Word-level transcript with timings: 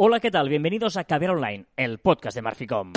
Hola, 0.00 0.20
¿qué 0.20 0.30
tal? 0.30 0.48
Bienvenidos 0.48 0.96
a 0.96 1.02
Caber 1.02 1.30
Online, 1.30 1.66
el 1.76 1.98
podcast 1.98 2.36
de 2.36 2.42
Marficom. 2.42 2.92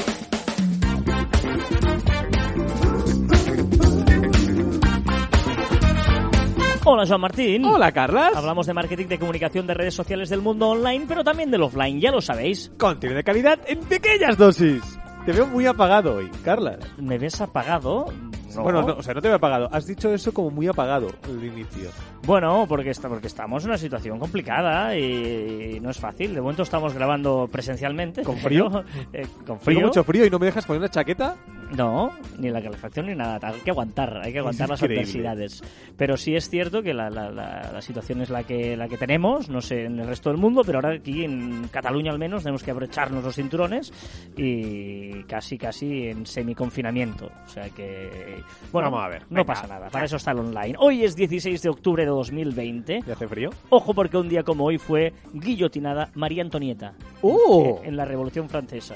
Hola, 6.85 7.07
Joan 7.07 7.21
Martín. 7.21 7.65
Hola, 7.65 7.91
Carlas. 7.91 8.35
Hablamos 8.35 8.67
de 8.67 8.75
marketing, 8.75 9.07
de 9.07 9.17
comunicación, 9.17 9.65
de 9.65 9.73
redes 9.73 9.95
sociales 9.95 10.29
del 10.29 10.41
mundo 10.41 10.69
online, 10.69 11.05
pero 11.07 11.23
también 11.23 11.49
del 11.49 11.63
offline, 11.63 11.99
ya 11.99 12.11
lo 12.11 12.21
sabéis. 12.21 12.71
Contenido 12.77 13.17
de 13.17 13.23
calidad 13.23 13.59
en 13.65 13.79
pequeñas 13.79 14.37
dosis. 14.37 14.83
Te 15.25 15.31
veo 15.31 15.47
muy 15.47 15.65
apagado 15.65 16.17
hoy, 16.17 16.29
Carlas. 16.43 16.77
¿Me 16.99 17.17
ves 17.17 17.41
apagado? 17.41 18.13
No. 18.55 18.63
Bueno, 18.63 18.81
no, 18.81 18.93
o 18.95 19.03
sea, 19.03 19.13
no 19.13 19.21
te 19.21 19.27
veo 19.27 19.37
apagado. 19.37 19.69
Has 19.71 19.85
dicho 19.85 20.13
eso 20.13 20.33
como 20.33 20.51
muy 20.51 20.67
apagado 20.67 21.09
al 21.23 21.43
inicio. 21.43 21.89
Bueno, 22.23 22.65
porque, 22.67 22.89
está, 22.91 23.09
porque 23.09 23.27
estamos 23.27 23.63
en 23.63 23.69
una 23.71 23.77
situación 23.77 24.19
complicada 24.19 24.95
y 24.97 25.79
no 25.81 25.89
es 25.89 25.97
fácil. 25.97 26.33
De 26.33 26.41
momento 26.41 26.63
estamos 26.63 26.93
grabando 26.93 27.47
presencialmente. 27.51 28.23
¿Con 28.23 28.37
frío? 28.37 28.69
Eh, 29.13 29.25
con 29.37 29.45
Tengo 29.45 29.59
frío. 29.59 29.81
mucho 29.87 30.03
frío 30.03 30.25
y 30.25 30.29
no 30.29 30.39
me 30.39 30.45
dejas 30.45 30.65
poner 30.65 30.79
una 30.81 30.89
chaqueta. 30.89 31.35
No, 31.75 32.11
ni 32.37 32.49
la 32.49 32.61
calefacción 32.61 33.05
ni 33.07 33.15
nada. 33.15 33.39
Hay 33.41 33.59
que 33.61 33.71
aguantar, 33.71 34.19
hay 34.23 34.33
que 34.33 34.39
aguantar 34.39 34.69
las 34.69 34.81
increíble. 34.81 35.01
adversidades. 35.29 35.63
Pero 35.97 36.17
sí 36.17 36.35
es 36.35 36.49
cierto 36.49 36.81
que 36.83 36.93
la, 36.93 37.09
la- 37.09 37.31
la- 37.31 37.71
la 37.73 37.81
situación 37.81 38.21
es 38.21 38.29
la 38.29 38.43
que, 38.43 38.75
la 38.75 38.87
que 38.87 38.97
tenemos, 38.97 39.47
no 39.49 39.61
sé 39.61 39.85
en 39.85 39.99
el 39.99 40.07
resto 40.07 40.29
del 40.29 40.37
mundo, 40.37 40.63
pero 40.65 40.79
ahora 40.79 40.95
aquí 40.95 41.23
en 41.23 41.67
Cataluña 41.69 42.11
al 42.11 42.19
menos 42.19 42.43
tenemos 42.43 42.63
que 42.63 42.71
abrecharnos 42.71 43.23
los 43.23 43.35
cinturones 43.35 43.93
y 44.37 45.23
casi, 45.23 45.57
casi 45.57 46.07
en 46.07 46.25
semi-confinamiento. 46.25 47.31
O 47.45 47.49
sea 47.49 47.69
que, 47.69 48.41
bueno, 48.71 48.91
Vamos 48.91 49.05
a 49.05 49.09
ver, 49.09 49.21
no 49.23 49.27
venga. 49.37 49.45
pasa 49.45 49.67
nada, 49.67 49.89
para 49.89 50.05
eso 50.05 50.17
está 50.17 50.31
el 50.31 50.39
online. 50.39 50.75
Hoy 50.79 51.03
es 51.03 51.15
16 51.15 51.61
de 51.61 51.69
octubre 51.69 52.03
de 52.03 52.09
2020. 52.09 52.99
¿Y 53.07 53.11
hace 53.11 53.27
frío? 53.27 53.49
Ojo 53.69 53.93
porque 53.93 54.17
un 54.17 54.27
día 54.29 54.43
como 54.43 54.65
hoy 54.65 54.77
fue 54.77 55.13
guillotinada 55.33 56.09
María 56.15 56.43
Antonieta 56.43 56.93
¡Oh! 57.21 57.79
en 57.83 57.95
la 57.95 58.05
Revolución 58.05 58.49
Francesa. 58.49 58.95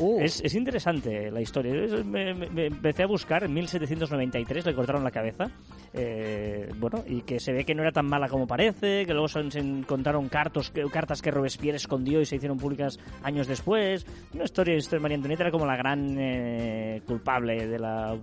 Oh. 0.00 0.18
Es, 0.20 0.40
es 0.42 0.54
interesante 0.54 1.30
la 1.30 1.40
historia. 1.40 1.74
Es- 1.74 2.05
me, 2.06 2.34
me- 2.34 2.66
empecé 2.66 3.02
a 3.02 3.06
buscar, 3.06 3.44
en 3.44 3.52
1793 3.52 4.64
le 4.66 4.74
cortaron 4.74 5.04
la 5.04 5.10
cabeza. 5.10 5.44
Eh, 5.92 6.70
bueno, 6.78 7.02
y 7.06 7.22
que 7.22 7.40
se 7.40 7.52
ve 7.52 7.64
que 7.64 7.74
no 7.74 7.82
era 7.82 7.92
tan 7.92 8.06
mala 8.06 8.28
como 8.28 8.46
parece, 8.46 9.04
que 9.06 9.12
luego 9.12 9.28
se, 9.28 9.40
encontraron 9.58 10.28
cartos, 10.28 10.72
cartas 10.92 11.22
que 11.22 11.30
Robespierre 11.30 11.76
escondió 11.76 12.20
y 12.20 12.26
se 12.26 12.36
hicieron 12.36 12.58
públicas 12.58 12.98
años 13.22 13.46
después. 13.46 14.06
Una 14.34 14.44
historia, 14.44 14.76
esto 14.76 14.96
de 14.96 15.00
María 15.00 15.16
Antonieta 15.16 15.44
era 15.44 15.50
como 15.50 15.66
la 15.66 15.76
gran 15.76 16.16
eh, 16.18 17.02
culpable 17.06 17.66
de 17.66 17.78
la 17.78 18.16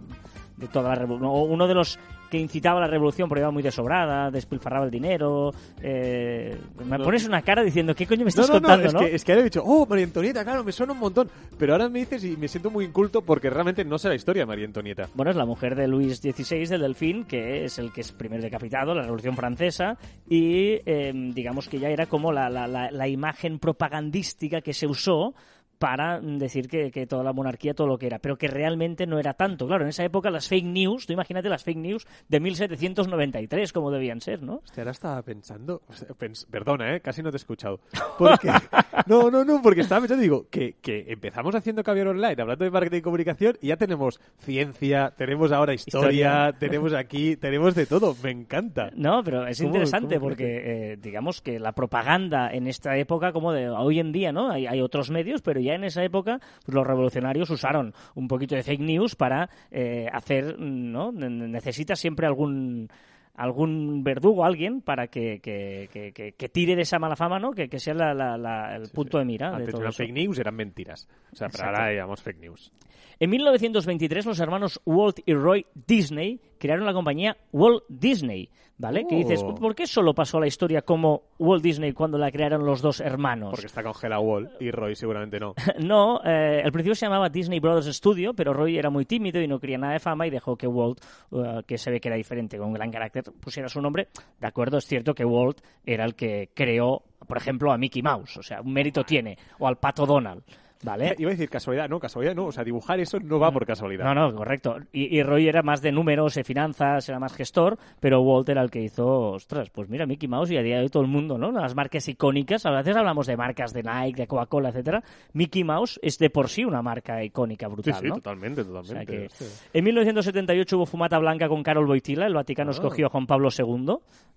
de 0.58 0.68
toda 0.68 0.90
la 0.90 0.96
revolución. 0.96 1.52
Uno 1.52 1.68
de 1.68 1.74
los 1.74 2.00
que 2.34 2.40
incitaba 2.40 2.80
a 2.80 2.82
la 2.82 2.88
revolución 2.88 3.30
porque 3.30 3.42
iba 3.42 3.52
muy 3.52 3.62
desobrada, 3.62 4.32
despilfarraba 4.32 4.86
el 4.86 4.92
dinero. 4.92 5.52
eh, 5.82 6.58
me 6.84 6.98
No. 6.98 7.04
pones 7.04 7.28
una 7.28 7.44
cara 7.44 7.62
diciendo, 7.62 7.94
¿qué 7.94 8.08
coño 8.08 8.24
me 8.24 8.30
estás 8.30 8.48
no, 8.50 8.56
no, 8.56 8.62
contando, 8.62 8.88
es, 8.88 8.94
no? 8.96 9.00
Que, 9.02 9.14
es 9.16 9.24
que 9.24 9.32
ahora 9.34 9.42
he 9.42 9.44
dicho, 9.44 9.62
oh, 9.64 9.86
María 9.86 10.06
Antonieta, 10.06 10.44
claro, 10.44 10.64
me 10.64 10.72
suena 10.72 10.94
un 10.94 11.00
montón. 11.00 11.30
Pero 11.60 11.74
ahora 11.74 11.90
me 11.90 12.00
dices 12.00 12.24
y 12.24 12.36
me 12.36 12.48
siento 12.48 12.72
muy 12.72 12.86
inculto 12.86 13.22
porque 13.22 13.52
realmente 13.52 13.86
no 13.86 14.00
sé 14.00 14.10
la 14.10 14.16
historia 14.16 14.42
de 14.42 14.48
María 14.48 14.66
Antonieta. 14.66 15.08
Bueno, 15.14 15.30
es 15.30 15.38
la 15.38 15.46
mujer 15.46 15.76
de 15.76 15.88
Luis 15.88 16.18
XVI, 16.18 16.66
del 16.68 16.82
Delfín, 16.82 17.26
que 17.26 17.66
es 17.66 17.78
el 17.78 17.94
que 17.94 18.02
es 18.02 18.12
primer 18.12 18.42
decapitado, 18.42 18.96
la 18.96 19.04
Revolución 19.04 19.36
Francesa, 19.36 19.98
y 20.28 20.80
eh, 20.88 21.12
digamos 21.36 21.70
que 21.70 21.78
ya 21.78 21.90
era 21.90 22.08
como 22.08 22.32
la, 22.32 22.50
la- 22.50 22.68
la- 22.68 22.90
la 22.90 23.08
imagen 23.08 23.60
propagandística 23.60 24.62
que 24.62 24.74
se 24.74 24.88
usó 24.88 25.36
para 25.84 26.22
decir 26.22 26.70
que, 26.70 26.92
que 26.92 27.06
toda 27.06 27.26
la 27.26 27.34
monarquía, 27.34 27.74
todo 27.74 27.88
lo 27.88 27.98
que 27.98 28.06
era, 28.08 28.18
pero 28.20 28.38
que 28.38 28.48
realmente 28.48 29.06
no 29.06 29.20
era 29.20 29.34
tanto. 29.34 29.68
Claro, 29.68 29.84
en 29.84 29.90
esa 29.90 30.06
época 30.06 30.30
las 30.32 30.48
fake 30.48 30.64
news, 30.64 31.06
tú 31.06 31.12
imagínate 31.12 31.50
las 31.50 31.62
fake 31.66 31.78
news 31.78 32.08
de 32.30 32.40
1793, 32.40 33.74
como 33.74 33.92
debían 33.92 34.22
ser, 34.22 34.42
¿no? 34.42 34.62
Hostia, 34.64 34.84
ahora 34.84 34.92
estaba 34.92 35.22
pensando, 35.24 35.82
pens- 36.18 36.48
perdona, 36.50 36.96
¿eh? 36.96 37.02
casi 37.02 37.22
no 37.22 37.32
te 37.32 37.36
he 37.36 37.38
escuchado. 37.44 37.82
Porque, 38.18 38.48
no, 39.08 39.30
no, 39.30 39.44
no, 39.44 39.62
porque 39.62 39.82
estaba 39.82 40.00
pensando, 40.00 40.22
digo, 40.22 40.48
que, 40.50 40.76
que 40.82 41.04
empezamos 41.10 41.54
haciendo 41.54 41.84
Caviar 41.84 42.08
Online, 42.08 42.42
hablando 42.42 42.64
de 42.64 42.72
marketing 42.72 43.00
y 43.00 43.02
comunicación, 43.02 43.58
y 43.62 43.68
ya 43.68 43.76
tenemos 43.76 44.22
ciencia, 44.38 45.14
tenemos 45.18 45.52
ahora 45.52 45.74
historia, 45.74 46.04
Historia. 46.50 46.56
tenemos 46.60 46.94
aquí, 46.94 47.36
tenemos 47.36 47.76
de 47.76 47.86
todo, 47.88 48.16
me 48.24 48.32
encanta. 48.32 48.90
No, 48.96 49.22
pero 49.22 49.46
es 49.48 49.58
¿Cómo- 49.58 49.68
interesante 49.68 50.16
cómo 50.16 50.30
porque, 50.30 50.94
eh, 50.94 50.98
digamos 51.02 51.42
que 51.42 51.60
la 51.60 51.74
propaganda 51.74 52.52
en 52.54 52.68
esta 52.68 52.96
época, 52.98 53.34
como 53.34 53.52
de 53.52 53.70
hoy 53.70 54.00
en 54.00 54.14
día, 54.14 54.32
¿no? 54.32 54.50
Hay, 54.50 54.66
hay 54.66 54.80
otros 54.80 55.10
medios, 55.12 55.42
pero 55.42 55.60
ya 55.60 55.73
en 55.76 55.84
esa 55.84 56.04
época 56.04 56.40
pues, 56.66 56.74
los 56.76 56.86
revolucionarios 56.86 57.50
usaron 57.50 57.94
un 58.16 58.28
poquito 58.28 58.56
de 58.56 58.64
fake 58.64 58.82
news 58.82 59.16
para 59.16 59.50
eh, 59.72 60.08
hacer, 60.12 60.58
¿no? 60.60 61.12
Ne- 61.12 61.30
Necesitas 61.30 62.00
siempre 62.00 62.26
algún 62.28 62.90
algún 63.36 64.04
verdugo, 64.04 64.46
alguien, 64.46 64.82
para 64.82 65.08
que, 65.08 65.40
que, 65.42 65.90
que- 66.38 66.50
tire 66.50 66.76
de 66.76 66.84
esa 66.84 67.00
mala 67.00 67.16
fama, 67.16 67.40
¿no? 67.40 67.50
Que, 67.52 67.68
que 67.68 67.80
sea 67.80 67.96
la- 67.96 68.14
la- 68.14 68.38
la- 68.38 68.76
el 68.76 68.90
punto 68.90 69.18
de 69.18 69.26
mira 69.26 69.50
de 69.50 69.56
Antes 69.56 69.72
todo 69.72 69.82
eran 69.82 69.90
eso. 69.90 70.04
fake 70.04 70.14
news, 70.14 70.38
eran 70.38 70.56
mentiras. 70.56 71.08
O 71.32 71.36
sea, 71.36 71.48
pero 71.50 71.66
ahora 71.66 71.92
llamamos 71.92 72.22
fake 72.22 72.40
news. 72.40 72.72
En 73.20 73.30
1923 73.32 74.26
los 74.28 74.40
hermanos 74.40 74.80
Walt 74.86 75.20
y 75.26 75.34
Roy 75.34 75.66
Disney 75.88 76.40
crearon 76.60 76.86
la 76.86 76.94
compañía 76.94 77.36
Walt 77.52 77.84
Disney, 77.90 78.50
¿vale? 78.84 79.08
Que 79.08 79.16
Oh. 79.16 79.18
dices, 79.18 79.44
¿por 79.44 79.74
qué 79.74 79.88
solo 79.88 80.14
pasó 80.14 80.40
la 80.40 80.48
historia 80.48 80.82
como 80.82 81.24
Walt 81.40 81.64
Disney 81.64 81.94
cuando 81.94 82.18
la 82.18 82.30
crearon 82.32 82.66
los 82.66 82.82
dos 82.82 83.00
hermanos? 83.00 83.52
Porque 83.52 83.68
está 83.68 83.82
congelado 83.82 84.22
Wall 84.22 84.52
y 84.60 84.70
Roy 84.72 84.96
seguramente 84.96 85.40
no. 85.40 85.56
No, 85.80 86.20
eh, 86.26 86.62
al 86.64 86.72
principio 86.72 86.94
se 86.96 87.06
llamaba 87.06 87.30
Disney 87.30 87.60
Brothers 87.60 87.96
Studio, 87.96 88.34
pero 88.34 88.54
Roy 88.54 88.78
era 88.78 88.90
muy 88.90 89.06
tímido 89.06 89.42
y 89.42 89.48
no 89.48 89.60
quería 89.60 89.78
nada 89.78 89.94
de 89.94 90.00
fama 90.00 90.28
y 90.28 90.30
dejó 90.30 90.58
que 90.58 90.68
Walt, 90.68 91.00
eh, 91.32 91.62
que 91.66 91.78
se 91.78 91.90
ve 91.92 92.02
que 92.02 92.10
era 92.10 92.18
diferente, 92.18 92.58
con 92.58 92.68
un 92.68 92.74
gran 92.74 92.92
carácter, 92.92 93.24
pusiera 93.40 93.70
su 93.70 93.82
nombre. 93.82 94.10
De 94.40 94.48
acuerdo, 94.48 94.78
es 94.78 94.86
cierto 94.86 95.14
que 95.16 95.24
Walt 95.24 95.62
era 95.86 96.04
el 96.04 96.16
que 96.16 96.50
creó, 96.54 97.04
por 97.28 97.38
ejemplo, 97.38 97.72
a 97.72 97.78
Mickey 97.78 98.02
Mouse, 98.02 98.38
o 98.38 98.44
sea, 98.44 98.60
un 98.62 98.74
mérito 98.74 99.04
tiene, 99.06 99.38
o 99.60 99.68
al 99.68 99.78
Pato 99.78 100.06
Donald, 100.06 100.44
¿vale? 100.84 101.16
Iba 101.18 101.30
a 101.30 101.34
decir 101.34 101.50
casualidad, 101.50 101.88
no, 101.90 102.00
casualidad 102.00 102.36
no. 102.36 102.46
O 102.46 102.52
sea, 102.52 102.64
dibujar 102.64 103.00
eso 103.00 103.20
no 103.20 103.40
va 103.40 103.52
por 103.52 103.66
casualidad. 103.66 104.06
No, 104.06 104.14
no, 104.14 104.36
correcto. 104.36 104.78
Y, 104.92 105.18
y 105.18 105.24
Roy 105.24 105.48
era 105.48 105.62
más 105.64 105.82
de 105.82 105.92
números, 105.92 106.36
de 106.36 106.44
finanzas, 106.44 107.08
era 107.10 107.20
más 107.20 107.34
gestor, 107.34 107.78
pero 108.00 108.22
Walt 108.22 108.50
era 108.50 108.62
el 108.62 108.70
que 108.72 108.82
hizo, 108.82 109.32
ostras, 109.32 109.70
pues 109.70 109.90
mira, 109.90 110.06
Mickey 110.06 110.28
Mouse 110.28 110.52
y 110.52 110.58
a 110.58 110.62
día 110.62 110.78
de 110.78 110.84
hoy 110.84 110.90
todo 110.90 111.04
el 111.04 111.10
mundo, 111.10 111.38
¿no? 111.38 111.52
Las 111.52 111.76
marcas 111.76 112.08
icónicas, 112.08 112.66
a 112.66 112.72
veces 112.72 112.96
hablamos 112.96 113.28
de 113.28 113.38
marcas 113.38 113.74
de 113.74 113.84
Nike, 113.84 114.22
de 114.24 114.28
Coca-Cola, 114.28 114.70
etcétera. 114.70 115.04
Mickey 115.34 115.64
Mouse 115.64 116.00
es 116.04 116.18
de 116.20 116.30
por 116.30 116.50
sí 116.50 116.64
una 116.66 116.82
marca 116.82 117.24
icónica 117.24 117.68
Sí, 117.68 117.72
brutal, 117.74 117.94
sí, 117.96 118.08
¿no? 118.08 118.16
totalmente, 118.16 118.62
O 118.62 118.64
sea 118.66 118.74
totalmente. 118.82 119.06
que 119.28 119.30
Sí. 119.30 119.46
en 119.74 119.84
1978 119.84 120.78
hubo 120.78 120.86
fumata 120.86 121.18
blanca 121.20 121.48
con 121.48 121.64
Carol 121.64 121.86
Boitila, 121.86 122.26
el 122.28 122.34
Vaticano 122.34 122.72
Ah. 122.72 122.74
escogió 122.74 123.08
a 123.08 123.10
Juan 123.10 123.26
Pablo 123.28 123.50
II. 123.58 123.96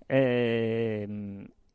Eh, 0.09 1.05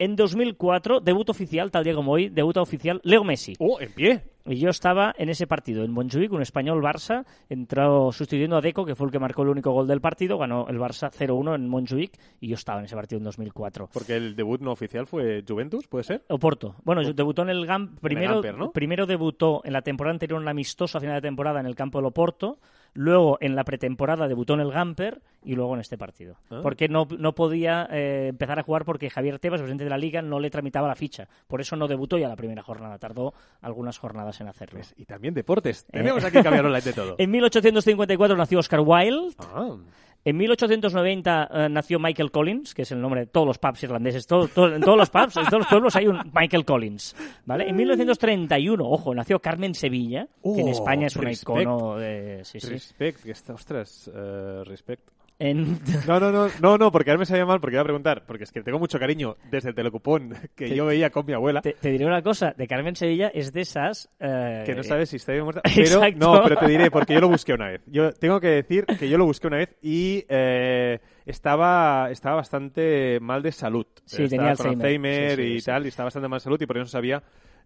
en 0.03 0.17
2004, 0.17 0.99
debut 0.99 1.31
oficial, 1.31 1.71
tal 1.71 1.85
día 1.85 1.95
como 1.95 2.11
hoy, 2.11 2.29
debuta 2.29 2.61
oficial 2.61 3.01
Leo 3.05 3.23
Messi. 3.23 3.55
Oh, 3.61 3.81
en 3.81 3.93
pie. 3.93 4.25
Y 4.45 4.57
yo 4.57 4.71
estaba 4.71 5.15
en 5.17 5.29
ese 5.29 5.47
partido, 5.47 5.85
en 5.85 5.93
Montjuic, 5.93 6.33
un 6.33 6.43
español 6.43 6.83
Barça, 6.83 7.25
entró 7.49 8.11
sustituyendo 8.11 8.57
a 8.57 8.61
Deco, 8.61 8.85
que 8.85 8.97
fue 8.97 9.07
el 9.07 9.12
que 9.12 9.21
marcó 9.21 9.43
el 9.43 9.51
único 9.51 9.71
gol 9.71 9.87
del 9.87 10.01
partido, 10.01 10.37
ganó 10.39 10.67
el 10.69 10.81
Barça 10.81 11.12
0-1 11.12 11.55
en 11.55 11.69
Montjuic, 11.69 12.19
y 12.41 12.49
yo 12.49 12.57
estaba 12.57 12.81
en 12.81 12.87
ese 12.87 12.97
partido 12.97 13.19
en 13.19 13.25
2004. 13.25 13.91
Porque 13.93 14.17
el 14.17 14.35
debut 14.35 14.61
no 14.61 14.73
oficial 14.73 15.07
fue 15.07 15.45
Juventus, 15.49 15.87
¿puede 15.87 16.03
ser? 16.03 16.25
Oporto. 16.29 16.75
Bueno, 16.83 17.03
debutó 17.12 17.43
en 17.43 17.51
el 17.51 17.65
GAM, 17.65 17.95
primero, 17.99 18.35
Gamper, 18.43 18.59
¿no? 18.59 18.73
primero 18.73 19.07
debutó 19.07 19.61
en 19.65 19.73
la 19.73 19.83
temporada 19.83 20.15
anterior 20.15 20.39
en 20.39 20.43
el 20.43 20.49
amistoso 20.49 20.99
a 20.99 21.01
final 21.01 21.15
de 21.15 21.29
temporada 21.29 21.61
en 21.61 21.67
el 21.67 21.77
campo 21.77 21.99
del 21.99 22.07
Oporto, 22.07 22.59
luego 22.95 23.39
en 23.41 23.57
la 23.57 23.65
pretemporada 23.65 24.29
debutó 24.29 24.55
en 24.55 24.61
el 24.61 24.71
Gamper 24.71 25.23
y 25.45 25.55
luego 25.55 25.75
en 25.75 25.81
este 25.81 25.99
partido. 25.99 26.37
Ah. 26.51 26.61
Porque 26.63 26.89
no, 26.89 27.07
no 27.19 27.35
podía 27.35 27.89
eh, 27.91 28.29
empezar 28.29 28.59
a 28.59 28.63
jugar 28.63 28.85
porque 28.85 29.11
Javier 29.11 29.39
Tebas, 29.39 29.61
presidente 29.61 29.85
de 29.85 29.91
la 29.91 29.99
liga, 29.99 30.23
no 30.23 30.41
le 30.41 30.51
tramitaba 30.51 30.89
la 30.89 30.95
ficha. 30.95 31.29
Por 31.47 31.61
eso 31.61 31.77
no 31.77 31.89
debutó 31.89 32.19
ya 32.19 32.29
la 32.29 32.37
primera 32.37 32.63
jornada, 32.63 32.99
tardó 32.99 33.35
algunas 33.61 33.99
jornadas 33.99 34.41
en 34.41 34.49
hacerlo. 34.49 34.79
Pues, 34.79 34.95
y 34.97 35.05
también 35.05 35.35
deportes. 35.35 35.85
Tenemos 35.87 36.25
aquí 36.25 36.43
Caviar 36.43 36.67
Online 36.67 36.83
de 36.83 36.93
todo. 36.93 37.17
En 37.23 37.31
1854 37.31 38.37
nació 38.37 38.59
Oscar 38.59 38.81
Wilde. 38.81 39.35
Ah, 39.39 39.77
En 40.25 40.37
1890 40.37 41.49
eh, 41.53 41.69
nació 41.69 41.99
Michael 41.99 42.31
Collins, 42.31 42.75
que 42.75 42.83
es 42.83 42.93
el 42.93 43.00
nombre 43.00 43.22
de 43.22 43.27
todos 43.27 43.47
los 43.47 43.59
pubs 43.59 43.83
irlandeses. 43.83 44.27
Todo- 44.27 44.47
todo- 44.49 44.75
en 44.75 44.81
todos 44.81 44.97
los 44.97 45.10
pubs, 45.10 45.37
en 45.37 45.44
todos 45.47 45.59
los 45.60 45.66
pueblos 45.66 45.97
hay 45.97 46.06
un 46.06 46.19
Michael 46.33 46.65
Collins. 46.65 47.16
¿vale? 47.44 47.69
En 47.69 47.75
1931, 47.77 48.88
ojo, 48.88 49.14
nació 49.14 49.41
Carmen 49.41 49.75
Sevilla, 49.75 50.29
que 50.43 50.61
en 50.61 50.69
Oh, 50.69 50.73
España 50.73 51.08
es 51.08 51.17
un 51.17 51.29
icono 51.29 51.97
de... 51.97 52.41
Sí, 52.44 52.61
sí. 52.61 52.69
respect, 52.69 53.23
que 53.25 53.32
está, 53.32 53.55
ostras, 53.55 54.11
eh, 54.14 54.62
respect. 54.64 55.02
En- 55.38 55.81
No, 56.06 56.20
no, 56.20 56.31
no, 56.31 56.49
no, 56.61 56.79
no, 56.79 56.93
porque 56.93 57.11
ahora 57.11 57.19
me 57.19 57.26
sabía 57.26 57.44
mal, 57.44 57.61
porque 57.61 57.75
iba 57.75 57.81
a 57.82 57.84
preguntar, 57.84 58.25
porque 58.26 58.44
es 58.44 58.52
que 58.52 58.62
tengo 58.62 58.79
mucho 58.79 58.99
cariño 58.99 59.37
desde 59.50 59.70
el 59.70 59.75
telecupón 59.75 60.34
que 60.55 60.75
yo 60.75 60.87
veía 60.87 61.11
con 61.11 61.26
mi 61.26 61.32
abuela, 61.32 61.62
te, 61.62 61.73
te 61.73 61.90
diré 61.90 62.06
una 62.06 62.23
cosa, 62.23 62.55
de 62.56 62.69
Carmen 62.69 62.94
Sevilla 62.94 63.29
es 63.34 63.52
de 63.52 63.62
esas... 63.62 64.08
eh, 64.20 64.62
que 64.64 64.75
no 64.75 64.82
sabes 64.82 65.08
si 65.11 65.17
está 65.17 65.32
o 65.40 65.44
muerta, 65.44 65.62
pero 65.75 66.05
Exacto. 66.05 66.19
no, 66.19 66.43
pero 66.44 66.56
te 66.56 66.69
diré, 66.69 66.90
porque 66.90 67.14
yo 67.14 67.20
lo 67.20 67.29
busqué 67.29 67.55
una 67.55 67.69
vez. 67.69 67.81
Yo 67.87 68.12
tengo 68.12 68.40
que 68.40 68.49
decir 68.49 68.87
que 68.87 69.08
yo 69.08 69.19
lo 69.19 69.25
busqué 69.25 69.46
una 69.49 69.56
vez 69.58 69.76
y 69.82 70.25
eh, 70.29 71.00
estaba, 71.26 72.08
estaba 72.11 72.37
bastante 72.37 73.19
mal 73.20 73.43
de 73.43 73.52
salud. 73.52 73.87
Sí, 74.05 74.25
Estaba 74.25 74.28
tenía 74.28 74.56
con 74.56 74.67
Alzheimer. 74.67 74.87
Alzheimer 74.87 75.37
Sí, 75.37 75.43
sí, 75.43 75.52
y 75.55 75.61
sí. 75.61 75.67
tal, 75.67 75.85
y 75.85 75.88
estaba 75.88 76.05
bastante 76.06 76.28
mal 76.28 76.37
de 76.38 76.44
salud 76.44 76.61
y 76.61 76.67
por 76.67 76.76
eso 76.76 76.82
no 76.85 76.88
sabía 76.88 77.23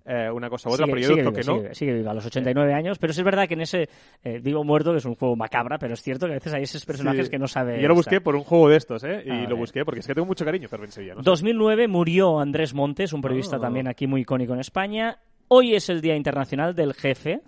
eh, 0.06 0.30
una 0.30 0.48
cosa 0.48 0.68
u 0.68 0.72
otra, 0.72 0.86
Sigue- 0.86 0.92
pero 0.94 1.00
yo 1.02 1.08
sigue 1.08 1.20
viva, 1.22 1.32
que 1.32 1.42
no. 1.46 1.56
sigue, 1.58 1.74
sigue 1.74 1.92
viva, 1.94 2.10
a 2.10 2.14
los 2.14 2.26
89 2.26 2.72
años, 2.74 2.98
pero 2.98 3.12
sí 3.12 3.20
es 3.20 3.24
verdad 3.24 3.48
que 3.48 3.54
en 3.54 3.60
ese 3.62 3.88
eh, 4.22 4.38
Vivo 4.40 4.62
Muerto, 4.64 4.92
que 4.92 4.98
es 4.98 5.04
un 5.04 5.14
juego 5.16 5.34
macabra, 5.36 5.78
pero 5.78 5.94
es 5.94 6.02
cierto 6.02 6.26
que 6.26 6.32
a 6.32 6.36
veces 6.36 6.54
hay 6.54 6.62
esos 6.62 6.84
personajes 6.86 7.26
Sí. 7.26 7.30
que 7.30 7.38
no 7.38 7.48
sabe 7.48 7.80
Yo 7.82 7.88
lo 7.88 7.94
busqué 7.94 8.16
estar. 8.16 8.22
por 8.24 8.36
un 8.36 8.44
juego 8.44 8.68
de 8.68 8.76
estos, 8.76 9.02
¿eh? 9.04 9.22
Y 9.26 9.30
Ah, 9.30 9.46
lo 9.48 9.56
busqué 9.56 9.84
porque 9.84 10.00
es 10.00 10.06
que 10.06 10.14
tengo 10.14 10.26
mucho 10.26 10.44
cariño, 10.44 10.68
Carmen 10.68 10.90
Sevilla. 10.92 11.14
¿no? 11.16 11.22
2009 11.22 11.88
murió 11.88 12.38
Andrés 12.38 12.72
Montes, 12.74 13.12
un 13.12 13.20
periodista 13.20 13.56
Ah. 13.56 13.60
también 13.60 13.88
aquí 13.88 14.06
muy 14.06 14.20
icónico 14.22 14.54
en 14.54 14.60
España. 14.60 15.18
Hoy 15.48 15.74
es 15.74 15.88
el 15.88 16.00
Día 16.00 16.16
Internacional 16.16 16.74
del 16.74 16.94
Jefe. 16.94 17.40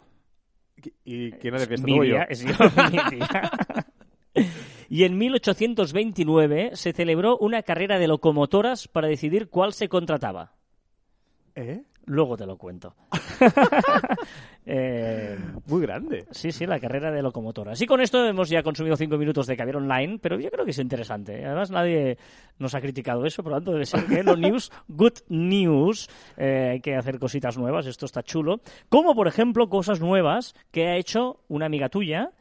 ¿Y 1.04 1.32
quién 1.32 1.54
hace 1.54 1.66
fiesta? 1.66 1.86
Mi 1.86 1.92
¿Tú 1.94 2.00
o 2.00 2.04
yo? 2.04 2.14
día, 2.14 2.22
es 2.28 2.44
yo, 2.44 2.52
mi 2.92 3.16
día. 3.18 3.50
Y 4.88 5.04
en 5.04 5.18
1829 5.18 6.70
se 6.74 6.92
celebró 6.92 7.36
una 7.38 7.62
carrera 7.62 7.98
de 7.98 8.06
locomotoras 8.08 8.88
para 8.88 9.08
decidir 9.08 9.48
cuál 9.48 9.72
se 9.72 9.88
contrataba. 9.88 10.52
¿Eh? 11.56 11.82
Luego 12.08 12.36
te 12.36 12.46
lo 12.46 12.56
cuento. 12.56 12.94
Eh, 14.70 15.38
Muy 15.66 15.80
grande. 15.80 16.26
sí, 16.30 16.52
sí, 16.52 16.66
la 16.66 16.78
carrera 16.78 17.10
de 17.10 17.22
locomotoras. 17.22 17.80
Y 17.80 17.86
con 17.86 18.02
esto 18.02 18.22
hemos 18.26 18.50
ya 18.50 18.62
consumido 18.62 18.98
cinco 18.98 19.16
minutos 19.16 19.46
de 19.46 19.56
Caviar 19.56 19.76
Online, 19.78 20.18
pero 20.20 20.38
yo 20.38 20.50
creo 20.50 20.66
que 20.66 20.72
es 20.72 20.78
interesante. 20.78 21.42
Además, 21.42 21.70
nadie 21.70 22.18
nos 22.58 22.74
ha 22.74 22.80
criticado 22.82 23.24
eso, 23.24 23.42
por 23.42 23.52
lo 23.52 23.56
tanto, 23.56 23.72
debe 23.72 23.86
ser 23.86 24.04
que 24.04 24.22
los 24.22 24.38
news, 24.38 24.70
good 24.88 25.20
news, 25.30 26.06
eh, 26.36 26.72
hay 26.72 26.80
que 26.80 26.96
hacer 26.96 27.18
cositas 27.18 27.56
nuevas, 27.56 27.86
esto 27.86 28.04
está 28.04 28.22
chulo. 28.22 28.60
Como, 28.90 29.14
por 29.14 29.26
ejemplo, 29.26 29.70
cosas 29.70 30.00
nuevas 30.00 30.54
que 30.70 30.88
ha 30.88 30.96
hecho 30.96 31.40
una 31.48 31.64
amiga 31.64 31.88
tuya, 31.88 32.32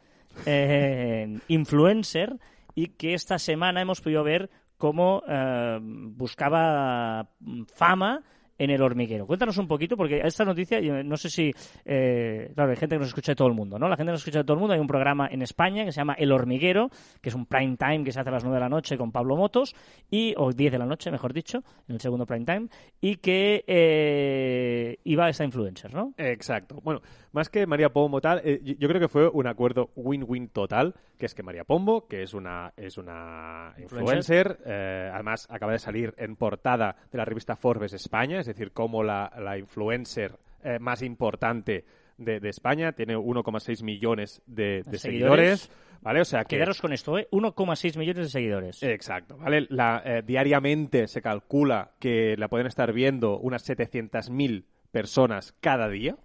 eh, 0.45 1.39
influencer, 1.47 2.35
y 2.75 2.87
que 2.87 3.13
esta 3.13 3.39
semana 3.39 3.79
hemos 3.79 4.01
podido 4.01 4.25
ver 4.25 4.49
cómo 4.77 5.23
eh, 5.29 5.79
buscaba 5.81 7.29
fama 7.73 8.21
en 8.57 8.69
el 8.69 8.81
hormiguero. 8.81 9.25
Cuéntanos 9.25 9.57
un 9.57 9.67
poquito, 9.67 9.95
porque 9.95 10.21
esta 10.23 10.43
noticia, 10.45 10.79
no 10.81 11.17
sé 11.17 11.29
si, 11.29 11.51
eh, 11.85 12.51
claro, 12.53 12.71
hay 12.71 12.77
gente 12.77 12.95
que 12.95 12.99
nos 12.99 13.09
escucha 13.09 13.31
de 13.33 13.35
todo 13.35 13.47
el 13.47 13.53
mundo, 13.53 13.77
¿no? 13.77 13.87
La 13.87 13.95
gente 13.95 14.11
nos 14.11 14.21
escucha 14.21 14.39
de 14.39 14.43
todo 14.43 14.55
el 14.55 14.59
mundo. 14.59 14.73
Hay 14.73 14.79
un 14.79 14.87
programa 14.87 15.27
en 15.31 15.41
España 15.41 15.85
que 15.85 15.91
se 15.91 16.01
llama 16.01 16.15
El 16.17 16.31
Hormiguero, 16.31 16.89
que 17.21 17.29
es 17.29 17.35
un 17.35 17.45
prime 17.45 17.77
time 17.77 18.03
que 18.03 18.11
se 18.11 18.19
hace 18.19 18.29
a 18.29 18.33
las 18.33 18.43
9 18.43 18.55
de 18.55 18.61
la 18.61 18.69
noche 18.69 18.97
con 18.97 19.11
Pablo 19.11 19.35
Motos, 19.35 19.75
y, 20.09 20.33
o 20.37 20.51
10 20.51 20.71
de 20.71 20.77
la 20.77 20.85
noche, 20.85 21.11
mejor 21.11 21.33
dicho, 21.33 21.59
en 21.87 21.95
el 21.95 22.01
segundo 22.01 22.25
prime 22.25 22.45
time, 22.45 22.67
y 23.01 23.17
que 23.17 23.63
eh, 23.67 24.97
iba 25.03 25.25
a 25.25 25.29
esta 25.29 25.43
influencer, 25.43 25.93
¿no? 25.93 26.13
Exacto. 26.17 26.79
Bueno, 26.83 27.01
más 27.37 27.49
que 27.49 27.65
María 27.65 27.89
Pombo 27.89 28.19
tal, 28.19 28.41
eh, 28.43 28.59
yo 28.63 28.73
yo 28.77 28.87
creo 28.87 28.99
que 28.99 29.07
fue 29.07 29.29
un 29.29 29.47
acuerdo 29.47 29.91
win-win 29.95 30.49
total, 30.49 30.95
que 31.17 31.25
es 31.25 31.35
que 31.35 31.43
María 31.43 31.63
Pombo, 31.63 32.07
que 32.07 32.23
es 32.23 32.33
una 32.33 32.73
es 32.75 32.97
una 32.97 33.73
influencer, 33.77 34.59
eh, 34.65 35.09
además 35.13 35.47
acaba 35.49 35.71
de 35.71 35.79
salir 35.79 36.13
en 36.17 36.35
portada 36.35 36.95
de 37.11 37.17
la 37.17 37.25
revista 37.25 37.55
Forbes 37.55 37.93
España, 37.93 38.39
es 38.39 38.45
decir, 38.47 38.71
como 38.71 39.03
la, 39.03 39.31
la 39.39 39.57
influencer 39.57 40.37
eh, 40.63 40.79
más 40.79 41.01
importante 41.01 41.85
de, 42.17 42.39
de 42.39 42.49
España, 42.49 42.93
tiene 42.93 43.15
1,6 43.15 43.83
millones 43.83 44.41
de, 44.47 44.83
de 44.85 44.97
Seguidores. 44.97 45.61
seguidores, 45.61 45.71
¿vale? 46.01 46.21
O 46.21 46.25
sea 46.25 46.43
que 46.43 46.55
Quedaros 46.55 46.81
con 46.81 46.93
esto, 46.93 47.17
¿eh? 47.17 47.27
1,6 47.31 47.97
millones 47.97 48.25
de 48.25 48.29
seguidores. 48.31 48.83
Exacto, 48.83 49.37
¿vale? 49.37 49.67
La, 49.69 50.01
eh, 50.03 50.23
diariamente 50.25 51.07
se 51.07 51.21
calcula 51.21 51.91
que 51.99 52.35
la 52.37 52.47
pueden 52.47 52.67
estar 52.67 52.91
viendo 52.93 53.37
unas 53.37 53.69
700.000 53.69 54.63
personas 54.91 55.53
cada 55.61 55.87
día. 55.89 56.17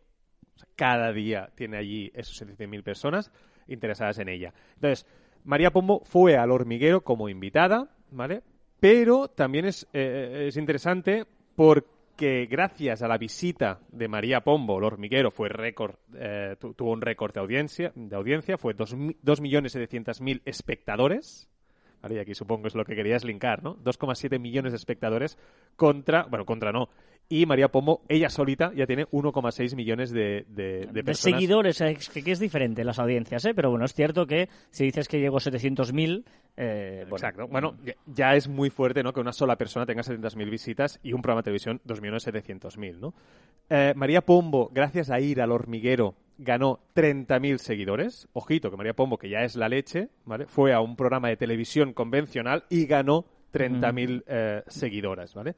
Cada 0.77 1.13
día 1.13 1.51
tiene 1.55 1.77
allí 1.77 2.11
esos 2.15 2.37
700.000 2.41 2.83
personas 2.83 3.31
interesadas 3.69 4.19
en 4.19 4.29
ella. 4.29 4.53
Entonces, 4.75 5.07
María 5.45 5.71
Pombo 5.71 6.03
fue 6.05 6.37
al 6.37 6.51
hormiguero 6.51 7.03
como 7.03 7.29
invitada, 7.29 7.91
¿vale? 8.11 8.43
Pero 8.81 9.29
también 9.29 9.65
es, 9.67 9.87
eh, 9.93 10.47
es 10.49 10.57
interesante 10.57 11.25
porque 11.55 12.47
gracias 12.47 13.03
a 13.03 13.09
la 13.09 13.19
visita 13.19 13.81
de 13.91 14.09
María 14.09 14.41
Pombo, 14.43 14.79
el 14.79 14.85
hormiguero 14.85 15.31
fue 15.31 15.49
récord, 15.49 15.95
eh, 16.17 16.57
tu- 16.59 16.75
tuvo 16.75 16.93
un 16.93 17.01
récord 17.01 17.33
de 17.33 17.41
audiencia, 17.41 17.93
de 17.95 18.17
audiencia 18.17 18.59
fue 18.59 18.75
2.700.000 18.75 20.43
espectadores, 20.45 21.49
Vale, 22.01 22.17
y 22.17 22.19
aquí 22.19 22.35
supongo 22.35 22.67
es 22.67 22.75
lo 22.75 22.85
que 22.85 22.97
querías 22.97 23.23
linkar, 23.25 23.63
¿no? 23.63 23.75
2,7 23.77 24.41
millones 24.41 24.73
de 24.73 24.77
espectadores 24.77 25.39
contra, 25.77 26.25
bueno, 26.25 26.45
contra 26.45 26.73
no. 26.73 26.89
Y 27.35 27.47
María 27.47 27.69
Pombo, 27.69 28.03
ella 28.11 28.29
solita, 28.29 28.73
ya 28.75 28.87
tiene 28.87 29.07
1,6 29.07 29.75
millones 29.75 30.11
de, 30.11 30.45
de, 30.51 30.65
de 30.81 30.87
de 30.93 31.03
personas. 31.05 31.19
seguidores, 31.39 31.81
eh, 31.81 31.93
es 31.93 32.11
que, 32.11 32.31
es 32.31 32.39
diferente 32.39 32.85
las 32.85 32.99
audiencias, 32.99 33.43
¿eh? 33.47 33.55
pero 33.55 33.71
bueno, 33.71 33.87
es 33.87 33.95
cierto 33.95 34.27
que 34.27 34.51
si 34.71 34.85
dices 34.85 35.09
que 35.09 35.19
llegó 35.19 35.39
700.000, 35.39 36.25
eh, 36.59 36.99
bueno, 37.09 37.17
Exacto. 37.17 37.49
Bueno, 37.49 37.77
ya- 38.07 38.37
es 38.37 38.49
muy 38.49 38.69
fuerte, 38.69 39.03
¿no? 39.03 39.15
Que 39.15 39.21
una 39.21 39.33
sola 39.33 39.57
persona 39.57 39.87
tenga 39.87 40.03
700.000 40.03 40.51
visitas 40.51 41.01
y 41.03 41.15
un 41.15 41.23
programa 41.23 41.41
de 41.41 41.45
televisión 41.45 41.81
2.700.000, 41.87 42.99
¿no? 43.01 43.15
Eh, 43.71 43.95
María 43.97 44.21
Pombo, 44.21 44.71
gracias 44.71 45.11
a 45.11 45.19
ir 45.19 45.41
al 45.41 45.53
hormiguero, 45.53 46.15
ganó 46.37 46.81
30.000 46.95 47.57
seguidores. 47.57 48.29
Ojito, 48.35 48.71
que 48.71 48.77
María 48.77 48.93
Pombo, 48.93 49.17
que 49.17 49.31
ya 49.31 49.39
es 49.43 49.57
la 49.57 49.71
leche, 49.71 50.09
¿vale? 50.27 50.45
Fue 50.47 50.75
a 50.75 50.81
un 50.81 50.97
programa 50.97 51.29
de 51.29 51.37
televisión 51.39 51.95
convencional 51.95 52.65
y 52.69 52.85
ganó 52.85 53.25
30.000 53.55 54.25
eh, 54.27 54.63
seguidoras, 54.67 55.35
¿vale? 55.35 55.55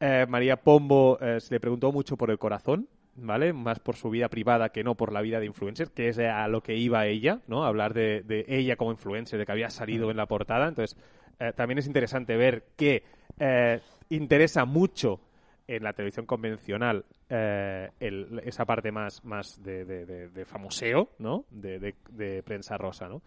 Eh, 0.00 0.26
María 0.28 0.56
Pombo 0.56 1.18
eh, 1.20 1.40
se 1.40 1.54
le 1.54 1.60
preguntó 1.60 1.92
mucho 1.92 2.16
por 2.16 2.30
el 2.30 2.38
corazón, 2.38 2.88
¿vale? 3.16 3.52
Más 3.52 3.80
por 3.80 3.96
su 3.96 4.08
vida 4.08 4.28
privada 4.28 4.70
que 4.70 4.82
no 4.82 4.94
por 4.94 5.12
la 5.12 5.20
vida 5.20 5.40
de 5.40 5.46
influencer, 5.46 5.90
que 5.90 6.08
es 6.08 6.18
a 6.18 6.48
lo 6.48 6.62
que 6.62 6.74
iba 6.76 7.06
ella, 7.06 7.40
¿no? 7.48 7.64
Hablar 7.64 7.92
de, 7.92 8.22
de 8.22 8.44
ella 8.48 8.76
como 8.76 8.92
influencer, 8.92 9.38
de 9.38 9.44
que 9.46 9.52
había 9.52 9.68
salido 9.68 10.10
en 10.10 10.16
la 10.16 10.26
portada. 10.26 10.68
Entonces, 10.68 10.96
eh, 11.38 11.52
también 11.54 11.78
es 11.78 11.86
interesante 11.86 12.36
ver 12.36 12.64
que 12.76 13.02
eh, 13.38 13.80
interesa 14.08 14.64
mucho 14.64 15.20
en 15.66 15.82
la 15.84 15.92
televisión 15.92 16.24
convencional 16.26 17.04
eh, 17.28 17.90
el- 18.00 18.40
esa 18.44 18.64
parte 18.64 18.90
más, 18.90 19.22
más 19.24 19.62
de, 19.62 19.84
de- 19.84 20.28
de- 20.30 20.44
famoseo, 20.46 21.10
¿no? 21.18 21.44
De 21.50 22.42
prensa 22.42 22.76
rosa, 22.78 23.06
¿no? 23.08 23.22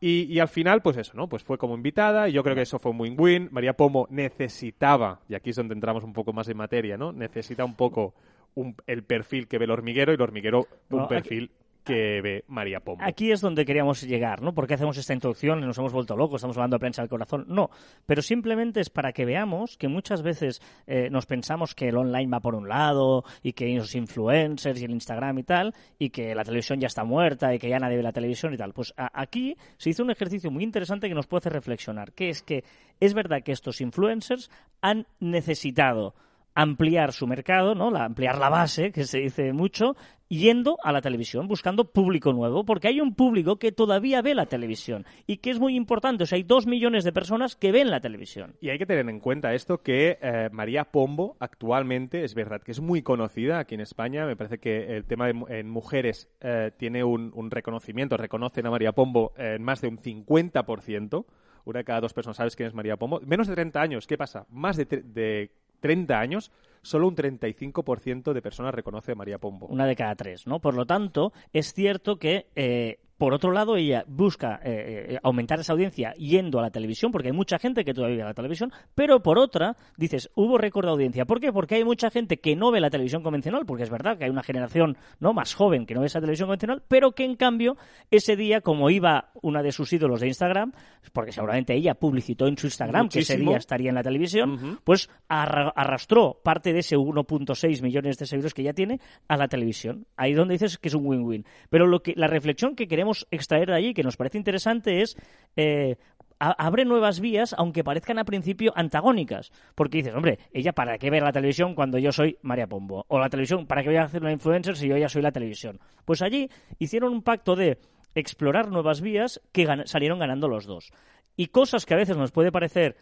Y, 0.00 0.24
y 0.24 0.40
al 0.40 0.48
final, 0.48 0.82
pues 0.82 0.96
eso, 0.98 1.12
¿no? 1.16 1.28
Pues 1.28 1.42
fue 1.42 1.56
como 1.58 1.74
invitada 1.74 2.28
y 2.28 2.32
yo 2.32 2.42
creo 2.42 2.54
que 2.54 2.62
eso 2.62 2.78
fue 2.78 2.92
un 2.92 3.00
win-win. 3.00 3.48
María 3.50 3.74
Pomo 3.74 4.06
necesitaba, 4.10 5.20
y 5.28 5.34
aquí 5.34 5.50
es 5.50 5.56
donde 5.56 5.74
entramos 5.74 6.04
un 6.04 6.12
poco 6.12 6.32
más 6.32 6.48
en 6.48 6.56
materia, 6.56 6.96
¿no? 6.96 7.12
Necesita 7.12 7.64
un 7.64 7.74
poco 7.74 8.14
un- 8.54 8.74
el 8.86 9.02
perfil 9.04 9.48
que 9.48 9.58
ve 9.58 9.64
el 9.64 9.70
hormiguero 9.70 10.12
y 10.12 10.16
el 10.16 10.20
hormiguero 10.22 10.66
un 10.90 11.00
aquí- 11.00 11.08
perfil 11.08 11.50
que 11.86 12.20
ve 12.20 12.44
María 12.48 12.80
Pombo. 12.80 13.04
Aquí 13.04 13.30
es 13.30 13.40
donde 13.40 13.64
queríamos 13.64 14.02
llegar, 14.02 14.42
¿no? 14.42 14.52
¿Por 14.52 14.66
qué 14.66 14.74
hacemos 14.74 14.98
esta 14.98 15.14
introducción? 15.14 15.60
Nos 15.60 15.78
hemos 15.78 15.92
vuelto 15.92 16.16
locos, 16.16 16.40
estamos 16.40 16.56
hablando 16.56 16.74
de 16.74 16.80
prensa 16.80 17.00
del 17.00 17.08
corazón. 17.08 17.44
No, 17.48 17.70
pero 18.04 18.22
simplemente 18.22 18.80
es 18.80 18.90
para 18.90 19.12
que 19.12 19.24
veamos 19.24 19.78
que 19.78 19.86
muchas 19.86 20.22
veces 20.22 20.60
eh, 20.88 21.08
nos 21.10 21.26
pensamos 21.26 21.74
que 21.76 21.88
el 21.88 21.96
online 21.96 22.28
va 22.28 22.40
por 22.40 22.56
un 22.56 22.68
lado 22.68 23.24
y 23.42 23.52
que 23.52 23.72
los 23.76 23.94
influencers 23.94 24.80
y 24.82 24.84
el 24.84 24.90
Instagram 24.90 25.38
y 25.38 25.42
tal, 25.44 25.74
y 25.98 26.10
que 26.10 26.34
la 26.34 26.42
televisión 26.42 26.80
ya 26.80 26.88
está 26.88 27.04
muerta 27.04 27.54
y 27.54 27.58
que 27.60 27.68
ya 27.68 27.78
nadie 27.78 27.96
ve 27.96 28.02
la 28.02 28.12
televisión 28.12 28.52
y 28.52 28.56
tal. 28.56 28.72
Pues 28.72 28.92
aquí 28.96 29.56
se 29.76 29.90
hizo 29.90 30.02
un 30.02 30.10
ejercicio 30.10 30.50
muy 30.50 30.64
interesante 30.64 31.08
que 31.08 31.14
nos 31.14 31.28
puede 31.28 31.42
hacer 31.42 31.52
reflexionar, 31.52 32.12
que 32.12 32.30
es 32.30 32.42
que 32.42 32.64
es 32.98 33.14
verdad 33.14 33.42
que 33.44 33.52
estos 33.52 33.80
influencers 33.80 34.50
han 34.80 35.06
necesitado 35.20 36.14
ampliar 36.56 37.12
su 37.12 37.26
mercado, 37.26 37.74
¿no? 37.74 37.90
La, 37.90 38.04
ampliar 38.04 38.38
la 38.38 38.48
base, 38.48 38.90
que 38.90 39.04
se 39.04 39.18
dice 39.18 39.52
mucho, 39.52 39.94
yendo 40.28 40.78
a 40.82 40.90
la 40.90 41.02
televisión, 41.02 41.46
buscando 41.46 41.92
público 41.92 42.32
nuevo, 42.32 42.64
porque 42.64 42.88
hay 42.88 43.00
un 43.00 43.14
público 43.14 43.58
que 43.58 43.72
todavía 43.72 44.22
ve 44.22 44.34
la 44.34 44.46
televisión 44.46 45.04
y 45.26 45.36
que 45.36 45.50
es 45.50 45.60
muy 45.60 45.76
importante. 45.76 46.24
O 46.24 46.26
sea, 46.26 46.36
hay 46.36 46.42
dos 46.42 46.66
millones 46.66 47.04
de 47.04 47.12
personas 47.12 47.56
que 47.56 47.72
ven 47.72 47.90
la 47.90 48.00
televisión. 48.00 48.56
Y 48.60 48.70
hay 48.70 48.78
que 48.78 48.86
tener 48.86 49.06
en 49.08 49.20
cuenta 49.20 49.52
esto 49.52 49.82
que 49.82 50.18
eh, 50.20 50.48
María 50.50 50.84
Pombo 50.84 51.36
actualmente 51.40 52.24
es 52.24 52.34
verdad 52.34 52.62
que 52.62 52.72
es 52.72 52.80
muy 52.80 53.02
conocida 53.02 53.58
aquí 53.58 53.74
en 53.74 53.82
España. 53.82 54.24
Me 54.24 54.34
parece 54.34 54.58
que 54.58 54.96
el 54.96 55.04
tema 55.04 55.26
de 55.26 55.58
en 55.58 55.68
mujeres 55.68 56.28
eh, 56.40 56.72
tiene 56.78 57.04
un, 57.04 57.50
reconocimiento, 57.50 58.16
reconocen 58.16 58.66
a 58.66 58.70
María 58.70 58.92
Pombo 58.92 59.34
en 59.36 59.62
más 59.62 59.82
de 59.82 59.88
un 59.88 59.98
50%. 59.98 61.26
Una 61.66 61.80
de 61.80 61.84
cada 61.84 62.00
dos 62.00 62.14
personas 62.14 62.38
sabes 62.38 62.56
quién 62.56 62.68
es 62.68 62.74
María 62.74 62.96
Pombo. 62.96 63.20
Menos 63.20 63.46
de 63.46 63.54
30 63.54 63.80
años, 63.80 64.06
¿qué 64.06 64.16
pasa? 64.16 64.46
Más 64.48 64.76
de, 64.76 64.84
de 64.86 65.50
30 65.80 66.18
años, 66.20 66.50
solo 66.86 67.08
un 67.08 67.16
35% 67.16 68.32
de 68.32 68.42
personas 68.42 68.74
reconoce 68.74 69.12
a 69.12 69.14
María 69.14 69.38
Pombo. 69.38 69.66
Una 69.66 69.86
de 69.86 69.96
cada 69.96 70.14
tres, 70.14 70.46
¿no? 70.46 70.60
Por 70.60 70.74
lo 70.74 70.86
tanto, 70.86 71.32
es 71.52 71.72
cierto 71.72 72.16
que, 72.18 72.46
eh, 72.54 72.98
por 73.18 73.32
otro 73.32 73.50
lado, 73.50 73.76
ella 73.76 74.04
busca 74.06 74.60
eh, 74.62 75.14
eh, 75.14 75.18
aumentar 75.22 75.58
esa 75.58 75.72
audiencia 75.72 76.12
yendo 76.18 76.58
a 76.58 76.62
la 76.62 76.70
televisión, 76.70 77.12
porque 77.12 77.28
hay 77.28 77.32
mucha 77.34 77.58
gente 77.58 77.82
que 77.82 77.94
todavía 77.94 78.18
ve 78.18 78.24
la 78.24 78.34
televisión, 78.34 78.70
pero 78.94 79.22
por 79.22 79.38
otra, 79.38 79.74
dices, 79.96 80.30
hubo 80.34 80.58
récord 80.58 80.84
de 80.84 80.90
audiencia. 80.92 81.24
¿Por 81.24 81.40
qué? 81.40 81.50
Porque 81.50 81.76
hay 81.76 81.84
mucha 81.84 82.10
gente 82.10 82.36
que 82.40 82.54
no 82.56 82.70
ve 82.70 82.78
la 82.80 82.90
televisión 82.90 83.22
convencional, 83.22 83.64
porque 83.64 83.84
es 83.84 83.90
verdad 83.90 84.18
que 84.18 84.24
hay 84.24 84.30
una 84.30 84.42
generación 84.42 84.98
no 85.18 85.32
más 85.32 85.54
joven 85.54 85.86
que 85.86 85.94
no 85.94 86.00
ve 86.00 86.08
esa 86.08 86.20
televisión 86.20 86.48
convencional, 86.48 86.82
pero 86.88 87.12
que 87.12 87.24
en 87.24 87.36
cambio, 87.36 87.78
ese 88.10 88.36
día, 88.36 88.60
como 88.60 88.90
iba 88.90 89.30
una 89.40 89.62
de 89.62 89.72
sus 89.72 89.90
ídolos 89.94 90.20
de 90.20 90.26
Instagram, 90.28 90.72
porque 91.14 91.32
seguramente 91.32 91.72
ella 91.74 91.94
publicitó 91.94 92.46
en 92.48 92.58
su 92.58 92.66
Instagram 92.66 93.08
que 93.08 93.20
ese 93.20 93.38
día 93.38 93.56
estaría 93.56 93.88
en 93.88 93.94
la 93.94 94.02
televisión, 94.02 94.50
Ujú. 94.52 94.78
pues 94.84 95.08
arra- 95.28 95.72
arrastró 95.74 96.38
parte 96.44 96.74
de 96.76 96.80
ese 96.80 96.96
1.6 96.96 97.82
millones 97.82 98.18
de 98.18 98.26
seguidores 98.26 98.54
que 98.54 98.62
ya 98.62 98.74
tiene 98.74 99.00
a 99.28 99.36
la 99.36 99.48
televisión. 99.48 100.06
Ahí 100.16 100.34
donde 100.34 100.54
dices 100.54 100.78
que 100.78 100.88
es 100.88 100.94
un 100.94 101.06
win-win. 101.06 101.44
Pero 101.70 101.86
lo 101.86 102.02
que, 102.02 102.14
la 102.16 102.26
reflexión 102.26 102.76
que 102.76 102.86
queremos 102.86 103.26
extraer 103.30 103.68
de 103.68 103.74
allí, 103.74 103.94
que 103.94 104.02
nos 104.02 104.16
parece 104.16 104.38
interesante, 104.38 105.00
es 105.00 105.16
eh, 105.56 105.96
abre 106.38 106.84
nuevas 106.84 107.20
vías, 107.20 107.54
aunque 107.56 107.82
parezcan 107.82 108.18
a 108.18 108.24
principio 108.24 108.72
antagónicas. 108.76 109.52
Porque 109.74 109.98
dices, 109.98 110.14
hombre, 110.14 110.38
ella 110.52 110.72
para 110.72 110.98
qué 110.98 111.10
ver 111.10 111.22
la 111.22 111.32
televisión 111.32 111.74
cuando 111.74 111.98
yo 111.98 112.12
soy 112.12 112.36
María 112.42 112.66
Pombo. 112.66 113.06
O 113.08 113.18
la 113.18 113.30
televisión, 113.30 113.66
¿para 113.66 113.82
qué 113.82 113.88
voy 113.88 113.98
a 113.98 114.04
hacer 114.04 114.22
una 114.22 114.32
influencer 114.32 114.76
si 114.76 114.88
yo 114.88 114.96
ya 114.96 115.08
soy 115.08 115.22
la 115.22 115.32
televisión? 115.32 115.80
Pues 116.04 116.20
allí 116.20 116.50
hicieron 116.78 117.12
un 117.12 117.22
pacto 117.22 117.56
de 117.56 117.78
explorar 118.14 118.70
nuevas 118.70 119.00
vías 119.00 119.40
que 119.52 119.66
salieron 119.86 120.18
ganando 120.18 120.48
los 120.48 120.66
dos. 120.66 120.92
Y 121.36 121.48
cosas 121.48 121.84
que 121.84 121.94
a 121.94 121.98
veces 121.98 122.16
nos 122.16 122.32
puede 122.32 122.52
parecer 122.52 122.96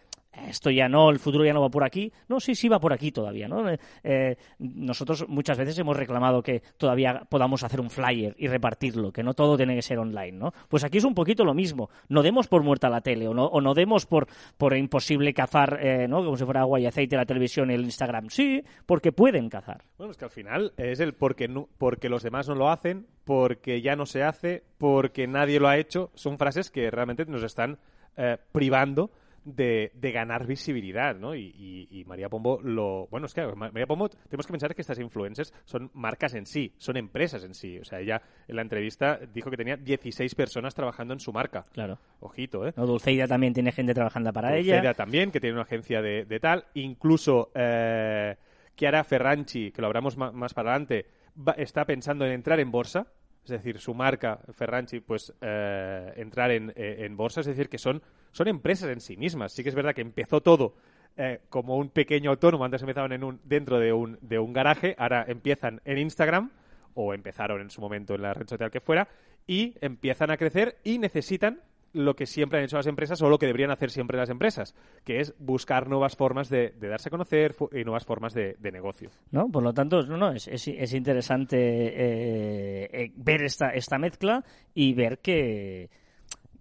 esto 0.48 0.70
ya 0.70 0.88
no, 0.88 1.10
el 1.10 1.18
futuro 1.18 1.44
ya 1.44 1.52
no 1.52 1.60
va 1.60 1.68
por 1.68 1.84
aquí. 1.84 2.12
No, 2.28 2.40
sí, 2.40 2.54
sí 2.54 2.68
va 2.68 2.80
por 2.80 2.92
aquí 2.92 3.12
todavía, 3.12 3.48
¿no? 3.48 3.68
Eh, 3.68 3.78
eh, 4.02 4.36
nosotros 4.58 5.26
muchas 5.28 5.58
veces 5.58 5.78
hemos 5.78 5.96
reclamado 5.96 6.42
que 6.42 6.62
todavía 6.76 7.22
podamos 7.28 7.62
hacer 7.62 7.80
un 7.80 7.90
flyer 7.90 8.34
y 8.38 8.48
repartirlo, 8.48 9.12
que 9.12 9.22
no 9.22 9.34
todo 9.34 9.56
tiene 9.56 9.74
que 9.74 9.82
ser 9.82 9.98
online, 9.98 10.32
¿no? 10.32 10.52
Pues 10.68 10.84
aquí 10.84 10.98
es 10.98 11.04
un 11.04 11.14
poquito 11.14 11.44
lo 11.44 11.54
mismo. 11.54 11.90
No 12.08 12.22
demos 12.22 12.48
por 12.48 12.62
muerta 12.62 12.88
la 12.88 13.00
tele 13.00 13.28
o 13.28 13.34
no, 13.34 13.46
o 13.46 13.60
no 13.60 13.74
demos 13.74 14.06
por, 14.06 14.26
por 14.56 14.76
imposible 14.76 15.32
cazar, 15.34 15.78
eh, 15.80 16.08
¿no? 16.08 16.24
Como 16.24 16.36
si 16.36 16.44
fuera 16.44 16.60
agua 16.60 16.80
y 16.80 16.86
aceite 16.86 17.16
la 17.16 17.26
televisión 17.26 17.70
y 17.70 17.74
el 17.74 17.84
Instagram. 17.84 18.28
Sí, 18.30 18.62
porque 18.86 19.12
pueden 19.12 19.48
cazar. 19.48 19.84
Bueno, 19.98 20.10
es 20.10 20.16
que 20.16 20.24
al 20.24 20.30
final 20.30 20.72
es 20.76 21.00
el 21.00 21.14
porque, 21.14 21.48
no, 21.48 21.68
porque 21.78 22.08
los 22.08 22.22
demás 22.22 22.48
no 22.48 22.54
lo 22.54 22.70
hacen, 22.70 23.06
porque 23.24 23.80
ya 23.80 23.96
no 23.96 24.06
se 24.06 24.22
hace, 24.22 24.64
porque 24.78 25.26
nadie 25.26 25.60
lo 25.60 25.68
ha 25.68 25.78
hecho. 25.78 26.10
Son 26.14 26.38
frases 26.38 26.70
que 26.70 26.90
realmente 26.90 27.24
nos 27.26 27.42
están 27.42 27.78
eh, 28.16 28.38
privando 28.52 29.10
de, 29.44 29.92
de, 29.94 30.12
ganar 30.12 30.46
visibilidad, 30.46 31.14
¿no? 31.16 31.34
Y, 31.34 31.52
y, 31.56 31.88
y, 31.90 32.04
María 32.04 32.28
Pombo 32.28 32.60
lo... 32.62 33.06
Bueno, 33.10 33.26
es 33.26 33.34
que 33.34 33.46
María 33.54 33.86
Pombo, 33.86 34.08
tenemos 34.08 34.46
que 34.46 34.52
pensar 34.52 34.74
que 34.74 34.80
estas 34.80 34.98
influencers 34.98 35.52
son 35.64 35.90
marcas 35.94 36.34
en 36.34 36.46
sí, 36.46 36.74
son 36.78 36.96
empresas 36.96 37.44
en 37.44 37.54
sí. 37.54 37.78
O 37.78 37.84
sea, 37.84 38.00
ella 38.00 38.22
en 38.48 38.56
la 38.56 38.62
entrevista 38.62 39.18
dijo 39.32 39.50
que 39.50 39.56
tenía 39.56 39.76
16 39.76 40.34
personas 40.34 40.74
trabajando 40.74 41.14
en 41.14 41.20
su 41.20 41.32
marca. 41.32 41.64
Claro. 41.72 41.98
Ojito, 42.20 42.66
¿eh? 42.66 42.72
No, 42.76 42.86
Dulceida 42.86 43.26
también 43.26 43.52
tiene 43.52 43.72
gente 43.72 43.94
trabajando 43.94 44.32
para 44.32 44.50
Dulceida 44.50 44.80
ella. 44.80 44.94
también, 44.94 45.30
que 45.30 45.40
tiene 45.40 45.54
una 45.54 45.62
agencia 45.62 46.00
de, 46.00 46.24
de 46.24 46.40
tal. 46.40 46.64
Incluso 46.74 47.50
eh, 47.54 48.36
Chiara 48.76 49.04
Ferranchi, 49.04 49.70
que 49.70 49.80
lo 49.80 49.88
hablamos 49.88 50.16
más, 50.16 50.32
más 50.32 50.54
para 50.54 50.70
adelante, 50.70 51.06
va, 51.36 51.52
está 51.52 51.84
pensando 51.84 52.24
en 52.24 52.32
entrar 52.32 52.60
en 52.60 52.70
bolsa 52.70 53.06
es 53.44 53.50
decir, 53.50 53.78
su 53.78 53.94
marca, 53.94 54.40
Ferranchi, 54.52 55.00
pues 55.00 55.32
eh, 55.40 56.12
entrar 56.16 56.50
en, 56.50 56.72
eh, 56.76 57.04
en, 57.04 57.16
bolsa, 57.16 57.40
es 57.40 57.46
decir, 57.46 57.68
que 57.68 57.78
son, 57.78 58.02
son 58.32 58.48
empresas 58.48 58.90
en 58.90 59.00
sí 59.00 59.16
mismas. 59.16 59.52
Sí 59.52 59.62
que 59.62 59.68
es 59.68 59.74
verdad 59.74 59.94
que 59.94 60.00
empezó 60.00 60.40
todo 60.40 60.74
eh, 61.16 61.40
como 61.48 61.76
un 61.76 61.90
pequeño 61.90 62.30
autónomo, 62.30 62.64
antes 62.64 62.82
empezaban 62.82 63.12
en 63.12 63.22
un, 63.22 63.40
dentro 63.44 63.78
de 63.78 63.92
un, 63.92 64.18
de 64.20 64.38
un 64.38 64.52
garaje, 64.52 64.96
ahora 64.98 65.24
empiezan 65.28 65.80
en 65.84 65.98
Instagram, 65.98 66.50
o 66.94 67.12
empezaron 67.12 67.60
en 67.60 67.70
su 67.70 67.80
momento 67.80 68.14
en 68.14 68.22
la 68.22 68.34
red 68.34 68.48
social 68.48 68.70
que 68.70 68.80
fuera, 68.80 69.08
y 69.46 69.76
empiezan 69.80 70.30
a 70.30 70.36
crecer 70.36 70.78
y 70.82 70.98
necesitan 70.98 71.60
lo 71.94 72.14
que 72.14 72.26
siempre 72.26 72.58
han 72.58 72.64
hecho 72.66 72.76
las 72.76 72.86
empresas 72.86 73.22
o 73.22 73.28
lo 73.30 73.38
que 73.38 73.46
deberían 73.46 73.70
hacer 73.70 73.90
siempre 73.90 74.18
las 74.18 74.28
empresas, 74.28 74.74
que 75.04 75.20
es 75.20 75.34
buscar 75.38 75.88
nuevas 75.88 76.16
formas 76.16 76.50
de, 76.50 76.74
darse 76.78 77.08
a 77.08 77.10
conocer 77.10 77.54
y 77.72 77.84
nuevas 77.84 78.04
formas 78.04 78.34
de, 78.34 78.56
negocio. 78.72 79.10
No, 79.30 79.48
por 79.48 79.62
lo 79.62 79.72
tanto, 79.72 80.02
no, 80.02 80.16
no 80.16 80.32
es 80.32 80.94
interesante 80.94 81.56
eh, 81.56 82.90
eh, 82.92 83.12
ver 83.14 83.44
esta, 83.44 83.70
esta 83.70 83.98
mezcla 83.98 84.44
y 84.74 84.92
ver 84.94 85.20
que, 85.20 85.88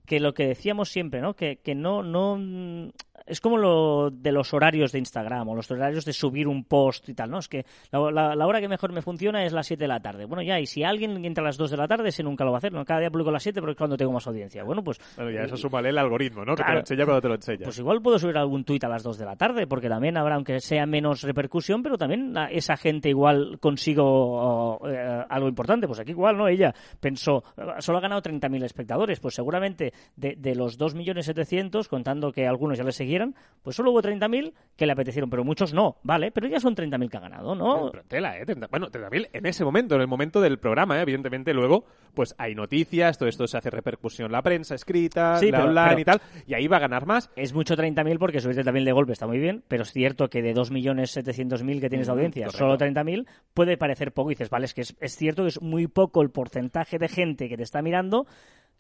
que 0.06 0.20
lo 0.20 0.34
que 0.34 0.48
decíamos 0.48 0.90
siempre, 0.90 1.22
¿no? 1.22 1.36
Que, 1.36 1.58
que 1.58 1.74
no, 1.76 2.04
no 2.04 2.92
es 3.26 3.40
como 3.40 3.58
lo 3.58 4.10
de 4.12 4.32
los 4.32 4.54
horarios 4.54 4.92
de 4.92 5.00
Instagram 5.00 5.48
o 5.48 5.56
los 5.56 5.70
horarios 5.72 6.06
de 6.06 6.14
subir 6.14 6.48
un 6.48 6.66
post 6.66 7.08
y 7.10 7.14
tal, 7.14 7.30
¿no? 7.30 7.40
Es 7.40 7.48
que 7.48 7.66
la, 7.92 8.12
la, 8.12 8.36
la, 8.36 8.48
hora 8.48 8.60
que 8.60 8.68
mejor 8.68 8.92
me 8.92 9.02
funciona 9.02 9.46
es 9.46 9.54
las 9.54 9.68
7 9.68 9.84
de 9.84 9.88
la 9.88 10.00
tarde. 10.00 10.26
Bueno, 10.26 10.44
ya, 10.44 10.60
y 10.60 10.66
si 10.66 10.84
alguien 10.84 11.24
entra 11.24 11.42
a 11.44 11.46
las 11.46 11.58
2 11.58 11.72
de 11.72 11.78
la 11.78 11.88
tarde, 11.88 12.10
ese 12.10 12.24
nunca 12.24 12.44
lo 12.44 12.52
va 12.52 12.58
a 12.58 12.60
hacer, 12.60 12.74
¿no? 12.74 12.84
Cada 12.86 13.00
día 13.02 13.12
publico 13.12 13.30
a 13.30 13.34
las 13.34 13.44
7 13.44 13.60
porque 13.62 13.72
es 13.72 13.78
cuando 13.78 13.98
tengo 13.98 14.12
más 14.12 14.26
audiencia. 14.28 14.64
Bueno, 14.64 14.84
pues... 14.84 15.00
Bueno, 15.16 15.32
ya 15.32 15.42
eso 15.42 15.58
súmale 15.58 15.90
el 15.90 15.98
algoritmo, 15.98 16.44
¿no? 16.44 16.56
Claro, 16.56 16.58
que 16.58 16.64
te 16.64 16.74
lo 16.74 16.80
enseña 16.80 17.06
cuando 17.06 17.22
te 17.22 17.28
lo 17.28 17.36
enseña. 17.36 17.64
Pues 17.64 17.80
igual 17.80 18.02
puedo 18.02 18.20
subir 18.20 18.38
algún 18.38 18.64
tuit 18.66 18.84
a 18.84 18.90
las 18.90 19.04
2 19.04 19.18
de 19.18 19.26
la 19.26 19.36
tarde 19.36 19.68
porque 19.68 19.90
también 19.90 20.18
habrá, 20.18 20.36
aunque 20.36 20.60
sea 20.60 20.86
menos 20.86 21.22
repercusión, 21.24 21.84
pero 21.84 21.98
también 21.98 22.36
esa 22.52 22.76
gente 22.78 23.10
igual 23.10 23.58
consigo 23.60 24.80
uh, 24.80 24.88
eh, 24.88 25.26
algo 25.30 25.48
importante. 25.48 25.88
Pues 25.88 26.00
aquí 26.00 26.12
igual, 26.12 26.38
¿no? 26.38 26.48
Ella 26.48 26.74
pensó, 27.00 27.44
solo 27.80 27.98
ha 28.00 28.02
ganado 28.02 28.22
30.000 28.22 28.64
espectadores, 28.64 29.20
pues 29.20 29.36
seguramente 29.36 29.94
de, 30.16 30.36
de 30.38 30.56
los 30.56 30.80
2.700.000, 30.80 31.88
contando 31.88 32.32
que 32.32 32.48
algunos 32.48 32.78
ya 32.78 32.84
le 32.84 32.92
pues 33.64 33.78
solo 33.78 33.92
hubo 33.92 34.02
30.000 34.02 34.54
que 34.76 34.86
le 34.86 34.92
apetecieron, 34.92 35.30
pero 35.30 35.44
muchos 35.44 35.74
no, 35.74 35.98
¿vale? 36.04 36.32
Pero 36.32 36.48
ya 36.48 36.60
son 36.60 36.76
30.000 36.76 37.10
que 37.10 37.18
ha 37.18 37.22
ganado, 37.22 37.56
¿no? 37.56 37.90
Pero 37.92 38.04
tela, 38.04 38.38
¿eh? 38.38 38.46
30, 38.46 38.68
bueno, 38.68 38.88
30.000 38.88 39.30
en 39.32 39.46
ese 39.46 39.64
momento, 39.64 39.96
en 39.96 40.02
el 40.02 40.08
momento 40.08 40.42
del 40.42 40.60
programa, 40.60 41.00
¿eh? 41.00 41.04
Evidentemente 41.04 41.54
luego, 41.54 41.86
pues 42.14 42.36
hay 42.38 42.56
noticias, 42.56 43.18
todo 43.18 43.30
esto 43.30 43.48
se 43.48 43.58
hace 43.58 43.70
repercusión 43.70 44.28
en 44.28 44.32
la 44.34 44.42
prensa 44.42 44.76
escrita, 44.76 45.38
sí, 45.38 45.50
la 45.50 45.60
pero, 45.60 45.70
online 45.70 45.88
pero, 45.90 46.00
y 46.00 46.06
tal, 46.06 46.22
y 46.46 46.54
ahí 46.56 46.68
va 46.68 46.78
a 46.78 46.82
ganar 46.82 47.06
más. 47.06 47.30
Es 47.36 47.54
mucho 47.54 47.76
30.000 47.76 48.20
porque 48.20 48.42
subir 48.42 48.58
30.000 48.58 48.84
de 48.84 48.92
golpe 48.92 49.14
está 49.14 49.28
muy 49.28 49.40
bien, 49.40 49.64
pero 49.68 49.84
es 49.84 49.92
cierto 49.94 50.30
que 50.30 50.42
de 50.42 50.54
2.700.000 50.54 51.80
que 51.80 51.90
tienes 51.90 52.08
de 52.08 52.14
audiencia, 52.14 52.46
correcto. 52.48 52.66
solo 52.66 52.78
30.000 52.78 53.26
puede 53.54 53.78
parecer 53.78 54.12
poco. 54.12 54.32
Y 54.32 54.34
dices, 54.34 54.50
vale, 54.50 54.66
es 54.66 54.74
que 54.74 54.82
es, 54.82 54.96
es 55.00 55.16
cierto 55.16 55.44
que 55.44 55.50
es 55.50 55.62
muy 55.62 55.88
poco 55.88 56.22
el 56.22 56.32
porcentaje 56.32 57.00
de 57.00 57.08
gente 57.08 57.48
que 57.48 57.56
te 57.56 57.64
está 57.64 57.82
mirando 57.82 58.26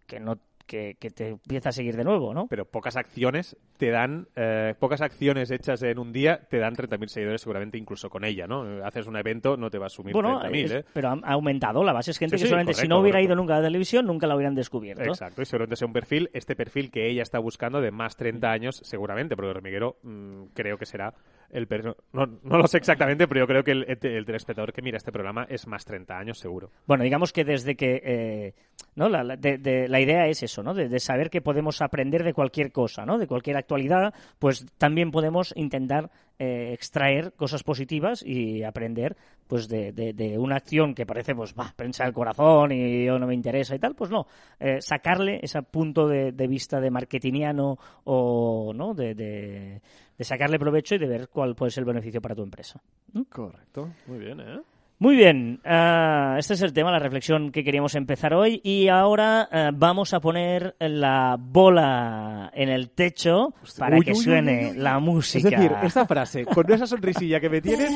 que 0.05 0.19
no 0.19 0.37
que, 0.65 0.95
que, 0.99 1.09
te 1.09 1.29
empieza 1.29 1.69
a 1.69 1.71
seguir 1.71 1.95
de 1.95 2.03
nuevo, 2.03 2.33
¿no? 2.33 2.47
Pero 2.47 2.65
pocas 2.65 2.95
acciones 2.95 3.57
te 3.77 3.89
dan, 3.89 4.27
eh, 4.35 4.75
pocas 4.79 5.01
acciones 5.01 5.51
hechas 5.51 5.81
en 5.83 5.99
un 5.99 6.11
día 6.11 6.41
te 6.49 6.57
dan 6.57 6.75
30.000 6.75 7.07
seguidores 7.07 7.41
seguramente 7.41 7.77
incluso 7.77 8.09
con 8.09 8.23
ella, 8.23 8.47
¿no? 8.47 8.83
Haces 8.85 9.07
un 9.07 9.17
evento, 9.17 9.57
no 9.57 9.69
te 9.69 9.77
va 9.77 9.87
a 9.87 9.89
sumir 9.89 10.13
bueno, 10.13 10.41
30.000, 10.41 10.71
¿eh? 10.71 10.85
Pero 10.93 11.09
ha 11.09 11.31
aumentado, 11.31 11.83
la 11.83 11.93
base 11.93 12.11
es 12.11 12.17
gente 12.17 12.37
sí, 12.37 12.43
que 12.43 12.45
sí, 12.45 12.49
solamente 12.49 12.71
correcto, 12.71 12.81
si 12.81 12.87
no 12.87 12.99
hubiera 12.99 13.17
correcto. 13.17 13.33
ido 13.33 13.35
nunca 13.41 13.55
a 13.55 13.57
la 13.59 13.67
televisión 13.67 14.05
nunca 14.05 14.27
la 14.27 14.35
hubieran 14.35 14.55
descubierto. 14.55 15.03
Exacto, 15.03 15.41
y 15.41 15.45
seguramente 15.45 15.75
sea 15.75 15.87
un 15.87 15.93
perfil, 15.93 16.29
este 16.33 16.55
perfil 16.55 16.91
que 16.91 17.09
ella 17.09 17.23
está 17.23 17.39
buscando 17.39 17.81
de 17.81 17.91
más 17.91 18.15
30 18.15 18.51
años 18.51 18.81
seguramente, 18.83 19.35
porque 19.35 19.49
Hormiguero 19.49 19.97
mmm, 20.03 20.45
creo 20.53 20.77
que 20.77 20.85
será 20.85 21.13
el 21.53 21.67
no, 22.13 22.25
no, 22.43 22.57
lo 22.57 22.67
sé 22.67 22.77
exactamente, 22.77 23.27
pero 23.27 23.41
yo 23.41 23.47
creo 23.47 23.63
que 23.63 23.71
el, 23.71 23.83
el, 23.87 23.97
el, 24.01 24.25
telespectador 24.25 24.73
que 24.73 24.81
mira 24.81 24.97
este 24.97 25.11
programa 25.11 25.45
es 25.47 25.67
más 25.67 25.85
30 25.85 26.17
años 26.17 26.39
seguro. 26.39 26.71
Bueno, 26.87 27.03
digamos 27.03 27.31
que 27.31 27.45
desde 27.45 27.75
que 27.75 28.01
eh, 28.03 28.53
no 28.95 29.07
la, 29.07 29.35
de, 29.37 29.59
de, 29.59 29.87
la 29.87 30.01
idea 30.01 30.27
es 30.27 30.41
eso, 30.41 30.63
¿no? 30.63 30.73
De, 30.73 30.89
de, 30.89 30.99
saber 30.99 31.29
que 31.29 31.41
podemos 31.41 31.81
aprender 31.81 32.23
de 32.23 32.33
cualquier 32.33 32.71
cosa, 32.71 33.05
¿no? 33.05 33.19
De 33.19 33.27
cualquier 33.27 33.57
actualidad, 33.57 34.13
pues 34.39 34.65
también 34.77 35.11
podemos 35.11 35.53
intentar 35.55 36.09
eh, 36.39 36.73
extraer 36.73 37.33
cosas 37.33 37.63
positivas 37.63 38.23
y 38.25 38.63
aprender 38.63 39.15
pues 39.47 39.67
de, 39.67 39.91
de, 39.91 40.13
de, 40.13 40.37
una 40.37 40.55
acción 40.55 40.95
que 40.95 41.05
parece 41.05 41.35
pues 41.35 41.53
prensa 41.75 42.05
el 42.05 42.13
corazón 42.13 42.71
y 42.71 43.05
yo 43.05 43.19
no 43.19 43.27
me 43.27 43.35
interesa 43.35 43.75
y 43.75 43.79
tal, 43.79 43.93
pues 43.93 44.09
no, 44.09 44.25
eh, 44.59 44.81
sacarle 44.81 45.39
ese 45.43 45.61
punto 45.61 46.07
de, 46.07 46.31
vista 46.47 46.79
de 46.79 46.89
marketingiano 46.89 47.77
o 48.05 48.73
no 48.73 48.93
de, 48.93 49.13
de, 49.13 49.81
sacarle 50.19 50.57
provecho 50.57 50.95
y 50.95 50.99
de 50.99 51.07
ver 51.07 51.29
cuál 51.29 51.55
puede 51.55 51.71
ser 51.71 51.81
el 51.81 51.87
beneficio 51.87 52.21
para 52.21 52.35
tu 52.35 52.43
empresa. 52.43 52.81
Correcto, 53.29 53.91
muy 54.07 54.19
bien, 54.19 54.39
¿eh? 54.39 54.61
Muy 55.03 55.17
bien, 55.17 55.59
uh, 55.65 56.37
este 56.37 56.53
es 56.53 56.61
el 56.61 56.71
tema, 56.71 56.89
la 56.89 56.97
reflexión 56.97 57.51
que 57.51 57.65
queríamos 57.65 57.93
empezar 57.95 58.33
hoy 58.33 58.61
y 58.63 58.87
ahora 58.87 59.49
uh, 59.51 59.77
vamos 59.77 60.13
a 60.13 60.21
poner 60.21 60.77
la 60.79 61.35
bola 61.37 62.49
en 62.53 62.69
el 62.69 62.89
techo 62.91 63.53
Hostia, 63.61 63.83
para 63.83 63.97
uy, 63.97 64.05
que 64.05 64.11
uy, 64.13 64.17
suene 64.17 64.69
uy, 64.71 64.77
la 64.77 64.99
música. 64.99 65.49
Es 65.49 65.55
decir, 65.55 65.71
esta 65.83 66.05
frase, 66.05 66.45
con 66.45 66.71
esa 66.71 66.87
sonrisilla 66.87 67.41
que 67.41 67.49
me 67.49 67.59
tienes... 67.59 67.91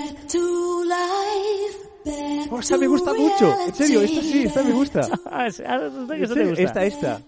Oh, 2.51 2.59
esta 2.59 2.77
me 2.77 2.87
gusta 2.87 3.13
mucho, 3.13 3.55
en 3.65 3.73
serio, 3.73 4.01
esta 4.01 4.21
sí, 4.21 4.43
esta 4.43 4.63
me 4.63 4.71
gusta. 4.71 5.07
Ah, 5.31 5.47
esta, 5.47 5.63
te 5.79 6.45
gusta. 6.45 6.61
Esta, 6.61 6.83
esta. 6.83 7.21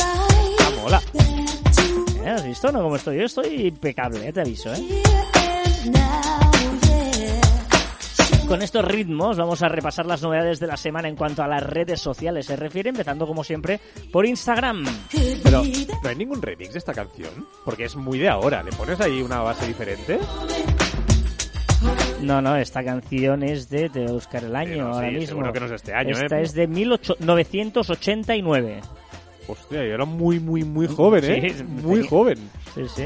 Ah, 0.00 0.70
mola. 0.82 1.02
¿Eh? 2.24 2.30
¿Has 2.30 2.46
visto? 2.46 2.72
No, 2.72 2.82
como 2.82 2.96
estoy 2.96 3.18
yo, 3.18 3.24
estoy 3.24 3.66
impecable, 3.66 4.26
¿eh? 4.26 4.32
te 4.32 4.40
aviso, 4.40 4.72
¿eh? 4.72 5.02
Con 8.48 8.60
estos 8.60 8.84
ritmos 8.84 9.38
vamos 9.38 9.62
a 9.62 9.68
repasar 9.68 10.06
las 10.06 10.22
novedades 10.22 10.60
de 10.60 10.66
la 10.66 10.76
semana 10.76 11.08
en 11.08 11.16
cuanto 11.16 11.42
a 11.42 11.48
las 11.48 11.62
redes 11.62 12.00
sociales 12.00 12.46
se 12.46 12.56
refiere, 12.56 12.90
empezando 12.90 13.26
como 13.26 13.44
siempre 13.44 13.80
por 14.10 14.26
Instagram. 14.26 14.84
Pero 15.42 15.62
no 16.02 16.08
hay 16.08 16.16
ningún 16.16 16.42
remix 16.42 16.72
de 16.72 16.78
esta 16.78 16.92
canción, 16.92 17.30
porque 17.64 17.84
es 17.84 17.96
muy 17.96 18.18
de 18.18 18.28
ahora. 18.28 18.62
¿Le 18.62 18.72
pones 18.72 19.00
ahí 19.00 19.22
una 19.22 19.40
base 19.40 19.66
diferente? 19.66 20.18
No, 22.20 22.40
no, 22.40 22.56
esta 22.56 22.84
canción 22.84 23.42
es 23.42 23.68
de, 23.68 23.90
a 24.08 24.12
buscar 24.12 24.44
el 24.44 24.54
año 24.54 24.74
sí, 24.74 24.80
ahora 24.80 25.08
sí, 25.08 25.14
mismo. 25.16 25.52
Que 25.52 25.60
no 25.60 25.66
es 25.66 25.72
este 25.72 25.94
año, 25.94 26.16
Esta 26.16 26.38
¿eh? 26.38 26.42
es 26.42 26.54
de 26.54 26.66
1989. 26.68 28.80
Hostia, 29.48 29.78
yo 29.78 29.94
era 29.94 30.04
muy, 30.04 30.38
muy, 30.38 30.62
muy 30.62 30.86
joven, 30.86 31.24
¿eh? 31.24 31.54
Sí, 31.56 31.64
muy 31.64 32.06
joven. 32.06 32.38
Sí, 32.74 32.82
sí. 32.94 33.04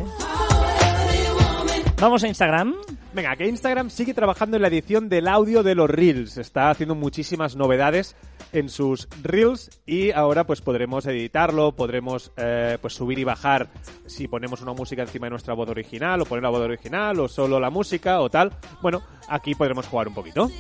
Vamos 1.99 2.23
a 2.25 2.29
Instagram. 2.29 2.75
Venga, 3.17 3.35
que 3.35 3.49
Instagram 3.49 3.89
sigue 3.89 4.13
trabajando 4.13 4.57
en 4.57 4.63
la 4.63 4.69
edición 4.69 5.09
del 5.09 5.27
audio 5.27 5.63
de 5.63 5.75
los 5.75 5.89
Reels. 5.89 6.37
Está 6.37 6.69
haciendo 6.69 6.95
muchísimas 6.95 7.57
novedades 7.57 8.15
en 8.53 8.69
sus 8.69 9.09
Reels 9.23 9.71
y 9.87 10.11
ahora 10.11 10.45
pues 10.45 10.61
podremos 10.61 11.07
editarlo, 11.07 11.73
podremos 11.73 12.31
eh, 12.37 12.77
pues 12.79 12.93
subir 12.93 13.19
y 13.19 13.25
bajar 13.25 13.71
si 14.05 14.29
ponemos 14.29 14.61
una 14.61 14.75
música 14.75 15.01
encima 15.01 15.29
de 15.29 15.31
nuestra 15.31 15.55
voz 15.55 15.71
original 15.71 16.21
o 16.21 16.27
poner 16.27 16.43
la 16.43 16.51
voz 16.51 16.61
original 16.61 17.19
o 17.19 17.27
solo 17.27 17.59
la 17.59 17.71
música 17.71 18.21
o 18.21 18.29
tal. 18.29 18.53
Bueno, 18.83 19.01
aquí 19.31 19.55
podremos 19.55 19.87
jugar 19.87 20.09
un 20.09 20.15
poquito. 20.15 20.51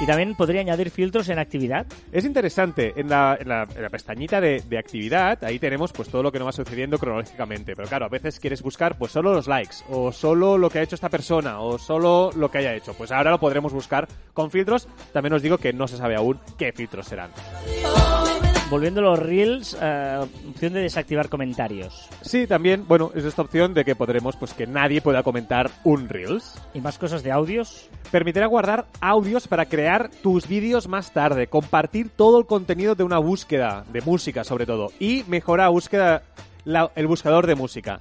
Y 0.00 0.06
también 0.06 0.36
podría 0.36 0.60
añadir 0.60 0.90
filtros 0.90 1.28
en 1.28 1.38
actividad. 1.40 1.86
Es 2.12 2.24
interesante, 2.24 2.92
en 2.96 3.08
la, 3.08 3.66
pestañita 3.90 4.40
de, 4.40 4.62
de, 4.68 4.78
actividad, 4.78 5.42
ahí 5.42 5.58
tenemos 5.58 5.92
pues 5.92 6.08
todo 6.08 6.22
lo 6.22 6.30
que 6.30 6.38
nos 6.38 6.48
va 6.48 6.52
sucediendo 6.52 6.98
cronológicamente. 6.98 7.74
Pero 7.74 7.88
claro, 7.88 8.06
a 8.06 8.08
veces 8.08 8.38
quieres 8.38 8.62
buscar 8.62 8.96
pues 8.96 9.10
solo 9.10 9.32
los 9.32 9.48
likes, 9.48 9.76
o 9.88 10.12
solo 10.12 10.56
lo 10.56 10.70
que 10.70 10.78
ha 10.78 10.82
hecho 10.82 10.94
esta 10.94 11.08
persona, 11.08 11.60
o 11.60 11.78
solo 11.78 12.30
lo 12.36 12.48
que 12.50 12.58
haya 12.58 12.74
hecho. 12.74 12.94
Pues 12.94 13.10
ahora 13.10 13.32
lo 13.32 13.40
podremos 13.40 13.72
buscar 13.72 14.06
con 14.32 14.50
filtros. 14.52 14.86
También 15.12 15.32
os 15.32 15.42
digo 15.42 15.58
que 15.58 15.72
no 15.72 15.88
se 15.88 15.96
sabe 15.96 16.14
aún 16.14 16.38
qué 16.56 16.72
filtros 16.72 17.06
serán. 17.06 17.30
Volviendo 18.70 19.00
a 19.00 19.04
los 19.04 19.18
Reels, 19.18 19.76
eh, 19.80 20.18
opción 20.50 20.72
de 20.74 20.80
desactivar 20.82 21.28
comentarios. 21.28 22.08
Sí, 22.22 22.46
también, 22.46 22.84
bueno, 22.86 23.10
es 23.14 23.24
esta 23.24 23.42
opción 23.42 23.72
de 23.74 23.84
que 23.84 23.96
podremos, 23.96 24.36
pues 24.36 24.52
que 24.54 24.66
nadie 24.66 25.00
pueda 25.00 25.22
comentar 25.22 25.70
un 25.84 26.08
Reels. 26.08 26.54
¿Y 26.74 26.80
más 26.80 26.98
cosas 26.98 27.22
de 27.22 27.32
audios? 27.32 27.88
Permitirá 28.10 28.46
guardar 28.46 28.86
audios 29.00 29.48
para 29.48 29.66
crear 29.66 30.10
tus 30.22 30.46
vídeos 30.48 30.88
más 30.88 31.12
tarde, 31.12 31.46
compartir 31.46 32.10
todo 32.10 32.38
el 32.38 32.46
contenido 32.46 32.94
de 32.94 33.04
una 33.04 33.18
búsqueda, 33.18 33.84
de 33.92 34.00
música 34.02 34.44
sobre 34.44 34.66
todo, 34.66 34.92
y 34.98 35.24
mejora 35.28 35.68
búsqueda, 35.68 36.22
la- 36.64 36.90
el 36.94 37.06
buscador 37.06 37.46
de 37.46 37.54
música. 37.54 38.00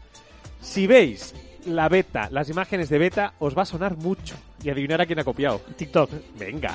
Si 0.61 0.87
veis 0.87 1.33
la 1.65 1.87
beta, 1.89 2.29
las 2.31 2.49
imágenes 2.49 2.89
de 2.89 2.97
beta, 2.97 3.33
os 3.39 3.57
va 3.57 3.61
a 3.63 3.65
sonar 3.65 3.95
mucho. 3.97 4.35
Y 4.63 4.69
adivinar 4.69 5.01
a 5.01 5.05
quién 5.05 5.19
ha 5.19 5.23
copiado. 5.23 5.61
TikTok. 5.77 6.09
Venga. 6.39 6.73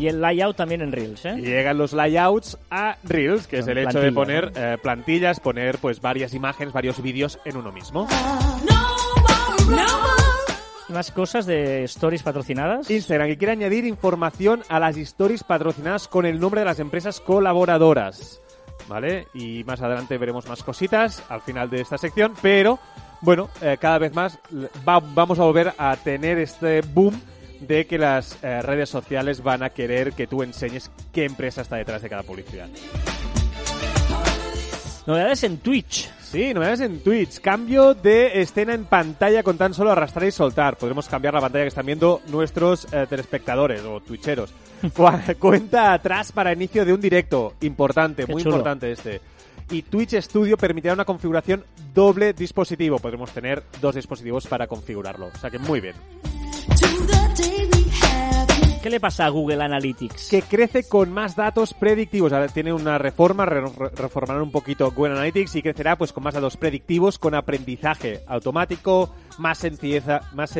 Y 0.00 0.08
el 0.08 0.20
layout 0.20 0.56
también 0.56 0.80
en 0.80 0.92
Reels, 0.92 1.24
Y 1.24 1.28
¿eh? 1.28 1.36
llegan 1.36 1.76
los 1.76 1.92
layouts 1.92 2.56
a 2.70 2.96
Reels, 3.04 3.46
que 3.46 3.58
es 3.58 3.66
el 3.68 3.76
hecho 3.78 4.00
de 4.00 4.10
poner 4.12 4.50
eh, 4.56 4.78
plantillas, 4.82 5.40
poner 5.40 5.76
pues 5.78 6.00
varias 6.00 6.32
imágenes, 6.32 6.72
varios 6.72 7.02
vídeos 7.02 7.38
en 7.44 7.56
uno 7.58 7.70
mismo. 7.70 8.08
Más 10.88 11.12
cosas 11.12 11.46
de 11.46 11.84
stories 11.84 12.22
patrocinadas. 12.22 12.90
Instagram 12.90 13.28
que 13.28 13.38
quiere 13.38 13.52
añadir 13.52 13.84
información 13.84 14.62
a 14.68 14.80
las 14.80 14.96
stories 14.96 15.44
patrocinadas 15.44 16.08
con 16.08 16.26
el 16.26 16.40
nombre 16.40 16.62
de 16.62 16.64
las 16.64 16.80
empresas 16.80 17.20
colaboradoras. 17.20 18.40
¿Vale? 18.88 19.28
Y 19.34 19.62
más 19.64 19.80
adelante 19.82 20.18
veremos 20.18 20.48
más 20.48 20.64
cositas 20.64 21.22
al 21.28 21.42
final 21.42 21.70
de 21.70 21.82
esta 21.82 21.96
sección, 21.96 22.32
pero 22.42 22.80
bueno, 23.20 23.48
eh, 23.60 23.76
cada 23.80 23.98
vez 23.98 24.12
más 24.14 24.36
va- 24.88 24.98
vamos 24.98 25.38
a 25.38 25.44
volver 25.44 25.72
a 25.78 25.94
tener 25.96 26.38
este 26.38 26.80
boom 26.80 27.14
de 27.60 27.86
que 27.86 27.98
las 27.98 28.38
eh, 28.42 28.62
redes 28.62 28.88
sociales 28.88 29.42
van 29.42 29.62
a 29.62 29.70
querer 29.70 30.12
que 30.12 30.26
tú 30.26 30.42
enseñes 30.42 30.90
qué 31.12 31.24
empresa 31.24 31.62
está 31.62 31.76
detrás 31.76 32.02
de 32.02 32.08
cada 32.08 32.22
publicidad. 32.22 32.68
Novedades 35.06 35.42
en 35.44 35.58
Twitch. 35.58 36.08
Sí, 36.22 36.54
novedades 36.54 36.80
en 36.80 37.00
Twitch. 37.00 37.40
Cambio 37.40 37.94
de 37.94 38.40
escena 38.40 38.74
en 38.74 38.84
pantalla 38.84 39.42
con 39.42 39.56
tan 39.58 39.74
solo 39.74 39.90
arrastrar 39.90 40.26
y 40.28 40.30
soltar. 40.30 40.76
Podremos 40.76 41.08
cambiar 41.08 41.34
la 41.34 41.40
pantalla 41.40 41.64
que 41.64 41.68
están 41.68 41.86
viendo 41.86 42.20
nuestros 42.28 42.86
eh, 42.92 43.06
telespectadores 43.08 43.82
o 43.82 44.00
twitcheros. 44.00 44.52
Cu- 44.94 45.10
Cuenta 45.38 45.92
atrás 45.92 46.30
para 46.32 46.52
inicio 46.52 46.84
de 46.84 46.92
un 46.92 47.00
directo. 47.00 47.54
Importante, 47.62 48.24
Qué 48.26 48.32
muy 48.32 48.42
chulo. 48.42 48.56
importante 48.56 48.92
este. 48.92 49.20
Y 49.70 49.82
Twitch 49.82 50.14
Studio 50.20 50.56
permitirá 50.56 50.94
una 50.94 51.04
configuración 51.04 51.64
doble 51.94 52.32
dispositivo. 52.32 52.98
Podremos 52.98 53.30
tener 53.32 53.62
dos 53.80 53.94
dispositivos 53.96 54.46
para 54.46 54.66
configurarlo. 54.68 55.30
O 55.34 55.38
sea 55.38 55.50
que 55.50 55.58
muy 55.58 55.80
bien. 55.80 55.94
¿Qué 58.82 58.88
le 58.88 58.98
pasa 58.98 59.26
a 59.26 59.28
Google 59.28 59.62
Analytics? 59.62 60.30
que 60.30 60.40
crece 60.40 60.84
con 60.88 61.12
más 61.12 61.36
datos 61.36 61.74
predictivos. 61.74 62.32
Ahora 62.32 62.48
tiene 62.48 62.72
una 62.72 62.96
reforma, 62.96 63.44
re- 63.44 63.60
re- 63.60 63.90
reformarán 63.94 64.42
un 64.42 64.50
poquito 64.50 64.90
Google 64.90 65.12
Analytics 65.12 65.56
y 65.56 65.62
crecerá 65.62 65.98
pues 65.98 66.14
con 66.14 66.24
más 66.24 66.32
datos 66.32 66.56
predictivos, 66.56 67.18
con 67.18 67.34
aprendizaje 67.34 68.20
automático, 68.26 69.14
más 69.38 69.58
sencilleza, 69.58 70.22
más 70.32 70.50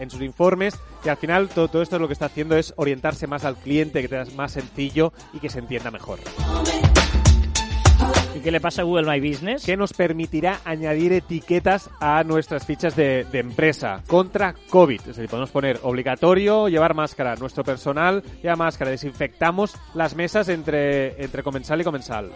en 0.00 0.10
sus 0.10 0.22
informes 0.22 0.74
y 1.04 1.08
al 1.10 1.16
final 1.16 1.48
todo, 1.48 1.68
todo 1.68 1.82
esto 1.82 1.98
lo 2.00 2.08
que 2.08 2.14
está 2.14 2.26
haciendo 2.26 2.56
es 2.56 2.74
orientarse 2.76 3.28
más 3.28 3.44
al 3.44 3.54
cliente, 3.56 4.02
que 4.02 4.08
sea 4.08 4.24
más 4.34 4.50
sencillo 4.52 5.12
y 5.32 5.38
que 5.38 5.48
se 5.48 5.60
entienda 5.60 5.92
mejor. 5.92 6.18
¿Y 8.34 8.40
qué 8.40 8.50
le 8.50 8.60
pasa 8.60 8.82
a 8.82 8.84
Google 8.84 9.08
My 9.08 9.20
Business? 9.26 9.64
Que 9.64 9.76
nos 9.76 9.92
permitirá 9.92 10.60
añadir 10.64 11.12
etiquetas 11.12 11.88
a 12.00 12.24
nuestras 12.24 12.66
fichas 12.66 12.96
de, 12.96 13.24
de 13.30 13.38
empresa 13.38 14.02
contra 14.08 14.54
COVID. 14.70 15.00
Es 15.00 15.06
decir, 15.06 15.28
podemos 15.28 15.50
poner 15.50 15.78
obligatorio 15.84 16.68
llevar 16.68 16.94
máscara, 16.94 17.36
nuestro 17.36 17.62
personal 17.62 18.22
lleva 18.42 18.56
máscara, 18.56 18.90
desinfectamos 18.90 19.76
las 19.94 20.16
mesas 20.16 20.48
entre, 20.48 21.22
entre 21.22 21.44
comensal 21.44 21.80
y 21.80 21.84
comensal. 21.84 22.32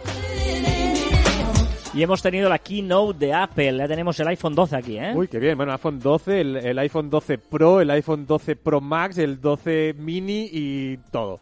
Y 1.93 2.03
hemos 2.03 2.21
tenido 2.21 2.47
la 2.47 2.59
keynote 2.59 3.25
de 3.25 3.33
Apple. 3.33 3.77
Ya 3.77 3.87
tenemos 3.87 4.17
el 4.19 4.27
iPhone 4.27 4.55
12 4.55 4.75
aquí, 4.75 4.97
¿eh? 4.97 5.11
Uy, 5.15 5.27
qué 5.27 5.39
bien. 5.39 5.57
Bueno, 5.57 5.73
iPhone 5.73 5.99
12, 5.99 6.39
el, 6.39 6.55
el 6.57 6.79
iPhone 6.79 7.09
12 7.09 7.39
Pro, 7.39 7.81
el 7.81 7.89
iPhone 7.89 8.25
12 8.25 8.55
Pro 8.55 8.79
Max, 8.79 9.17
el 9.17 9.41
12 9.41 9.95
Mini 9.97 10.49
y 10.51 10.97
todo. 11.11 11.41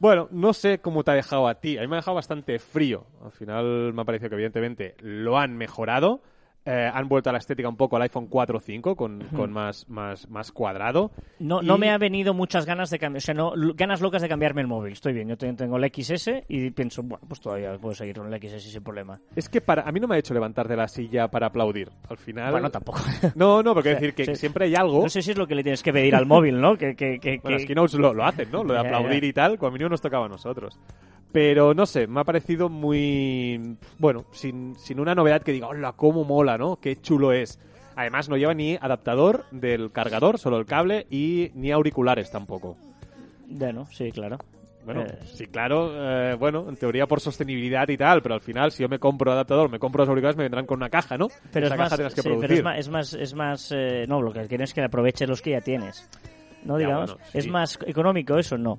Bueno, 0.00 0.28
no 0.30 0.52
sé 0.52 0.78
cómo 0.78 1.02
te 1.02 1.10
ha 1.10 1.14
dejado 1.14 1.48
a 1.48 1.56
ti. 1.56 1.76
A 1.76 1.80
mí 1.80 1.88
me 1.88 1.96
ha 1.96 1.98
dejado 1.98 2.14
bastante 2.14 2.58
frío. 2.60 3.06
Al 3.24 3.32
final 3.32 3.92
me 3.92 4.02
ha 4.02 4.04
parecido 4.04 4.30
que 4.30 4.36
evidentemente 4.36 4.94
lo 5.00 5.38
han 5.38 5.56
mejorado. 5.56 6.20
Eh, 6.70 6.90
han 6.92 7.08
vuelto 7.08 7.30
a 7.30 7.32
la 7.32 7.38
estética 7.38 7.66
un 7.66 7.76
poco 7.76 7.96
al 7.96 8.02
iPhone 8.02 8.26
4 8.26 8.58
o 8.58 8.60
5 8.60 8.94
con, 8.94 9.20
con 9.34 9.50
más, 9.50 9.88
más, 9.88 10.28
más 10.28 10.52
cuadrado. 10.52 11.12
No, 11.38 11.62
no 11.62 11.78
me 11.78 11.88
ha 11.90 11.96
venido 11.96 12.34
muchas 12.34 12.66
ganas 12.66 12.90
de 12.90 12.98
cambiar, 12.98 13.18
o 13.18 13.24
sea, 13.24 13.32
no, 13.32 13.52
ganas 13.74 14.02
locas 14.02 14.20
de 14.20 14.28
cambiarme 14.28 14.60
el 14.60 14.66
móvil. 14.66 14.92
Estoy 14.92 15.14
bien, 15.14 15.28
yo 15.28 15.38
te- 15.38 15.50
tengo 15.54 15.78
el 15.78 15.90
XS 15.90 16.44
y 16.46 16.68
pienso, 16.72 17.02
bueno, 17.02 17.24
pues 17.26 17.40
todavía 17.40 17.78
puedo 17.78 17.94
seguir 17.94 18.16
con 18.18 18.30
el 18.30 18.38
XS 18.38 18.70
sin 18.70 18.82
problema. 18.82 19.18
Es 19.34 19.48
que 19.48 19.62
para 19.62 19.80
a 19.88 19.92
mí 19.92 19.98
no 19.98 20.06
me 20.08 20.16
ha 20.16 20.18
hecho 20.18 20.34
levantar 20.34 20.68
de 20.68 20.76
la 20.76 20.88
silla 20.88 21.28
para 21.28 21.46
aplaudir. 21.46 21.88
Al 22.10 22.18
final... 22.18 22.50
Bueno, 22.50 22.68
tampoco. 22.70 22.98
No, 23.34 23.62
no, 23.62 23.72
porque 23.72 23.90
Sí, 23.90 23.94
decir 23.94 24.14
que 24.14 24.24
sí. 24.26 24.34
siempre 24.36 24.66
hay 24.66 24.74
algo... 24.74 25.02
No 25.04 25.08
sé 25.08 25.22
si 25.22 25.30
es 25.30 25.38
lo 25.38 25.46
que 25.46 25.54
le 25.54 25.62
tienes 25.62 25.82
que 25.82 25.92
pedir 25.92 26.14
al 26.14 26.26
móvil, 26.26 26.60
¿no? 26.60 26.76
Que, 26.76 26.94
que, 26.94 27.18
que, 27.18 27.38
Bueno, 27.38 27.42
que- 27.44 27.52
las 27.54 27.64
keynotes 27.64 27.94
lo, 27.94 28.12
lo 28.12 28.24
hacen, 28.26 28.50
¿no? 28.52 28.62
Lo 28.62 28.74
de 28.74 28.80
aplaudir 28.80 29.24
y 29.24 29.32
tal, 29.32 29.56
como 29.56 29.72
mínimo 29.72 29.88
nos 29.88 30.02
tocaba 30.02 30.26
a 30.26 30.28
nosotros. 30.28 30.78
Pero 31.32 31.74
no 31.74 31.84
sé, 31.86 32.06
me 32.06 32.20
ha 32.20 32.24
parecido 32.24 32.68
muy. 32.68 33.76
Bueno, 33.98 34.24
sin, 34.32 34.74
sin 34.76 34.98
una 34.98 35.14
novedad 35.14 35.42
que 35.42 35.52
diga, 35.52 35.68
hola, 35.68 35.92
cómo 35.92 36.24
mola, 36.24 36.56
¿no? 36.56 36.76
Qué 36.80 36.96
chulo 37.00 37.32
es. 37.32 37.58
Además, 37.96 38.28
no 38.28 38.36
lleva 38.36 38.54
ni 38.54 38.76
adaptador 38.76 39.44
del 39.50 39.90
cargador, 39.90 40.38
solo 40.38 40.56
el 40.58 40.66
cable, 40.66 41.06
y 41.10 41.50
ni 41.54 41.70
auriculares 41.72 42.30
tampoco. 42.30 42.76
Bueno, 43.46 43.86
sí, 43.90 44.10
claro. 44.12 44.38
Bueno, 44.84 45.02
Eh. 45.02 45.18
sí, 45.26 45.46
claro, 45.48 45.90
eh, 45.92 46.34
bueno, 46.36 46.66
en 46.66 46.76
teoría 46.76 47.06
por 47.06 47.20
sostenibilidad 47.20 47.86
y 47.88 47.98
tal, 47.98 48.22
pero 48.22 48.34
al 48.36 48.40
final, 48.40 48.70
si 48.72 48.82
yo 48.82 48.88
me 48.88 48.98
compro 48.98 49.32
adaptador, 49.32 49.68
me 49.70 49.78
compro 49.78 50.02
los 50.02 50.08
auriculares, 50.08 50.36
me 50.38 50.44
vendrán 50.44 50.64
con 50.64 50.78
una 50.78 50.88
caja, 50.88 51.18
¿no? 51.18 51.28
Pero 51.52 51.66
Esa 51.66 51.74
es 51.74 51.78
caja 51.78 51.90
más, 51.90 51.96
tienes 51.96 52.14
que 52.14 52.22
sí, 52.22 52.28
pero 52.40 52.54
es 52.54 52.62
más, 52.62 52.78
es 52.78 52.88
más, 52.88 53.12
es 53.14 53.34
más, 53.34 53.72
eh, 53.76 54.06
no, 54.08 54.22
lo 54.22 54.32
que 54.32 54.46
quieres 54.46 54.70
es 54.70 54.74
que 54.74 54.82
aproveches 54.82 55.28
los 55.28 55.42
que 55.42 55.50
ya 55.50 55.60
tienes. 55.60 56.08
No 56.64 56.78
Ya, 56.78 56.86
digamos, 56.86 57.12
bueno, 57.16 57.26
es 57.34 57.48
más 57.48 57.78
económico 57.86 58.38
eso, 58.38 58.56
no. 58.56 58.78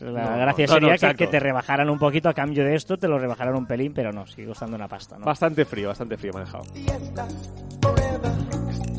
La 0.00 0.30
No, 0.30 0.38
gracia 0.38 0.66
no, 0.66 0.80
no, 0.80 0.96
sería 0.96 1.14
que, 1.14 1.26
te 1.26 1.40
rebajaran 1.40 1.90
un 1.90 1.98
poquito 1.98 2.28
a 2.28 2.34
cambio 2.34 2.64
de 2.64 2.74
esto, 2.76 2.96
te 2.96 3.08
lo 3.08 3.18
rebajaran 3.18 3.56
un 3.56 3.66
pelín, 3.66 3.92
pero 3.92 4.12
no, 4.12 4.26
sigue 4.26 4.46
costando 4.46 4.76
una 4.76 4.86
pasta, 4.86 5.18
¿no? 5.18 5.24
Bastante 5.24 5.64
frío, 5.64 5.88
bastante 5.88 6.16
frío 6.16 6.32
me 6.34 6.40
ha 6.40 6.44
dejado. 6.44 6.64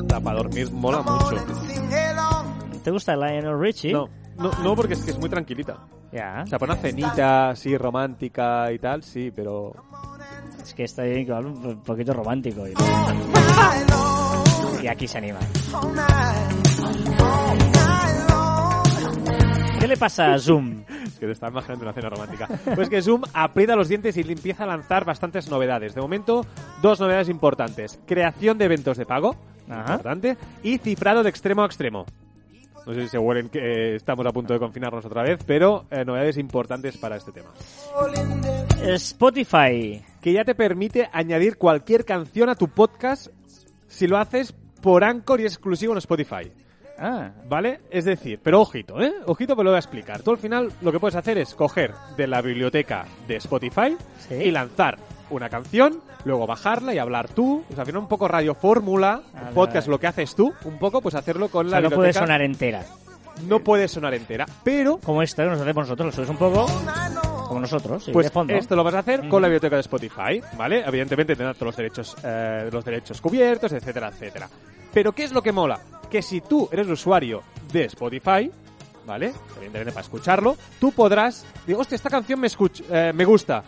Para 0.08 0.36
dormir 0.36 0.70
mola 0.72 1.02
mucho. 1.02 1.36
¿Te 2.84 2.90
gusta 2.90 3.14
Lionel 3.14 3.58
Richie? 3.58 3.92
No, 3.92 4.08
no, 4.36 4.50
no, 4.62 4.74
porque 4.74 4.94
es 4.94 5.02
que 5.04 5.10
es 5.12 5.18
muy 5.18 5.28
tranquilita. 5.28 5.78
Ya, 6.12 6.42
O 6.44 6.46
sea, 6.46 6.58
para 6.58 6.72
una 6.72 6.82
cenita 6.82 7.50
así 7.50 7.76
romántica 7.76 8.72
y 8.72 8.78
tal, 8.78 9.02
sí, 9.02 9.30
pero... 9.34 9.72
es 10.62 10.74
que 10.74 10.84
está 10.84 11.04
bien, 11.04 11.30
un 11.32 11.82
poquito 11.82 12.12
romántico. 12.12 12.66
Y, 12.66 12.74
y 14.82 14.88
aquí 14.88 15.06
se 15.06 15.18
anima. 15.18 15.38
¿Qué 19.80 19.88
le 19.88 19.96
pasa 19.96 20.34
a 20.34 20.38
Zoom? 20.38 20.84
Es 21.06 21.14
que 21.18 21.24
te 21.26 21.32
estaba 21.32 21.52
imaginando 21.52 21.84
una 21.86 21.94
cena 21.94 22.10
romántica. 22.10 22.46
Pues 22.74 22.90
que 22.90 23.00
Zoom 23.00 23.22
aprieta 23.32 23.74
los 23.74 23.88
dientes 23.88 24.14
y 24.14 24.20
empieza 24.20 24.64
a 24.64 24.66
lanzar 24.66 25.06
bastantes 25.06 25.48
novedades. 25.48 25.94
De 25.94 26.02
momento, 26.02 26.44
dos 26.82 27.00
novedades 27.00 27.30
importantes. 27.30 27.98
Creación 28.06 28.58
de 28.58 28.66
eventos 28.66 28.98
de 28.98 29.06
pago, 29.06 29.36
Ajá. 29.70 29.92
importante, 29.92 30.36
y 30.62 30.76
cifrado 30.76 31.22
de 31.22 31.30
extremo 31.30 31.62
a 31.62 31.66
extremo. 31.66 32.04
No 32.86 32.92
sé 32.92 33.02
si 33.02 33.08
se 33.08 33.18
huelen 33.18 33.48
que 33.48 33.58
eh, 33.58 33.96
estamos 33.96 34.26
a 34.26 34.32
punto 34.32 34.52
de 34.52 34.58
confinarnos 34.58 35.04
otra 35.06 35.22
vez, 35.22 35.38
pero 35.46 35.86
eh, 35.90 36.04
novedades 36.04 36.36
importantes 36.36 36.98
para 36.98 37.16
este 37.16 37.32
tema. 37.32 37.48
Spotify. 38.82 40.02
Que 40.20 40.32
ya 40.34 40.44
te 40.44 40.54
permite 40.54 41.08
añadir 41.10 41.56
cualquier 41.56 42.04
canción 42.04 42.50
a 42.50 42.54
tu 42.54 42.68
podcast 42.68 43.28
si 43.86 44.06
lo 44.06 44.18
haces 44.18 44.52
por 44.82 45.04
Anchor 45.04 45.40
y 45.40 45.44
exclusivo 45.44 45.94
en 45.94 45.98
Spotify. 45.98 46.52
Ah, 47.00 47.30
¿Vale? 47.48 47.80
Es 47.90 48.04
decir, 48.04 48.38
pero 48.42 48.60
ojito, 48.60 49.00
¿eh? 49.00 49.12
Ojito, 49.26 49.54
pero 49.56 49.64
lo 49.64 49.70
voy 49.70 49.76
a 49.76 49.80
explicar. 49.80 50.20
Tú 50.22 50.32
al 50.32 50.38
final 50.38 50.70
lo 50.82 50.92
que 50.92 51.00
puedes 51.00 51.16
hacer 51.16 51.38
es 51.38 51.54
coger 51.54 51.92
de 52.16 52.26
la 52.26 52.42
biblioteca 52.42 53.06
de 53.26 53.36
Spotify 53.36 53.96
Sí. 54.28 54.34
y 54.34 54.50
lanzar 54.50 54.98
una 55.30 55.48
canción, 55.48 56.00
luego 56.24 56.46
bajarla 56.46 56.92
y 56.92 56.98
hablar 56.98 57.28
tú. 57.28 57.64
O 57.70 57.72
sea, 57.72 57.80
al 57.82 57.86
final 57.86 58.02
un 58.02 58.08
poco 58.08 58.28
radio 58.28 58.54
fórmula, 58.54 59.22
podcast, 59.54 59.88
lo 59.88 59.98
que 59.98 60.08
haces 60.08 60.34
tú, 60.34 60.52
un 60.64 60.78
poco, 60.78 61.00
pues 61.00 61.14
hacerlo 61.14 61.48
con 61.48 61.66
o 61.66 61.70
la 61.70 61.76
sea, 61.78 61.80
no 61.80 61.88
puede 61.88 62.08
biblioteca. 62.08 62.26
sonar 62.26 62.42
entera. 62.42 62.84
No 63.48 63.60
puede 63.60 63.88
sonar 63.88 64.12
entera, 64.12 64.44
pero 64.62 64.98
Como 64.98 65.22
esta 65.22 65.44
que 65.44 65.48
nos 65.50 65.60
hacemos 65.60 65.84
nosotros, 65.88 66.06
lo 66.06 66.12
subes 66.12 66.28
un 66.28 66.36
poco 66.36 66.66
como 67.48 67.60
nosotros, 67.60 68.04
sí, 68.04 68.12
pues 68.12 68.26
de 68.26 68.30
fondo. 68.30 68.52
esto 68.54 68.76
lo 68.76 68.84
vas 68.84 68.94
a 68.94 68.98
hacer 68.98 69.28
con 69.28 69.40
la 69.40 69.48
biblioteca 69.48 69.76
de 69.76 69.80
Spotify, 69.80 70.40
¿vale? 70.58 70.84
Evidentemente 70.86 71.34
tendrás 71.34 71.56
todos 71.56 71.68
los 71.68 71.76
derechos, 71.76 72.16
eh, 72.22 72.68
los 72.70 72.84
derechos 72.84 73.20
cubiertos, 73.20 73.72
etcétera, 73.72 74.08
etcétera. 74.08 74.48
Pero 74.92 75.12
¿qué 75.12 75.24
es 75.24 75.32
lo 75.32 75.42
que 75.42 75.52
mola? 75.52 75.80
Que 76.10 76.22
si 76.22 76.40
tú 76.40 76.68
eres 76.72 76.88
usuario 76.88 77.42
de 77.72 77.84
Spotify, 77.84 78.50
¿vale? 79.06 79.32
Evidentemente 79.56 79.92
para 79.92 80.02
escucharlo, 80.04 80.56
tú 80.80 80.92
podrás, 80.92 81.44
digo, 81.66 81.80
hostia, 81.80 81.96
esta 81.96 82.10
canción 82.10 82.40
me, 82.40 82.48
eh, 82.90 83.12
me 83.14 83.24
gusta. 83.24 83.62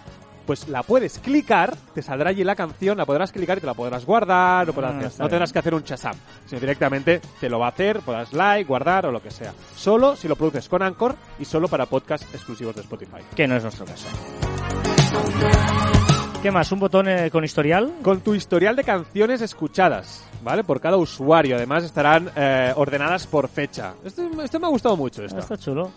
pues 0.45 0.67
la 0.69 0.83
puedes 0.83 1.21
clicar, 1.21 1.77
te 1.95 2.03
saldrá 2.03 2.31
allí 2.31 2.43
la 2.43 2.57
canción, 2.57 2.99
la 2.99 3.07
podrás 3.07 3.31
clicar 3.31 3.59
y 3.59 3.61
te 3.61 3.67
la 3.69 3.75
podrás 3.75 4.05
guardar, 4.05 4.67
podrás 4.73 4.95
Ah, 4.95 4.97
hacer. 4.99 5.07
está 5.13 5.23
no 5.23 5.29
tendrás 5.29 5.53
que 5.53 5.59
hacer 5.61 5.73
un 5.73 5.85
chasam, 5.85 6.17
sino 6.47 6.61
directamente 6.61 7.21
te 7.41 7.49
lo 7.49 7.61
va 7.61 7.67
a 7.67 7.69
hacer, 7.69 8.01
podrás 8.01 8.33
like, 8.33 8.67
guardar 8.67 9.07
o 9.07 9.13
lo 9.13 9.23
que 9.23 9.31
sea. 9.31 9.55
Solo 9.77 10.17
si 10.17 10.27
lo 10.27 10.35
produces 10.35 10.69
con 10.69 10.83
Anchor 10.83 11.15
y 11.39 11.45
solo 11.45 11.69
para 11.69 11.87
podcasts 11.87 12.27
exclusivos 12.35 12.75
de 12.75 12.81
Spotify. 12.81 13.19
Que 13.37 13.47
no 13.47 13.55
es 13.57 13.63
nuestro 13.63 13.87
caso. 13.87 14.09
¿Qué 16.43 16.51
más? 16.51 16.73
¿Un 16.73 16.81
botón 16.81 17.07
eh, 17.09 17.31
con 17.31 17.45
historial? 17.45 17.93
Con 18.03 18.21
tu 18.21 18.35
historial 18.35 18.75
de 18.75 18.83
canciones 18.83 19.41
escuchadas, 19.43 20.29
¿vale? 20.43 20.65
Por 20.65 20.81
cada 20.81 20.97
usuario. 20.97 21.55
Además 21.55 21.85
estarán 21.85 22.31
eh, 22.35 22.73
ordenadas 22.75 23.29
por 23.29 23.47
fecha. 23.49 23.95
Esto, 24.05 24.29
esto 24.43 24.59
me 24.59 24.67
ha 24.67 24.71
gustado 24.71 24.97
mucho. 24.97 25.23
Esto. 25.25 25.39
está 25.39 25.57
chulo. 25.57 25.93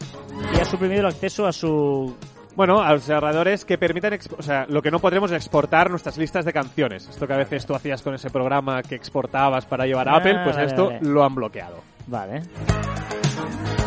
Y 0.56 0.60
ha 0.60 0.66
suprimido 0.66 1.02
el 1.02 1.08
acceso 1.08 1.48
a 1.48 1.52
su... 1.52 2.16
Bueno, 2.56 2.80
a 2.80 2.94
los 2.94 3.10
narradores 3.10 3.66
que 3.66 3.78
permitan, 3.80 4.18
o 4.38 4.42
sea, 4.44 4.66
lo 4.70 4.82
que 4.84 4.92
no 4.92 5.00
podremos 5.00 5.32
es 5.32 5.38
exportar 5.38 5.90
nuestras 5.90 6.18
listas 6.18 6.46
de 6.46 6.54
canciones. 6.54 7.10
Esto 7.10 7.26
que 7.28 7.34
a 7.34 7.38
veces 7.38 7.66
tú 7.66 7.74
hacías 7.76 8.02
con 8.04 8.14
ese 8.14 8.30
programa 8.30 8.82
que 8.84 8.96
exportabas 8.96 9.66
para 9.66 9.86
llevar 9.86 10.08
a 10.08 10.14
Ah, 10.14 10.18
Apple, 10.18 10.40
pues 10.44 10.56
vale, 10.56 10.68
esto 10.68 10.86
vale. 10.88 11.00
lo 11.02 11.24
han 11.26 11.36
bloqueado. 11.36 11.95
Vale. 12.08 12.42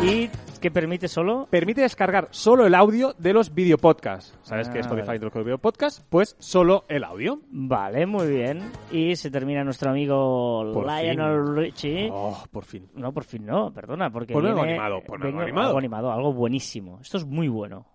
¿Y 0.03 0.29
qué 0.61 0.71
permite 0.71 1.07
solo? 1.07 1.47
Permite 1.49 1.81
descargar 1.81 2.27
solo 2.31 2.65
el 2.65 2.75
audio 2.75 3.13
de 3.17 3.33
los 3.33 3.53
videopodcasts. 3.53 4.37
¿Sabes 4.43 4.67
Ah, 4.69 4.73
que 4.73 4.79
Spotify 4.79 5.07
vale. 5.07 5.15
introdujo 5.17 5.39
el 5.39 5.45
videopodcast? 5.45 6.03
Pues 6.09 6.35
solo 6.39 6.85
el 6.89 7.03
audio. 7.03 7.39
Vale, 7.49 8.05
muy 8.05 8.27
bien. 8.27 8.71
Y 8.91 9.15
se 9.15 9.31
termina 9.31 9.63
nuestro 9.63 9.91
amigo 9.91 10.71
Por 10.73 10.85
Lionel 10.85 11.55
Richie. 11.55 12.09
Oh, 12.11 12.43
por 12.51 12.65
fin. 12.65 12.89
No, 12.95 13.11
por 13.13 13.23
fin 13.23 13.45
no, 13.45 13.71
perdona, 13.73 14.09
porque 14.09 14.33
algo 14.33 14.53
viene- 14.53 14.71
animado, 14.71 15.01
ponme 15.05 15.27
algo 15.27 15.41
animado. 15.41 15.67
algo 15.67 15.79
animado, 15.79 16.11
algo 16.11 16.33
buenísimo. 16.33 16.99
Esto 17.01 17.17
es 17.17 17.25
muy 17.25 17.47
bueno. 17.47 17.85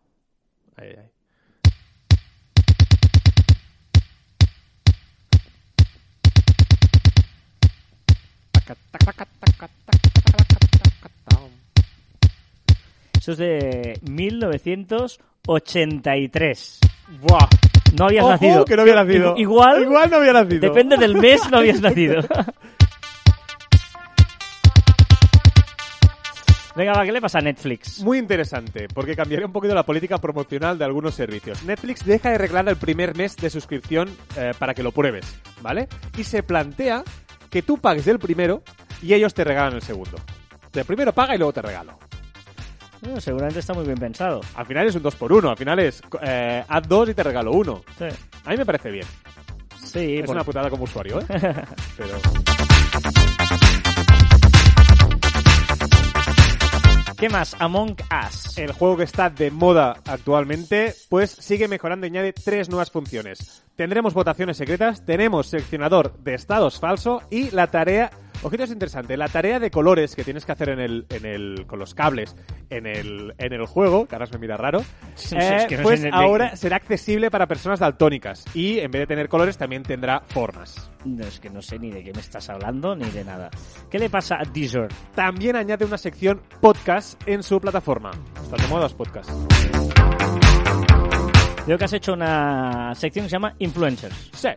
Ay, 0.77 0.89
ay. 0.99 1.11
Esto 13.25 13.33
es 13.33 13.39
de 13.39 13.99
1983. 14.03 16.79
Buah. 17.23 17.49
No 17.99 18.05
habías 18.05 18.23
Ojo, 18.23 18.33
nacido. 18.33 18.67
que 18.67 18.77
no 18.77 18.83
había 18.83 18.97
nacido. 18.97 19.35
Igual, 19.39 19.81
Igual 19.81 20.11
no 20.11 20.17
había 20.19 20.35
nacido. 20.35 20.61
depende 20.61 20.99
del 20.99 21.17
mes, 21.17 21.41
no 21.51 21.57
habías 21.57 21.81
nacido. 21.81 22.21
Venga, 26.77 26.93
va, 26.93 27.03
¿qué 27.07 27.13
le 27.13 27.23
pasa 27.23 27.39
a 27.39 27.41
Netflix? 27.41 28.03
Muy 28.03 28.19
interesante, 28.19 28.89
porque 28.93 29.17
cambiaría 29.17 29.47
un 29.47 29.55
poquito 29.55 29.75
la 29.75 29.87
política 29.87 30.19
promocional 30.19 30.77
de 30.77 30.85
algunos 30.85 31.15
servicios. 31.15 31.65
Netflix 31.65 32.05
deja 32.05 32.29
de 32.29 32.35
arreglar 32.35 32.69
el 32.69 32.77
primer 32.77 33.17
mes 33.17 33.37
de 33.37 33.49
suscripción 33.49 34.11
eh, 34.37 34.53
para 34.59 34.75
que 34.75 34.83
lo 34.83 34.93
pruebes, 34.93 35.41
¿vale? 35.63 35.89
Y 36.19 36.25
se 36.25 36.43
plantea 36.43 37.03
que 37.49 37.63
tú 37.63 37.79
pagues 37.79 38.07
el 38.07 38.19
primero 38.19 38.63
y 39.01 39.15
ellos 39.15 39.33
te 39.33 39.45
regalan 39.45 39.73
el 39.73 39.81
segundo. 39.81 40.19
El 40.75 40.85
primero 40.85 41.15
paga 41.15 41.37
y 41.37 41.39
luego 41.39 41.55
te 41.55 41.63
regalo. 41.63 41.99
Bueno, 43.05 43.21
seguramente 43.21 43.61
está 43.61 43.75
muy 43.75 43.85
bien 43.85 43.99
pensado. 43.99 44.41
Al 44.55 44.67
final 44.67 44.87
es 44.87 44.95
un 44.95 45.03
2 45.03 45.15
por 45.17 45.33
1 45.33 45.51
al 45.51 45.57
final 45.57 45.79
es 45.79 46.03
eh, 46.23 46.65
haz 46.67 46.89
dos 46.89 47.09
y 47.09 47.15
te 47.15 47.23
regalo 47.23 47.53
uno. 47.53 47.83
Sí, 47.99 48.07
A 48.45 48.51
mí 48.51 48.57
me 48.57 48.65
parece 48.67 48.91
bien. 48.91 49.07
sí 49.83 50.17
es 50.19 50.27
por- 50.27 50.35
una 50.37 50.45
putada 50.45 50.71
como 50.71 50.85
usuario, 50.85 51.21
¿eh? 51.21 51.27
Pero... 51.97 52.17
¿Qué 57.19 57.29
más? 57.29 57.55
Among 57.59 57.97
Us. 58.27 58.59
El 58.59 58.73
juego 58.73 58.97
que 58.99 59.05
está 59.05 59.31
de 59.31 59.51
moda 59.51 59.97
actualmente, 60.07 60.95
pues 61.09 61.31
sigue 61.31 61.69
mejorando 61.69 62.07
y 62.07 62.11
añade 62.11 62.33
tres 62.33 62.69
nuevas 62.69 62.91
funciones. 62.91 63.65
Tendremos 63.77 64.13
votaciones 64.15 64.57
secretas, 64.57 65.05
tenemos 65.07 65.47
seleccionador 65.47 66.19
de 66.19 66.35
estados 66.35 66.81
falso 66.81 67.23
y 67.31 67.51
la 67.53 67.69
tarea, 67.69 68.11
ojito 68.43 68.65
es 68.65 68.71
interesante, 68.71 69.17
la 69.17 69.29
tarea 69.29 69.59
de 69.59 69.71
colores 69.71 70.15
que 70.17 70.25
tienes 70.25 70.45
que 70.45 70.53
hacer 70.53 70.69
en 70.71 70.81
el, 70.81 71.07
en 71.11 71.25
el, 71.27 71.67
con 71.67 71.79
los 71.79 71.95
cables 71.95 72.37
en 72.71 72.87
el, 72.87 73.35
en 73.39 73.53
el 73.53 73.67
juego, 73.67 74.07
que 74.07 74.15
ahora 74.15 74.27
se 74.27 74.35
me 74.35 74.41
mira 74.41 74.57
raro, 74.57 74.81
Sí, 75.15 75.37
eh, 75.37 75.57
es 75.57 75.67
que 75.67 75.77
no 75.77 75.83
pues 75.83 76.03
de- 76.03 76.11
ahora 76.13 76.57
será 76.57 76.77
accesible 76.77 77.31
para 77.31 77.47
personas 77.47 77.81
daltónicas 77.81 78.45
y 78.55 78.79
en 78.81 78.91
vez 78.91 79.01
de 79.03 79.07
tener 79.07 79.29
colores 79.29 79.57
también 79.57 79.83
tendrá 79.83 80.21
formas. 80.21 80.91
No, 81.05 81.25
es 81.25 81.39
que 81.41 81.51
no 81.51 81.63
sé 81.63 81.79
ni 81.79 81.91
de 81.91 82.03
qué 82.03 82.13
me 82.13 82.21
estás 82.21 82.49
hablando 82.51 82.95
ni 82.97 83.09
de 83.11 83.25
nada. 83.25 83.51
¿Qué 83.91 83.99
le 83.99 84.11
pasa 84.11 84.37
a 84.37 84.45
Deezer? 84.51 84.89
También 85.15 85.57
añade 85.57 85.85
una 85.85 85.99
sección 85.99 86.41
podcast 86.61 87.21
en 87.27 87.43
su 87.43 87.61
plataforma. 87.61 88.11
Están 88.43 88.59
de 88.61 88.67
moda 88.69 88.83
los 88.83 88.95
podcasts. 88.95 89.33
Veo 91.67 91.79
que 91.79 91.85
has 91.85 91.93
hecho 91.95 92.13
una 92.13 92.95
sección 92.95 93.25
que 93.25 93.31
se 93.31 93.37
llama 93.37 93.55
Influencers. 93.59 94.31
Sí. 94.35 94.49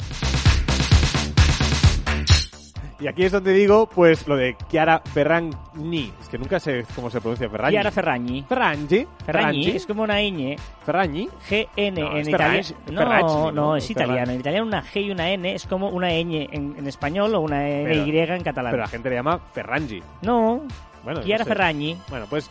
Y 3.00 3.08
aquí 3.08 3.24
es 3.26 3.32
donde 3.32 3.54
digo, 3.54 3.86
pues, 3.88 4.28
lo 4.28 4.36
de 4.36 4.56
Chiara 4.70 5.00
Ferragni. 5.14 6.12
Es 6.20 6.30
que 6.30 6.40
nunca 6.40 6.60
sé 6.60 6.84
cómo 6.96 7.12
se 7.12 7.22
pronuncia 7.22 7.48
Ferragni. 7.48 7.74
Chiara 7.74 7.92
Ferragni. 7.92 8.44
Ferragni. 8.50 9.08
Ferragni 9.24 9.68
es 9.68 9.86
como 9.86 10.02
una 10.02 10.20
ñ. 10.20 10.58
Ferragni. 10.84 11.30
GN 11.48 12.02
No, 12.02 12.18
en 12.18 12.28
italiano. 12.30 12.68
No, 12.92 13.04
no, 13.06 13.52
¿no? 13.52 13.76
es 13.76 13.88
italiano. 13.90 14.32
En 14.32 14.40
italiano 14.40 14.66
una 14.66 14.84
G 14.84 15.04
y 15.06 15.12
una 15.12 15.30
N 15.30 15.54
es 15.54 15.68
como 15.68 15.90
una 15.90 16.10
ñ 16.10 16.48
en, 16.52 16.76
en 16.76 16.88
español 16.88 17.36
o 17.36 17.42
una 17.42 17.60
Pero- 17.60 18.04
NY 18.06 18.18
en 18.20 18.44
catalán. 18.44 18.72
Pero 18.72 18.82
la 18.84 18.90
gente 18.90 19.10
le 19.10 19.16
llama 19.16 19.40
Ferragni. 19.54 20.02
No, 20.24 20.64
Bueno, 21.04 21.22
Chiara 21.22 21.44
no 21.44 21.46
sé. 21.46 21.50
Ferragni. 21.50 21.98
Bueno, 22.10 22.26
pues 22.28 22.50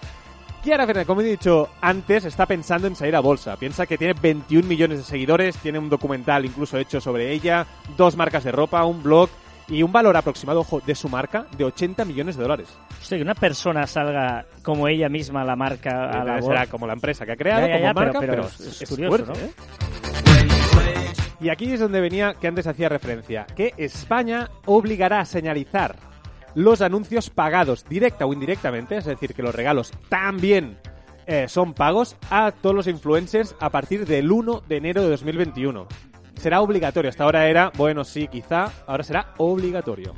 Chiara 0.62 0.86
Ferragni, 0.86 1.06
como 1.06 1.22
he 1.22 1.24
dicho 1.24 1.68
antes, 1.80 2.24
está 2.24 2.46
pensando 2.46 2.86
en 2.86 2.94
salir 2.94 3.16
a 3.16 3.20
bolsa. 3.20 3.56
Piensa 3.56 3.84
que 3.86 3.98
tiene 3.98 4.14
21 4.14 4.66
millones 4.68 4.98
de 4.98 5.04
seguidores, 5.04 5.56
tiene 5.56 5.80
un 5.80 5.88
documental 5.88 6.44
incluso 6.44 6.78
hecho 6.78 7.00
sobre 7.00 7.32
ella, 7.32 7.66
dos 7.96 8.16
marcas 8.16 8.44
de 8.44 8.52
ropa, 8.52 8.84
un 8.84 9.02
blog 9.02 9.28
y 9.68 9.82
un 9.82 9.90
valor 9.92 10.16
aproximado, 10.16 10.60
ojo, 10.60 10.80
de 10.80 10.94
su 10.94 11.08
marca 11.08 11.46
de 11.56 11.64
80 11.64 12.04
millones 12.04 12.36
de 12.36 12.42
dólares. 12.42 12.68
Hostia, 13.00 13.18
que 13.18 13.22
una 13.22 13.34
persona 13.34 13.86
salga 13.86 14.46
como 14.62 14.86
ella 14.88 15.08
misma 15.08 15.44
la 15.44 15.56
marca 15.56 16.10
a 16.10 16.24
la 16.24 16.40
será 16.42 16.66
como 16.66 16.86
la 16.86 16.92
empresa 16.92 17.24
que 17.26 17.32
ha 17.32 17.36
creado, 17.36 17.66
Ya, 17.66 17.66
ya, 17.68 17.72
como 17.74 17.84
ya, 17.84 17.94
marca, 17.94 18.20
pero 18.20 18.32
pero, 18.32 18.46
es- 18.46 18.60
es, 18.60 18.82
es 18.82 18.88
curioso, 18.88 19.24
fuerte, 19.24 19.40
¿no? 19.40 19.46
¿eh? 19.46 19.52
Y 21.40 21.48
aquí 21.50 21.72
es 21.72 21.80
donde 21.80 22.00
venía 22.00 22.34
que 22.40 22.46
antes 22.48 22.66
hacía 22.66 22.88
referencia, 22.88 23.46
que 23.54 23.74
España 23.76 24.48
obligará 24.64 25.20
a 25.20 25.24
señalizar 25.24 25.96
los 26.54 26.80
anuncios 26.80 27.28
pagados 27.28 27.84
directa 27.84 28.24
o 28.24 28.32
indirectamente, 28.32 28.96
es 28.96 29.04
decir, 29.04 29.34
que 29.34 29.42
los 29.42 29.54
regalos 29.54 29.92
también 30.08 30.78
eh, 31.26 31.46
son 31.48 31.74
pagos 31.74 32.16
a 32.30 32.52
todos 32.52 32.74
los 32.74 32.86
influencers 32.86 33.54
a 33.60 33.68
partir 33.68 34.06
del 34.06 34.32
1 34.32 34.62
de 34.66 34.76
enero 34.78 35.02
de 35.02 35.10
2021. 35.10 35.86
Será 36.36 36.60
obligatorio, 36.60 37.08
hasta 37.10 37.24
ahora 37.24 37.46
era, 37.48 37.72
bueno, 37.76 38.04
sí, 38.04 38.28
quizá, 38.28 38.70
ahora 38.86 39.02
será 39.02 39.32
obligatorio. 39.38 40.14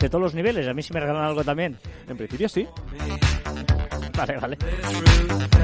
De 0.00 0.08
todos 0.08 0.22
los 0.22 0.34
niveles, 0.34 0.66
a 0.68 0.74
mí 0.74 0.82
sí 0.82 0.92
me 0.92 1.00
regalan 1.00 1.24
algo 1.24 1.44
también. 1.44 1.76
En 2.08 2.16
principio 2.16 2.48
sí. 2.48 2.66
Vale, 4.16 4.36
vale. 4.38 4.58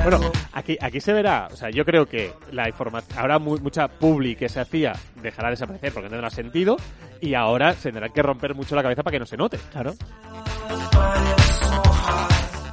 Bueno, 0.02 0.20
aquí, 0.52 0.76
aquí 0.80 1.00
se 1.00 1.12
verá, 1.12 1.48
o 1.50 1.56
sea, 1.56 1.70
yo 1.70 1.84
creo 1.84 2.06
que 2.06 2.32
la 2.52 2.68
información, 2.68 3.18
ahora 3.18 3.38
mu- 3.38 3.58
mucha 3.58 3.88
publi 3.88 4.36
que 4.36 4.48
se 4.48 4.60
hacía 4.60 4.92
dejará 5.20 5.48
de 5.48 5.52
desaparecer 5.52 5.92
porque 5.92 6.06
no 6.08 6.10
tendrá 6.10 6.30
sentido 6.30 6.76
y 7.20 7.34
ahora 7.34 7.72
se 7.72 7.90
tendrá 7.90 8.10
que 8.10 8.22
romper 8.22 8.54
mucho 8.54 8.76
la 8.76 8.82
cabeza 8.82 9.02
para 9.02 9.12
que 9.14 9.18
no 9.20 9.26
se 9.26 9.36
note. 9.36 9.58
Claro. 9.72 9.94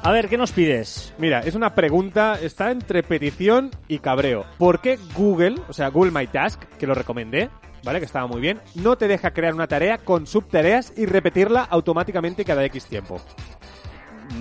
A 0.04 0.10
ver, 0.10 0.28
¿qué 0.28 0.36
nos 0.36 0.50
pides? 0.50 1.14
Mira, 1.18 1.40
es 1.40 1.54
una 1.54 1.74
pregunta, 1.76 2.36
está 2.40 2.72
entre 2.72 3.04
petición 3.04 3.70
y 3.86 4.00
cabreo. 4.00 4.44
¿Por 4.58 4.80
qué 4.80 4.98
Google, 5.14 5.56
o 5.68 5.72
sea, 5.72 5.88
Google 5.88 6.10
My 6.10 6.26
Task, 6.26 6.60
que 6.76 6.88
lo 6.88 6.94
recomendé, 6.94 7.50
¿vale? 7.84 8.00
Que 8.00 8.06
estaba 8.06 8.26
muy 8.26 8.40
bien, 8.40 8.60
no 8.74 8.96
te 8.96 9.06
deja 9.06 9.32
crear 9.32 9.54
una 9.54 9.68
tarea 9.68 9.98
con 9.98 10.26
subtareas 10.26 10.92
y 10.96 11.06
repetirla 11.06 11.62
automáticamente 11.62 12.44
cada 12.44 12.64
X 12.64 12.86
tiempo? 12.86 13.20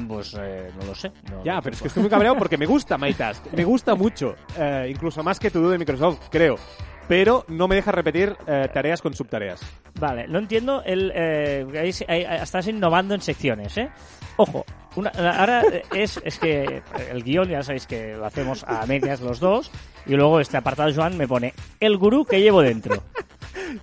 Pues 0.07 0.35
eh, 0.39 0.71
no 0.79 0.85
lo 0.87 0.95
sé. 0.95 1.11
No 1.29 1.43
Ya, 1.43 1.55
lo 1.55 1.61
pero 1.61 1.75
es 1.75 1.81
que 1.81 1.89
estoy 1.89 2.01
muy 2.01 2.09
cabreado 2.09 2.37
porque 2.37 2.57
me 2.57 2.65
gusta 2.65 2.97
MyTask. 2.97 3.53
Me 3.53 3.63
gusta 3.63 3.93
mucho. 3.93 4.35
eh, 4.57 4.87
incluso 4.89 5.21
más 5.21 5.39
que 5.39 5.51
todo 5.51 5.69
de 5.69 5.77
Microsoft, 5.77 6.29
creo. 6.31 6.55
Pero 7.07 7.45
no 7.47 7.67
me 7.67 7.75
deja 7.75 7.91
repetir 7.91 8.35
eh, 8.47 8.69
tareas 8.73 9.01
con 9.01 9.13
subtareas. 9.13 9.61
Vale, 9.99 10.27
no 10.27 10.39
entiendo 10.39 10.81
el... 10.85 11.11
Eh, 11.13 11.91
estás 12.41 12.67
innovando 12.67 13.13
en 13.13 13.21
secciones, 13.21 13.77
¿eh? 13.77 13.89
Ojo, 14.37 14.65
una, 14.95 15.09
ahora 15.09 15.63
es, 15.93 16.19
es 16.23 16.39
que 16.39 16.81
el 17.11 17.23
guion 17.23 17.49
ya 17.49 17.63
sabéis 17.63 17.85
que 17.85 18.15
lo 18.15 18.25
hacemos 18.25 18.63
a 18.65 18.85
medias 18.85 19.21
los 19.21 19.39
dos 19.39 19.71
y 20.05 20.13
luego 20.13 20.39
este 20.39 20.57
apartado 20.57 20.91
Joan 20.93 21.17
me 21.17 21.27
pone 21.27 21.53
el 21.79 21.97
gurú 21.97 22.25
que 22.25 22.41
llevo 22.41 22.61
dentro. 22.61 23.03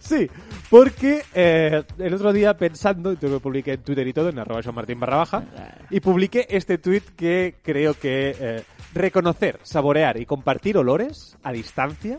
Sí, 0.01 0.29
porque 0.71 1.23
eh, 1.35 1.83
el 1.99 2.15
otro 2.15 2.33
día 2.33 2.57
pensando, 2.57 3.15
yo 3.15 3.29
lo 3.29 3.41
publiqué 3.41 3.75
en 3.75 3.83
Twitter 3.83 4.07
y 4.07 4.13
todo, 4.13 4.29
en 4.29 4.39
arroba 4.39 4.63
Joan 4.63 4.75
Martín 4.75 5.01
barra 5.01 5.17
baja, 5.17 5.45
y 5.91 6.01
publiqué 6.01 6.47
este 6.51 6.79
tweet 6.79 7.03
que 7.17 7.57
creo 7.63 7.95
que 7.95 8.37
eh, 8.39 8.63
reconocer, 8.95 9.59
saborear 9.63 10.21
y 10.21 10.27
compartir 10.27 10.77
olores 10.77 11.37
a 11.43 11.53
distancia 11.53 12.19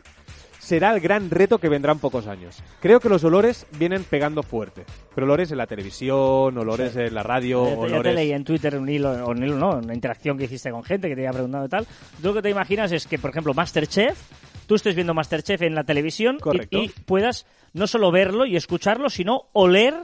será 0.59 0.93
el 0.93 0.99
gran 0.99 1.29
reto 1.29 1.57
que 1.57 1.69
vendrá 1.69 1.91
en 1.91 1.99
pocos 1.99 2.27
años. 2.27 2.61
Creo 2.79 2.99
que 2.99 3.09
los 3.09 3.23
olores 3.23 3.65
vienen 3.77 4.03
pegando 4.03 4.43
fuerte. 4.43 4.85
Pero 5.15 5.25
olores 5.25 5.51
en 5.51 5.57
la 5.57 5.65
televisión, 5.65 6.57
olores 6.57 6.95
en 6.95 7.15
la 7.15 7.23
radio, 7.23 7.63
Ya 7.65 7.69
te, 7.69 7.81
ya 7.81 7.87
te 7.87 7.93
olores... 7.93 8.15
leí 8.15 8.31
en 8.31 8.43
Twitter 8.43 8.77
un 8.77 8.87
hilo, 8.87 9.11
o 9.25 9.31
un 9.31 9.43
hilo 9.43 9.57
no, 9.57 9.77
una 9.77 9.93
interacción 9.93 10.37
que 10.37 10.43
hiciste 10.43 10.69
con 10.69 10.83
gente 10.83 11.09
que 11.09 11.15
te 11.15 11.23
iba 11.23 11.31
preguntando 11.31 11.65
y 11.65 11.69
tal. 11.69 11.85
Tú 12.21 12.27
lo 12.27 12.33
que 12.35 12.41
te 12.41 12.49
imaginas 12.49 12.91
es 12.91 13.07
que, 13.07 13.17
por 13.17 13.31
ejemplo, 13.31 13.53
Masterchef 13.53 14.17
tú 14.69 14.75
estés 14.75 14.93
viendo 14.93 15.15
Masterchef 15.15 15.63
en 15.63 15.73
la 15.73 15.83
televisión 15.83 16.37
y, 16.69 16.89
puedas 16.89 17.47
no 17.73 17.87
solo 17.87 18.11
verlo 18.11 18.45
y 18.45 18.55
escucharlo, 18.55 19.09
sino 19.09 19.47
oler 19.51 19.95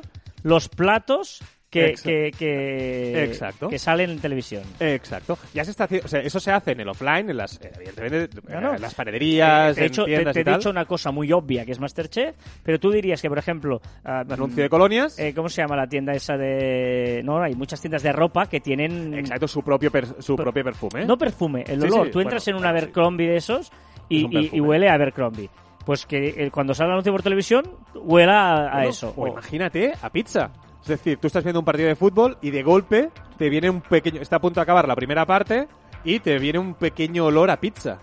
los 0.41 0.69
platos 0.69 1.43
que, 1.79 1.93
que, 2.03 2.31
que, 2.37 3.23
Exacto. 3.23 3.67
que 3.69 3.77
salen 3.79 4.09
en 4.11 4.19
televisión. 4.19 4.63
Exacto. 4.79 5.37
Ya 5.53 5.63
se 5.65 5.71
está 5.71 5.85
haciendo, 5.85 6.05
o 6.05 6.09
sea, 6.09 6.19
eso 6.21 6.39
se 6.39 6.51
hace 6.51 6.71
en 6.71 6.79
el 6.81 6.89
offline, 6.89 7.29
en 7.29 7.37
las, 7.37 7.59
eh, 7.61 7.71
evidentemente, 7.75 8.41
No, 8.51 8.61
no. 8.61 8.75
en 8.75 8.81
las 8.81 8.93
panaderías, 8.93 9.77
Eh, 9.77 9.81
de 9.81 9.87
hecho, 9.87 10.03
te, 10.05 10.11
tiendas 10.11 10.33
te 10.33 10.39
y 10.39 10.43
he 10.47 10.53
dicho 10.53 10.69
una 10.69 10.85
cosa 10.85 11.11
muy 11.11 11.31
obvia 11.31 11.65
que 11.65 11.71
es 11.71 11.79
Masterchef, 11.79 12.35
pero 12.63 12.79
tú 12.79 12.91
dirías 12.91 13.21
que, 13.21 13.29
por 13.29 13.37
ejemplo, 13.37 13.81
ah, 14.03 14.23
Anuncio 14.29 14.63
de 14.63 14.69
colonias. 14.69 15.17
eh, 15.19 15.33
¿cómo 15.35 15.49
se 15.49 15.61
llama 15.61 15.75
la 15.75 15.87
tienda 15.87 16.13
esa 16.13 16.37
de...? 16.37 17.21
No, 17.23 17.41
hay 17.41 17.53
muchas 17.55 17.79
tiendas 17.81 18.03
de 18.03 18.11
ropa 18.11 18.47
que 18.47 18.59
tienen... 18.59 19.13
Exacto, 19.13 19.47
su 19.47 19.61
propio, 19.61 19.91
per- 19.91 20.21
su 20.21 20.35
propio 20.35 20.63
perfume. 20.63 21.05
No 21.05 21.17
perfume, 21.17 21.63
el 21.67 21.81
Sí, 21.81 21.87
olor. 21.87 22.05
sí, 22.07 22.11
Tú 22.11 22.19
entras 22.21 22.43
bueno, 22.45 22.57
en 22.59 22.63
un 22.63 22.69
Abercrombie 22.69 23.27
de 23.29 23.35
esos 23.37 23.71
y, 24.09 24.59
huele 24.59 24.89
a 24.89 24.93
Abercrombie. 24.93 25.49
Pues 25.85 26.05
que 26.07 26.29
eh, 26.45 26.49
cuando 26.51 26.73
sale 26.73 26.87
el 26.87 26.93
anuncio 26.93 27.11
por 27.11 27.21
televisión, 27.21 27.63
huela 27.93 28.39
a, 28.53 28.67
a 28.69 28.73
Bueno, 28.77 28.89
eso. 28.89 29.13
O 29.15 29.23
O- 29.23 29.27
imagínate 29.27 29.93
a 30.01 30.09
pizza. 30.09 30.49
Es 30.85 30.89
decir, 30.89 31.17
tú 31.17 31.27
estás 31.27 31.43
viendo 31.43 31.59
un 31.59 31.65
partido 31.65 31.87
de 31.87 31.95
fútbol 31.95 32.37
y 32.41 32.51
de 32.51 32.61
golpe 32.61 33.09
te 33.37 33.49
viene 33.49 33.69
un 33.71 33.81
pequeño. 33.81 34.21
Está 34.21 34.35
a 34.35 34.39
punto 34.39 34.59
de 34.59 34.63
acabar 34.63 34.87
la 34.87 34.95
primera 34.95 35.25
parte 35.25 35.67
y 36.03 36.19
te 36.19 36.37
viene 36.37 36.59
un 36.59 36.75
pequeño 36.75 37.25
olor 37.25 37.49
a 37.49 37.59
pizza. 37.59 37.97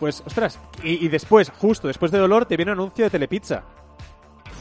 Pues, 0.00 0.20
ostras. 0.26 0.58
Y, 0.82 1.04
y 1.04 1.08
después, 1.08 1.52
justo 1.56 1.86
después 1.86 2.10
del 2.10 2.22
olor, 2.22 2.44
te 2.46 2.56
viene 2.56 2.72
un 2.72 2.78
anuncio 2.78 3.04
de 3.04 3.10
telepizza. 3.10 3.62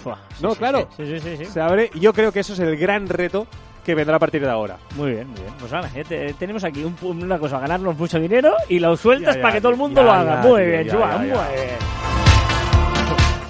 Fua, 0.03 0.19
sí, 0.37 0.43
No, 0.43 0.51
sí, 0.51 0.57
claro. 0.59 0.87
Sí, 0.95 1.03
sí, 1.07 1.19
sí. 1.19 1.37
sí. 1.37 1.45
Se 1.45 1.59
abre 1.61 1.89
y 1.95 1.99
yo 1.99 2.13
creo 2.13 2.31
que 2.31 2.41
eso 2.41 2.53
es 2.53 2.59
el 2.59 2.77
gran 2.77 3.09
reto 3.09 3.47
que 3.83 3.95
vendrá 3.95 4.17
a 4.17 4.19
partir 4.19 4.43
de 4.43 4.49
ahora. 4.51 4.77
Muy 4.95 5.09
bien, 5.13 5.27
muy 5.29 5.41
bien. 5.41 5.53
Pues 5.59 5.71
ya 5.71 5.81
te- 6.07 6.33
tenemos 6.35 6.63
aquí 6.63 6.83
un 6.83 6.95
una 7.01 7.39
cosa, 7.39 7.59
ganarnos 7.59 7.97
mucho 7.97 8.19
dinero 8.19 8.53
y 8.69 8.77
lo 8.77 8.95
sueltas 8.95 9.37
para 9.37 9.53
que 9.55 9.61
todo 9.61 9.71
el 9.71 9.77
mundo 9.79 10.01
ya, 10.01 10.05
lo 10.05 10.11
haga. 10.13 10.41
ya, 10.43 10.47
muy 10.47 10.63
bien, 10.63 10.87
Joan, 10.91 11.17
muy 11.17 11.25
bien. 11.25 11.39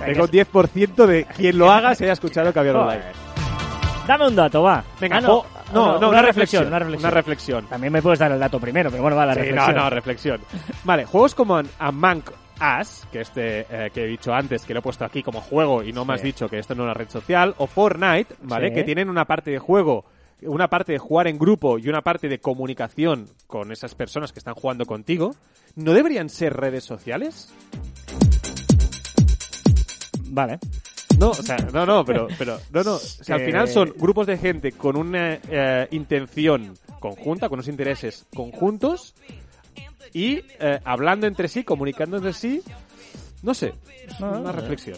Tengo 0.05 0.27
que 0.27 0.37
un 0.39 0.45
10% 0.45 1.05
de 1.05 1.25
quien 1.25 1.57
lo 1.57 1.69
haga 1.71 1.93
se 1.93 2.05
haya 2.05 2.13
escuchado 2.13 2.51
Caviar 2.53 2.75
Joder. 2.75 2.99
Online. 2.99 3.11
Dame 4.11 4.27
un 4.27 4.35
dato, 4.35 4.61
va. 4.61 4.83
Venga, 4.99 5.19
Ah, 5.19 5.21
no, 5.21 5.45
no, 5.73 6.09
una, 6.09 6.21
reflexión, 6.21 6.67
una 6.67 6.79
reflexión. 6.79 7.05
Una 7.09 7.11
reflexión. 7.15 7.67
También 7.67 7.93
me 7.93 8.01
puedes 8.01 8.19
dar 8.19 8.29
el 8.33 8.39
dato 8.41 8.59
primero, 8.59 8.89
pero 8.91 9.01
bueno, 9.01 9.15
va 9.15 9.25
la 9.25 9.33
Sí, 9.35 9.39
reflexión. 9.39 9.73
no, 9.75 9.83
no, 9.83 9.89
reflexión. 9.89 10.41
Vale, 10.83 11.05
juegos 11.05 11.33
como 11.33 11.61
Among 11.79 12.23
Us, 12.81 13.07
que 13.09 13.21
este 13.21 13.61
eh, 13.69 13.89
que 13.93 14.03
he 14.03 14.07
dicho 14.07 14.33
antes, 14.33 14.65
que 14.65 14.73
lo 14.73 14.79
he 14.79 14.83
puesto 14.83 15.05
aquí 15.05 15.23
como 15.23 15.39
juego 15.39 15.81
y 15.81 15.93
no 15.93 16.03
me 16.03 16.15
has 16.15 16.19
Sí. 16.19 16.27
dicho 16.27 16.49
que 16.49 16.59
esto 16.59 16.75
no 16.75 16.83
es 16.83 16.87
una 16.87 16.93
red 16.93 17.07
social, 17.09 17.55
o 17.57 17.67
Fortnite, 17.67 18.35
¿vale? 18.41 18.67
Sí. 18.67 18.73
Que 18.75 18.83
tienen 18.83 19.09
una 19.09 19.23
parte 19.23 19.49
de 19.49 19.59
juego, 19.59 20.03
una 20.41 20.67
parte 20.67 20.91
de 20.91 20.99
jugar 20.99 21.27
en 21.27 21.39
grupo 21.39 21.79
y 21.79 21.87
una 21.87 22.01
parte 22.01 22.27
de 22.27 22.39
comunicación 22.39 23.27
con 23.47 23.71
esas 23.71 23.95
personas 23.95 24.33
que 24.33 24.39
están 24.39 24.55
jugando 24.55 24.85
contigo, 24.85 25.35
¿no 25.77 25.93
deberían 25.93 26.27
ser 26.27 26.53
redes 26.57 26.83
sociales? 26.83 27.53
Vale. 30.33 30.59
No, 31.21 31.29
o 31.29 31.33
sea, 31.35 31.57
no, 31.71 31.85
no, 31.85 32.03
pero, 32.03 32.27
pero, 32.35 32.59
no, 32.71 32.83
no. 32.83 32.95
O 32.95 32.99
sea, 32.99 33.35
al 33.35 33.45
final 33.45 33.67
son 33.67 33.93
grupos 33.95 34.25
de 34.25 34.37
gente 34.37 34.71
con 34.71 34.97
una 34.97 35.35
eh, 35.49 35.87
intención 35.91 36.73
conjunta, 36.99 37.47
con 37.47 37.59
unos 37.59 37.67
intereses 37.67 38.25
conjuntos 38.33 39.13
y 40.13 40.41
eh, 40.59 40.79
hablando 40.83 41.27
entre 41.27 41.47
sí, 41.47 41.63
comunicando 41.63 42.17
entre 42.17 42.33
sí. 42.33 42.63
No 43.43 43.53
sé, 43.53 43.73
No, 44.19 44.39
una 44.39 44.51
reflexión. 44.51 44.97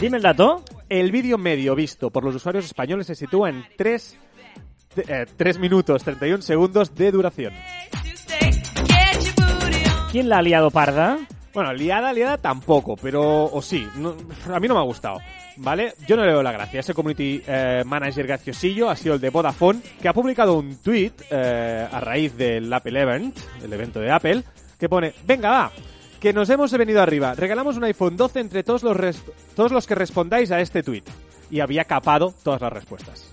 Dime 0.00 0.16
el 0.18 0.22
dato. 0.22 0.62
El 0.88 1.10
vídeo 1.10 1.38
medio 1.38 1.74
visto 1.74 2.10
por 2.10 2.24
los 2.24 2.34
usuarios 2.34 2.64
españoles 2.64 3.06
se 3.06 3.14
sitúa 3.14 3.48
en 3.50 3.64
3, 3.76 4.16
minutos 5.58 6.04
31 6.04 6.42
segundos 6.42 6.94
de 6.94 7.10
duración. 7.12 7.54
¿Quién 10.10 10.28
la 10.28 10.38
ha 10.38 10.42
liado 10.42 10.70
parda? 10.70 11.18
Bueno, 11.54 11.72
liada, 11.74 12.12
liada 12.12 12.38
tampoco, 12.38 12.96
pero 12.96 13.44
o 13.44 13.60
sí, 13.60 13.86
no- 13.96 14.16
a 14.52 14.58
mí 14.60 14.68
no 14.68 14.74
me 14.74 14.80
ha 14.80 14.84
gustado. 14.84 15.18
¿Vale? 15.58 15.94
Yo 16.08 16.16
no 16.16 16.22
le 16.24 16.32
veo 16.32 16.42
la 16.42 16.50
gracia. 16.52 16.80
Ese 16.80 16.94
community 16.94 17.42
eh, 17.46 17.82
manager 17.84 18.26
graciosillo 18.26 18.88
ha 18.88 18.96
sido 18.96 19.16
el 19.16 19.20
de 19.20 19.28
Vodafone, 19.28 19.80
que 20.00 20.08
ha 20.08 20.14
publicado 20.14 20.54
un 20.58 20.76
tweet 20.78 21.12
eh, 21.30 21.86
a 21.92 22.00
raíz 22.00 22.34
del 22.38 22.72
Apple 22.72 22.98
Event, 22.98 23.36
el 23.62 23.70
evento 23.70 24.00
de 24.00 24.10
Apple, 24.10 24.42
que 24.80 24.88
pone, 24.88 25.12
venga 25.26 25.50
va, 25.50 25.72
que 26.20 26.32
nos 26.32 26.48
hemos 26.48 26.72
venido 26.72 27.02
arriba, 27.02 27.34
regalamos 27.34 27.76
un 27.76 27.84
iPhone 27.84 28.16
12 28.16 28.40
entre 28.40 28.62
todos 28.62 28.82
los, 28.82 28.96
todos 29.54 29.72
los 29.72 29.86
que 29.86 29.94
respondáis 29.94 30.50
a 30.52 30.60
este 30.60 30.82
tweet. 30.82 31.04
Y 31.50 31.60
había 31.60 31.84
capado 31.84 32.32
todas 32.42 32.62
las 32.62 32.72
respuestas. 32.72 33.31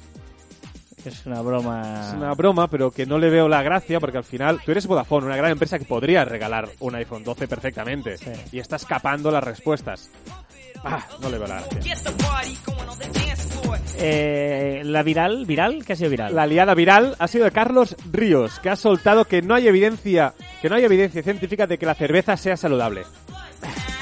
Es 1.06 1.26
una 1.26 1.42
broma. 1.42 2.08
Es 2.08 2.14
una 2.14 2.34
broma, 2.34 2.68
pero 2.68 2.92
que 2.92 3.06
no 3.06 3.18
le 3.18 3.30
veo 3.30 3.48
la 3.48 3.64
gracia 3.64 4.00
porque 4.00 4.18
al 4.18 4.24
final 4.24 4.60
tú 4.64 4.72
eres 4.72 4.86
Vodafone, 4.88 5.28
una 5.28 5.38
gran 5.38 5.52
empresa 5.52 5.80
que 5.80 5.86
podría 5.86 6.26
regalar 6.26 6.70
un 6.80 6.96
iPhone 6.96 7.24
12 7.24 7.48
perfectamente. 7.48 8.18
Sí. 8.18 8.32
Y 8.52 8.60
está 8.60 8.76
escapando 8.76 9.32
las 9.32 9.44
respuestas. 9.44 10.10
Ah, 10.84 11.06
no 11.22 11.30
le 11.30 11.38
veo 11.38 11.48
la 11.48 11.62
gracia. 11.62 11.96
Eh, 14.02 14.82
la 14.86 15.04
viral, 15.04 15.46
viral, 15.46 15.84
¿qué 15.86 15.94
ha 15.94 15.96
sido 15.96 16.10
viral? 16.10 16.34
La 16.34 16.46
liada 16.46 16.74
viral 16.74 17.16
ha 17.20 17.28
sido 17.28 17.46
de 17.46 17.52
Carlos 17.52 17.96
Ríos, 18.12 18.60
que 18.60 18.70
ha 18.70 18.76
soltado 18.76 19.26
que 19.26 19.42
no 19.42 19.56
hay 19.56 19.68
evidencia, 19.68 20.34
que 20.62 20.70
no 20.70 20.76
hay 20.76 20.86
evidencia 20.86 21.22
científica 21.22 21.68
de 21.68 21.78
que 21.78 21.86
la 21.86 21.96
cerveza 21.96 22.38
sea 22.38 22.56
saludable. 22.56 23.04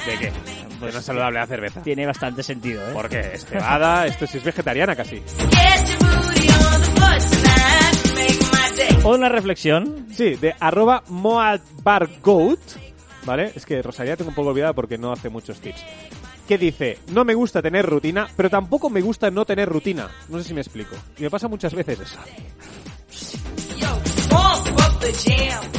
¿De 0.05 0.17
qué? 0.19 0.31
Pues 0.79 0.93
no 0.93 0.99
es 0.99 1.05
saludable 1.05 1.39
la 1.39 1.47
cerveza. 1.47 1.81
Tiene 1.81 2.05
bastante 2.05 2.43
sentido, 2.43 2.87
¿eh? 2.87 2.93
¿Por 2.93 3.09
qué? 3.09 3.31
Es 3.33 3.45
cebada, 3.45 4.05
esto 4.05 4.27
sí 4.27 4.37
es 4.37 4.43
vegetariana 4.43 4.95
casi. 4.95 5.23
O 9.03 9.15
una 9.15 9.29
reflexión. 9.29 10.07
Sí, 10.11 10.35
de 10.35 10.53
arroba 10.59 11.01
moadbargoat, 11.07 12.59
¿vale? 13.25 13.53
Es 13.55 13.65
que 13.65 13.81
Rosalía 13.81 14.17
tengo 14.17 14.29
un 14.31 14.35
poco 14.35 14.49
olvidada 14.49 14.73
porque 14.73 14.97
no 14.97 15.13
hace 15.13 15.29
muchos 15.29 15.61
tips. 15.61 15.81
Que 16.45 16.57
dice, 16.57 16.99
no 17.13 17.23
me 17.23 17.33
gusta 17.33 17.61
tener 17.61 17.85
rutina, 17.85 18.27
pero 18.35 18.49
tampoco 18.49 18.89
me 18.89 18.99
gusta 18.99 19.31
no 19.31 19.45
tener 19.45 19.69
rutina. 19.69 20.09
No 20.27 20.39
sé 20.39 20.45
si 20.45 20.53
me 20.53 20.59
explico. 20.59 20.95
Y 21.17 21.23
me 21.23 21.29
pasa 21.29 21.47
muchas 21.47 21.73
veces 21.73 22.01
eso. 22.01 22.17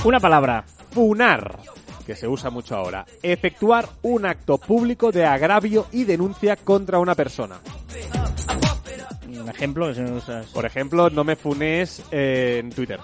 Una 0.05 0.21
palabra. 0.21 0.65
Funar, 0.91 1.59
que 2.07 2.17
se 2.17 2.27
usa 2.27 2.49
mucho 2.49 2.77
ahora. 2.77 3.05
Efectuar 3.23 3.89
un 4.03 4.25
acto 4.25 4.57
público 4.57 5.13
de 5.13 5.27
agravio 5.27 5.87
y 5.93 6.05
denuncia 6.05 6.57
contra 6.57 6.99
una 6.99 7.15
persona. 7.15 7.61
Un 9.41 9.49
ejemplo 9.49 9.95
se 9.95 10.03
me 10.03 10.13
usas. 10.13 10.47
Por 10.47 10.67
ejemplo, 10.67 11.11
no 11.11 11.25
me 11.25 11.37
funes 11.37 12.03
eh, 12.11 12.59
en 12.61 12.71
Twitter. 12.71 13.01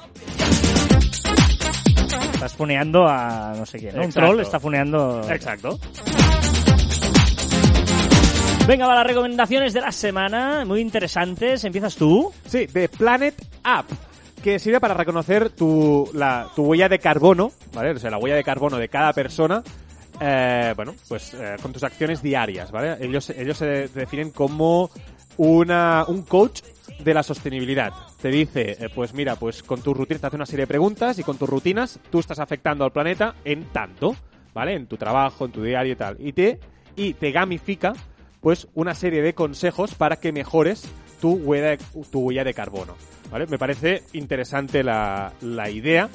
Estás 2.33 2.55
funeando 2.55 3.07
a 3.07 3.55
no 3.57 3.67
sé 3.67 3.79
quién. 3.79 3.97
¿no? 3.97 4.05
Un 4.05 4.13
troll 4.13 4.41
está 4.41 4.61
funeando. 4.61 5.23
Exacto. 5.31 5.79
Venga, 8.67 8.87
va 8.87 8.95
las 8.95 9.07
recomendaciones 9.07 9.75
de 9.75 9.81
la 9.83 9.93
semana. 9.93 10.65
Muy 10.65 10.81
interesantes. 10.81 11.65
¿Empiezas 11.65 11.97
tú? 11.97 12.33
Sí, 12.47 12.67
de 12.67 12.89
Planet 12.89 13.35
App, 13.63 13.87
que 14.43 14.59
sirve 14.59 14.81
para 14.81 14.95
reconocer 14.95 15.51
tu, 15.51 16.11
la, 16.15 16.49
tu 16.57 16.65
huella 16.65 16.89
de 16.89 16.99
carbono, 16.99 17.53
¿vale? 17.75 17.91
O 17.91 17.99
sea, 17.99 18.11
la 18.11 18.19
huella 18.19 18.37
de 18.37 18.43
carbono 18.43 18.79
de 18.79 18.89
cada 18.89 19.13
persona, 19.13 19.63
eh, 20.19 20.73
bueno, 20.77 20.95
pues 21.09 21.35
eh, 21.35 21.57
con 21.61 21.75
tus 21.75 21.85
acciones 21.85 22.23
diarias, 22.23 22.71
¿vale? 22.71 22.97
Ellos, 23.01 23.29
ellos 23.31 23.59
se 23.59 23.89
definen 23.89 24.31
como 24.31 24.91
una, 25.37 26.05
un 26.09 26.23
coach 26.23 26.63
de 27.03 27.15
la 27.15 27.23
sostenibilidad. 27.23 27.93
Te 28.21 28.29
dice, 28.29 28.77
eh, 28.79 28.89
pues 28.95 29.15
mira, 29.15 29.37
pues 29.37 29.63
con 29.63 29.83
tu 29.83 29.95
rutina 29.95 30.19
te 30.21 30.27
hace 30.27 30.37
una 30.37 30.47
serie 30.47 30.63
de 30.63 30.69
preguntas 30.69 31.19
y 31.19 31.23
con 31.23 31.37
tus 31.37 31.49
rutinas 31.49 31.99
tú 32.11 32.19
estás 32.21 32.39
afectando 32.39 32.85
al 32.85 32.93
planeta 32.93 33.35
en 33.45 33.65
tanto, 33.73 34.15
¿vale? 34.53 34.75
En 34.75 34.87
tu 34.87 34.97
trabajo, 34.97 35.45
en 35.45 35.53
tu 35.53 35.63
diario 35.63 35.93
y 35.93 35.97
tal. 35.97 36.17
Y 36.19 36.33
te, 36.33 36.61
y 36.97 37.15
te 37.15 37.33
gamifica 37.33 37.93
pues 38.41 38.69
una 38.75 38.95
serie 38.95 39.23
de 39.23 39.35
consejos 39.35 39.95
para 39.95 40.17
que 40.17 40.31
mejores 40.31 40.85
tu 41.21 41.33
huella 41.33 41.79
tu 42.11 42.21
huella 42.21 42.45
de 42.45 42.53
carbono. 42.53 42.95
¿vale? 43.31 43.47
Me 43.47 43.59
parece 43.59 44.03
interesante 44.13 44.83
la, 44.83 45.33
la 45.41 45.71
idea. 45.71 46.09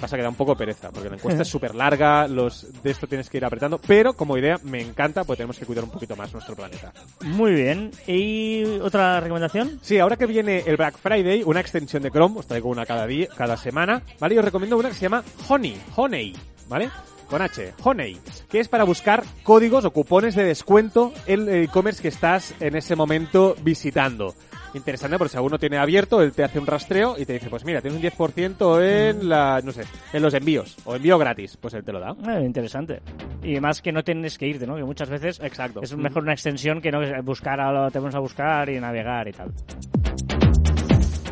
Pasa 0.00 0.16
que 0.16 0.22
da 0.22 0.28
un 0.28 0.34
poco 0.34 0.56
pereza, 0.56 0.90
porque 0.90 1.10
la 1.10 1.16
encuesta 1.16 1.42
es 1.42 1.48
súper 1.56 1.74
larga, 1.74 2.26
los 2.26 2.66
de 2.82 2.90
esto 2.90 3.06
tienes 3.06 3.28
que 3.28 3.36
ir 3.36 3.44
apretando, 3.44 3.78
pero 3.78 4.14
como 4.14 4.36
idea 4.38 4.58
me 4.64 4.80
encanta, 4.80 5.24
porque 5.24 5.38
tenemos 5.38 5.58
que 5.58 5.66
cuidar 5.66 5.84
un 5.84 5.90
poquito 5.90 6.16
más 6.16 6.32
nuestro 6.32 6.56
planeta. 6.56 6.92
Muy 7.22 7.52
bien. 7.52 7.90
¿Y 8.06 8.64
otra 8.80 9.20
recomendación? 9.20 9.78
Sí, 9.82 9.98
ahora 9.98 10.16
que 10.16 10.26
viene 10.26 10.64
el 10.66 10.76
Black 10.76 10.96
Friday, 10.98 11.42
una 11.44 11.60
extensión 11.60 12.02
de 12.02 12.10
Chrome, 12.10 12.38
os 12.38 12.46
traigo 12.46 12.68
una 12.68 12.86
cada 12.86 13.06
día, 13.06 13.28
cada 13.36 13.56
semana, 13.56 14.02
¿vale? 14.18 14.34
Y 14.34 14.38
os 14.38 14.44
recomiendo 14.44 14.76
una 14.78 14.88
que 14.88 14.94
se 14.94 15.02
llama 15.02 15.22
Honey, 15.48 15.80
Honey, 15.96 16.34
¿vale? 16.68 16.90
Con 17.28 17.42
H, 17.42 17.74
Honey, 17.84 18.18
que 18.48 18.58
es 18.58 18.68
para 18.68 18.84
buscar 18.84 19.22
códigos 19.44 19.84
o 19.84 19.92
cupones 19.92 20.34
de 20.34 20.44
descuento 20.44 21.12
en 21.26 21.48
el 21.48 21.64
e-commerce 21.64 22.02
que 22.02 22.08
estás 22.08 22.54
en 22.58 22.74
ese 22.74 22.96
momento 22.96 23.54
visitando. 23.62 24.34
Interesante 24.74 25.18
porque 25.18 25.30
si 25.30 25.36
alguno 25.36 25.58
tiene 25.58 25.78
abierto, 25.78 26.22
él 26.22 26.32
te 26.32 26.44
hace 26.44 26.58
un 26.58 26.66
rastreo 26.66 27.16
y 27.18 27.24
te 27.24 27.32
dice, 27.34 27.50
pues 27.50 27.64
mira, 27.64 27.80
tienes 27.80 28.00
un 28.00 28.10
10% 28.10 28.82
en 28.82 29.28
la, 29.28 29.60
no 29.64 29.72
sé, 29.72 29.82
en 30.12 30.22
los 30.22 30.32
envíos, 30.34 30.76
o 30.84 30.94
envío 30.94 31.18
gratis, 31.18 31.56
pues 31.56 31.74
él 31.74 31.84
te 31.84 31.92
lo 31.92 32.00
da. 32.00 32.14
Eh, 32.28 32.44
interesante. 32.44 33.00
Y 33.42 33.58
más 33.60 33.82
que 33.82 33.92
no 33.92 34.04
tienes 34.04 34.38
que 34.38 34.46
irte, 34.46 34.66
¿no? 34.66 34.76
Que 34.76 34.84
muchas 34.84 35.08
veces 35.08 35.40
Exacto. 35.40 35.80
es 35.82 35.96
mejor 35.96 36.22
una 36.22 36.32
extensión 36.32 36.80
que 36.80 36.90
no 36.90 37.00
buscar, 37.22 37.60
a 37.60 37.72
lo 37.72 37.90
te 37.90 37.98
pones 37.98 38.14
a 38.14 38.20
buscar 38.20 38.68
y 38.68 38.78
navegar 38.78 39.26
y 39.28 39.32
tal. 39.32 39.52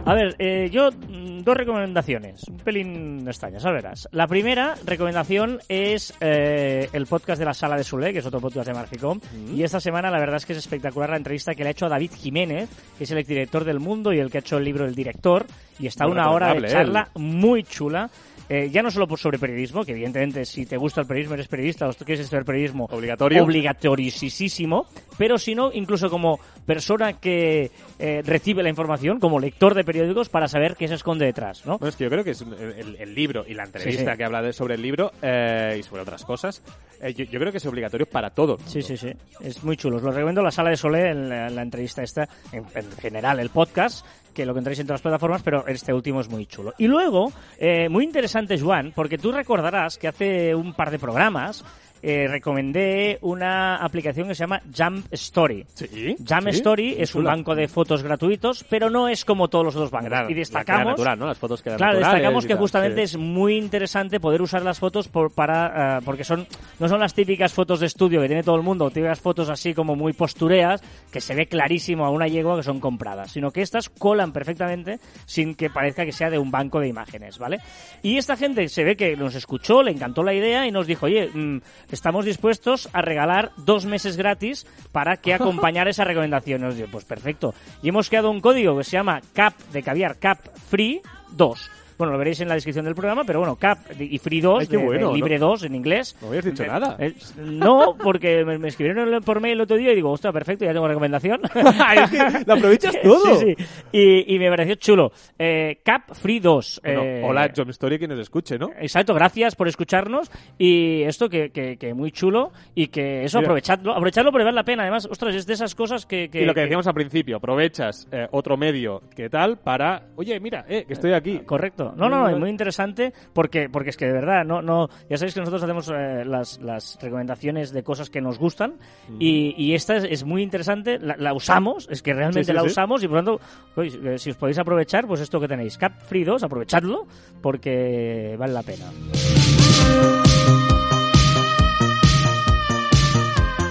A 0.09 0.14
ver, 0.14 0.37
eh, 0.38 0.71
yo 0.73 0.90
mm, 0.90 1.40
dos 1.40 1.55
recomendaciones, 1.55 2.42
un 2.49 2.57
pelín 2.57 3.29
extrañas, 3.29 3.66
a 3.66 3.71
verás. 3.71 4.09
La 4.11 4.27
primera 4.27 4.75
recomendación 4.87 5.59
es 5.68 6.14
eh, 6.23 6.88
el 6.94 7.05
podcast 7.05 7.38
de 7.38 7.44
la 7.44 7.53
Sala 7.53 7.77
de 7.77 7.85
Sule, 7.85 8.14
que 8.14 8.21
es 8.21 8.27
otro 8.27 8.40
podcast 8.40 8.68
de 8.68 8.73
Marficom. 8.73 9.21
Y 9.55 9.62
esta 9.64 9.81
semana 9.81 10.11
la 10.11 10.18
verdad 10.18 10.37
es 10.37 10.47
que 10.47 10.55
es 10.55 10.61
espectacular 10.61 11.11
la 11.11 11.18
entrevista 11.18 11.55
que 11.55 11.62
le 11.62 11.68
ha 11.68 11.73
hecho 11.73 11.85
a 11.85 11.90
David 11.90 12.12
Jiménez, 12.16 12.71
que 12.97 13.05
es 13.05 13.11
el 13.11 13.18
exdirector 13.18 13.64
del 13.64 13.81
Mundo 13.81 14.14
y 14.14 14.18
el 14.18 14.31
que 14.31 14.38
ha 14.38 14.40
hecho 14.40 14.57
el 14.57 14.64
libro 14.64 14.87
El 14.87 14.94
Director. 14.94 15.44
Y 15.79 15.87
está 15.87 16.05
Muy 16.05 16.12
una 16.12 16.31
hora 16.31 16.55
de 16.55 16.68
charla 16.68 17.11
muy 17.14 17.62
chula. 17.64 18.09
Eh, 18.48 18.70
ya 18.70 18.82
no 18.82 18.90
solo 18.90 19.06
por 19.06 19.18
sobre 19.18 19.38
periodismo, 19.38 19.84
que 19.84 19.92
evidentemente 19.92 20.44
si 20.44 20.64
te 20.64 20.76
gusta 20.76 21.02
el 21.02 21.06
periodismo, 21.06 21.34
eres 21.34 21.48
periodista 21.48 21.87
o 21.88 21.92
quieres 21.92 22.20
estudiar 22.20 22.44
periodismo, 22.44 22.87
Obligatorio. 22.90 23.42
obligatoriosísimo, 23.44 24.87
pero 25.18 25.38
si 25.38 25.54
no, 25.54 25.70
incluso 25.72 26.08
como 26.11 26.38
persona 26.66 27.14
que 27.14 27.70
eh, 27.98 28.22
recibe 28.24 28.62
la 28.62 28.68
información, 28.68 29.18
como 29.20 29.38
lector 29.38 29.74
de 29.74 29.84
periódicos, 29.84 30.28
para 30.28 30.48
saber 30.48 30.76
qué 30.76 30.88
se 30.88 30.94
esconde 30.94 31.26
detrás, 31.26 31.66
¿no? 31.66 31.78
Es 31.87 31.96
que 31.96 32.04
yo 32.04 32.11
creo 32.11 32.24
que 32.24 32.30
es 32.30 32.40
el, 32.42 32.96
el 32.98 33.14
libro 33.14 33.44
y 33.46 33.54
la 33.54 33.64
entrevista 33.64 34.12
sí. 34.12 34.18
que 34.18 34.24
habla 34.24 34.42
de- 34.42 34.52
sobre 34.52 34.74
el 34.74 34.82
libro 34.82 35.12
eh, 35.22 35.76
y 35.78 35.82
sobre 35.82 36.02
otras 36.02 36.24
cosas, 36.24 36.62
eh, 37.00 37.14
yo, 37.14 37.24
yo 37.24 37.38
creo 37.38 37.52
que 37.52 37.58
es 37.58 37.66
obligatorio 37.66 38.06
para 38.06 38.30
todo. 38.30 38.58
Sí, 38.66 38.82
sí, 38.82 38.96
sí. 38.96 39.12
Es 39.40 39.62
muy 39.64 39.76
chulo. 39.76 39.96
Os 39.96 40.02
lo 40.02 40.11
recomiendo 40.11 40.42
la 40.42 40.50
sala 40.50 40.70
de 40.70 40.76
Solé 40.76 41.11
en 41.11 41.28
la, 41.28 41.46
en 41.48 41.56
la 41.56 41.62
entrevista 41.62 42.02
esta, 42.02 42.28
en, 42.52 42.64
en 42.74 42.92
general 42.92 43.40
el 43.40 43.50
podcast, 43.50 44.04
que 44.34 44.44
lo 44.46 44.52
encontráis 44.52 44.78
en 44.78 44.87
todas 44.87 44.98
las 44.98 45.02
plataformas, 45.02 45.42
pero 45.42 45.66
este 45.66 45.92
último 45.92 46.20
es 46.20 46.28
muy 46.28 46.46
chulo. 46.46 46.72
Y 46.78 46.87
luego, 46.87 47.32
eh, 47.58 47.88
muy 47.88 48.04
interesante, 48.04 48.58
Juan, 48.58 48.92
porque 48.94 49.18
tú 49.18 49.32
recordarás 49.32 49.98
que 49.98 50.08
hace 50.08 50.54
un 50.54 50.74
par 50.74 50.90
de 50.90 50.98
programas 50.98 51.64
eh, 52.02 52.26
recomendé 52.28 53.18
una 53.22 53.76
aplicación 53.76 54.28
que 54.28 54.34
se 54.34 54.40
llama 54.40 54.62
Jump 54.76 55.06
Story. 55.12 55.64
Sí. 55.74 55.87
Sí, 55.88 56.16
Story 56.50 56.96
es 56.98 57.14
un 57.14 57.24
banco 57.24 57.54
de 57.54 57.68
fotos 57.68 58.02
gratuitos, 58.02 58.64
pero 58.64 58.90
no 58.90 59.08
es 59.08 59.24
como 59.24 59.48
todos 59.48 59.64
los 59.64 59.76
otros 59.76 59.90
bancos. 59.90 60.08
Claro, 60.08 60.30
y 60.30 60.34
la 60.34 60.38
destacamos 60.38 60.82
era 60.82 60.90
natural, 60.90 61.18
¿no? 61.18 61.26
Las 61.26 61.38
fotos 61.38 61.62
que 61.62 61.70
eran 61.70 61.78
Claro, 61.78 61.98
destacamos 61.98 62.44
y 62.44 62.48
que 62.48 62.54
justamente 62.54 63.06
sí. 63.06 63.14
es 63.14 63.16
muy 63.16 63.56
interesante 63.56 64.20
poder 64.20 64.42
usar 64.42 64.62
las 64.62 64.78
fotos 64.78 65.08
por, 65.08 65.32
para 65.32 65.96
ah, 65.96 66.00
porque 66.04 66.24
son 66.24 66.46
no 66.78 66.88
son 66.88 67.00
las 67.00 67.14
típicas 67.14 67.52
fotos 67.52 67.80
de 67.80 67.87
estudio 67.87 68.20
que 68.20 68.26
tiene 68.26 68.42
todo 68.42 68.56
el 68.56 68.62
mundo, 68.62 68.88
típicas 68.90 69.20
fotos 69.20 69.48
así 69.48 69.74
como 69.74 69.96
muy 69.96 70.12
postureas 70.12 70.82
que 71.11 71.20
se 71.20 71.34
ve 71.34 71.46
clarísimo 71.46 72.04
a 72.04 72.11
una 72.11 72.26
yegua 72.28 72.56
que 72.56 72.62
son 72.62 72.80
compradas, 72.80 73.32
sino 73.32 73.50
que 73.50 73.62
estas 73.62 73.88
colan 73.88 74.32
perfectamente 74.32 74.98
sin 75.26 75.54
que 75.54 75.70
parezca 75.70 76.04
que 76.04 76.12
sea 76.12 76.30
de 76.30 76.38
un 76.38 76.50
banco 76.50 76.80
de 76.80 76.88
imágenes, 76.88 77.38
¿vale? 77.38 77.58
Y 78.02 78.16
esta 78.16 78.37
gente 78.37 78.68
se 78.68 78.84
ve 78.84 78.96
que 78.96 79.16
nos 79.16 79.34
escuchó, 79.34 79.82
le 79.82 79.90
encantó 79.90 80.22
la 80.22 80.34
idea 80.34 80.66
y 80.66 80.70
nos 80.70 80.87
dijo, 80.87 81.06
oye, 81.06 81.28
mm, 81.32 81.58
estamos 81.90 82.24
dispuestos 82.24 82.88
a 82.92 83.03
regalar 83.03 83.53
dos 83.57 83.87
meses 83.87 84.16
gratis 84.16 84.66
para 84.92 85.16
que 85.16 85.35
acompañara 85.35 85.90
esa 85.90 86.05
recomendación. 86.05 86.61
Nos 86.61 86.77
dijo, 86.77 86.88
pues 86.90 87.05
perfecto. 87.05 87.55
Y 87.83 87.88
hemos 87.88 88.09
creado 88.09 88.31
un 88.31 88.40
código 88.40 88.77
que 88.77 88.85
se 88.85 88.92
llama 88.92 89.20
CAP 89.33 89.55
de 89.72 89.83
caviar, 89.83 90.18
CAP 90.18 90.38
Free 90.68 91.01
2. 91.33 91.70
Bueno, 91.98 92.12
lo 92.12 92.18
veréis 92.18 92.40
en 92.40 92.48
la 92.48 92.54
descripción 92.54 92.84
del 92.84 92.94
programa, 92.94 93.24
pero 93.24 93.40
bueno, 93.40 93.56
CAP 93.56 94.00
y 94.00 94.18
Free 94.18 94.40
2, 94.40 94.61
Ay, 94.61 94.66
qué 94.68 94.76
de- 94.76 94.82
de 94.82 94.87
bueno, 94.88 95.12
libre 95.14 95.37
2 95.38 95.64
en 95.64 95.74
inglés. 95.74 96.16
No 96.22 96.28
habías 96.28 96.44
dicho 96.44 96.62
Eh, 96.62 96.66
nada. 96.68 96.96
eh, 97.00 97.12
no, 97.38 97.96
porque 98.02 98.44
me, 98.44 98.56
me 98.58 98.68
escribieron 98.68 99.20
por 99.24 99.40
mail 99.40 99.54
el 99.54 99.61
otro 99.62 99.76
día 99.76 99.90
y 99.92 99.96
digo, 99.96 100.11
ostras, 100.12 100.32
perfecto, 100.32 100.64
ya 100.64 100.72
tengo 100.72 100.87
recomendación. 100.87 101.40
Lo 102.46 102.54
aprovechas 102.54 102.94
todo. 103.02 103.37
Sí, 103.37 103.54
sí. 103.58 103.64
Y, 103.92 104.34
y 104.34 104.38
me 104.38 104.48
pareció 104.48 104.76
chulo. 104.76 105.12
Eh, 105.38 105.80
Cap 105.82 106.12
Free 106.14 106.40
2. 106.40 106.80
Bueno, 106.84 107.02
eh, 107.02 107.22
hola, 107.24 107.50
John 107.56 107.70
Story, 107.70 107.98
que 107.98 108.06
nos 108.08 108.18
escuche, 108.20 108.58
¿no? 108.58 108.70
Exacto, 108.78 109.12
gracias 109.14 109.56
por 109.56 109.68
escucharnos 109.68 110.30
y 110.56 111.02
esto 111.02 111.28
que, 111.28 111.50
que, 111.50 111.76
que 111.76 111.94
muy 111.94 112.12
chulo 112.12 112.52
y 112.74 112.88
que 112.88 113.24
eso 113.24 113.38
Mira. 113.38 113.48
aprovechadlo, 113.48 113.92
aprovechadlo 113.92 114.30
porque 114.30 114.44
vale 114.44 114.54
la 114.54 114.64
pena. 114.64 114.82
Además, 114.84 115.06
ostras, 115.11 115.34
es 115.34 115.46
de 115.46 115.54
esas 115.54 115.74
cosas 115.74 116.06
que... 116.06 116.28
que- 116.30 116.42
y 116.42 116.44
lo 116.44 116.54
que 116.54 116.61
decíamos 116.61 116.87
al 116.87 116.94
principio, 116.94 117.37
aprovechas 117.38 118.06
eh, 118.12 118.28
otro 118.30 118.56
medio 118.56 119.02
que 119.16 119.28
tal 119.28 119.58
para, 119.58 120.02
oye, 120.16 120.38
mira, 120.40 120.64
eh, 120.68 120.84
que 120.87 120.92
estoy 120.92 121.12
aquí. 121.12 121.40
Correcto. 121.44 121.88
No, 121.96 122.09
no, 122.09 122.20
no, 122.20 122.29
es 122.29 122.38
muy 122.38 122.51
interesante 122.51 123.12
porque, 123.33 123.68
porque 123.68 123.90
es 123.90 123.96
que 123.96 124.07
de 124.07 124.12
verdad, 124.12 124.44
no, 124.44 124.62
no, 124.62 124.88
ya 125.09 125.16
sabéis 125.16 125.35
que 125.35 125.40
nosotros 125.40 125.62
hacemos 125.62 125.88
eh, 125.90 126.24
las, 126.24 126.61
las 126.61 126.98
recomendaciones 127.01 127.72
de 127.72 127.83
cosas 127.83 128.11
que 128.11 128.20
nos 128.20 128.38
gustan 128.38 128.74
y, 129.18 129.55
y 129.57 129.74
esta 129.74 129.96
es, 129.96 130.05
es 130.05 130.24
muy 130.24 130.42
interesante, 130.42 130.98
la, 130.98 131.16
la 131.16 131.33
usamos, 131.35 131.88
es 131.90 132.03
que 132.03 132.12
realmente 132.14 132.44
Sí, 132.44 132.51
sí, 132.51 132.53
la 132.53 132.62
sí. 132.62 132.66
usamos 132.68 133.03
y 133.03 133.09
por 133.09 133.22
lo 133.24 133.38
tanto, 133.38 133.83
eh, 133.83 134.18
si 134.18 134.31
os 134.31 134.37
podéis 134.37 134.59
aprovechar, 134.59 135.07
pues 135.07 135.20
esto 135.20 135.40
que 135.40 135.48
tenéis, 135.48 135.77
Cap 135.79 135.92
Free 136.03 136.24
2, 136.24 136.42
aprovechadlo 136.42 137.07
porque 137.42 138.37
vale 138.38 138.53
la 138.53 138.62
pena. 138.62 138.87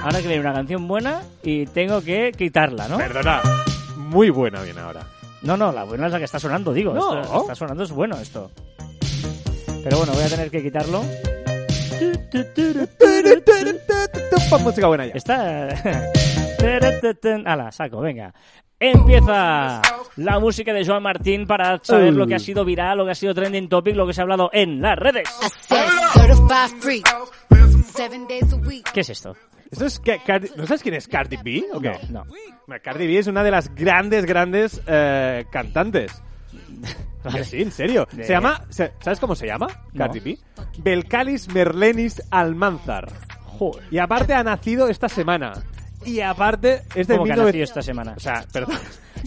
Ahora 0.04 0.22
que 0.22 0.28
viene 0.28 0.40
una 0.42 0.54
canción 0.54 0.88
buena 0.88 1.22
y 1.44 1.66
tengo 1.66 2.02
que 2.02 2.32
quitarla, 2.32 2.88
¿no? 2.88 2.98
Perdona, 2.98 3.42
muy 3.98 4.30
buena 4.30 4.62
viene 4.62 4.80
ahora. 4.80 5.02
No, 5.42 5.56
no, 5.56 5.72
la 5.72 5.84
buena 5.84 6.08
es 6.08 6.12
la 6.12 6.18
que 6.20 6.26
está 6.26 6.40
sonando, 6.40 6.74
digo. 6.74 6.94
No. 6.94 7.22
Esto 7.22 7.42
está 7.42 7.56
sonando, 7.56 7.84
es 7.84 7.92
bueno 7.92 8.18
esto. 8.18 8.52
Pero 9.84 9.98
bueno, 9.98 10.14
voy 10.14 10.24
a 10.24 10.30
tener 10.30 10.52
que 10.52 10.64
quitarlo. 10.64 11.04
Música 14.64 14.88
buena 14.88 15.06
ya. 15.06 15.14
Está. 15.14 15.68
Ala, 17.46 17.72
saco, 17.72 18.02
venga. 18.02 18.34
Empieza 18.80 19.82
la 20.18 20.40
música 20.40 20.72
de 20.72 20.86
Joan 20.86 21.02
Martín 21.02 21.48
para 21.48 21.80
saber 21.82 22.14
lo 22.14 22.28
que 22.28 22.36
ha 22.36 22.40
sido 22.40 22.64
viral, 22.64 23.00
lo 23.00 23.06
que 23.06 23.12
ha 23.12 23.16
sido 23.16 23.34
trending 23.34 23.70
topic, 23.70 23.96
lo 23.96 24.06
que 24.06 24.14
se 24.14 24.22
ha 24.22 24.24
hablado 24.24 24.50
en 24.54 24.82
las 24.82 24.98
redes. 24.98 25.28
¿Qué 28.94 29.00
es 29.00 29.10
esto? 29.10 29.36
¿Esto 29.72 29.86
es 29.86 30.00
que 30.00 30.20
Cardi- 30.20 30.52
¿No 30.56 30.66
sabes 30.66 30.82
quién 30.84 30.96
es 30.96 31.08
Cardi 31.08 31.38
B? 31.44 31.66
¿O 31.74 31.80
qué? 31.80 31.98
No. 32.10 32.26
Cardi 32.84 33.08
B 33.08 33.18
es 33.20 33.28
una 33.28 33.44
de 33.44 33.52
las 33.52 33.74
grandes, 33.74 34.26
grandes 34.26 34.82
eh, 34.88 35.46
cantantes. 35.52 36.22
Vale. 37.24 37.44
Sí, 37.44 37.62
en 37.62 37.72
serio. 37.72 38.08
De- 38.12 38.24
Se 38.24 38.34
llama, 38.34 38.64
¿sabes 38.70 39.20
cómo 39.20 39.36
se 39.36 39.48
llama? 39.48 39.68
No. 39.94 40.06
Cardi 40.06 40.20
B. 40.20 40.38
Belcalis 40.80 41.54
Merlenis 41.54 42.22
Almanzar. 42.32 43.12
Joder. 43.46 43.84
Y 43.92 43.98
aparte 43.98 44.34
ha 44.34 44.44
nacido 44.44 44.88
esta 44.88 45.10
semana. 45.10 45.54
Y 46.06 46.22
aparte 46.22 46.84
es 46.96 47.08
de 47.08 47.16
¿Cómo 47.16 47.26
que 47.26 47.32
ha 47.34 47.36
1900 47.36 47.46
nacido 47.46 47.64
esta 47.64 47.82
semana? 47.82 48.14
O 48.16 48.20
sea, 48.20 48.46
perdón. 48.54 48.78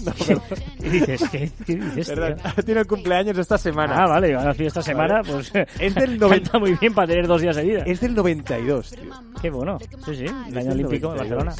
No. 0.05 0.13
¿Qué 0.81 0.91
dices? 0.91 1.23
¿Qué, 1.31 1.51
qué 1.67 1.77
dices? 1.77 2.09
Perdón. 2.09 2.37
Tiene 2.65 2.81
el 2.81 2.87
cumpleaños 2.87 3.37
esta 3.39 3.59
semana. 3.59 3.95
Ah, 4.05 4.07
vale, 4.09 4.35
ha 4.35 4.45
nacido 4.45 4.69
esta 4.69 4.83
semana, 4.83 5.23
pues... 5.27 5.53
Es 5.79 5.95
del 5.95 6.19
noven- 6.21 6.43
Canta 6.43 6.59
muy 6.59 6.75
bien 6.75 6.95
para 6.95 7.07
tener 7.09 7.27
dos 7.27 7.41
días 7.43 7.57
seguidos. 7.57 7.83
Es 7.87 8.01
del 8.01 8.15
92, 8.15 8.91
tío. 8.91 9.11
Qué 9.41 9.51
bueno. 9.51 9.79
Sí, 10.05 10.15
sí, 10.17 10.25
el 10.25 10.59
año 10.59 10.73
olímpico 10.73 11.13
de 11.13 11.29
92. 11.29 11.45
Barcelona. 11.45 11.55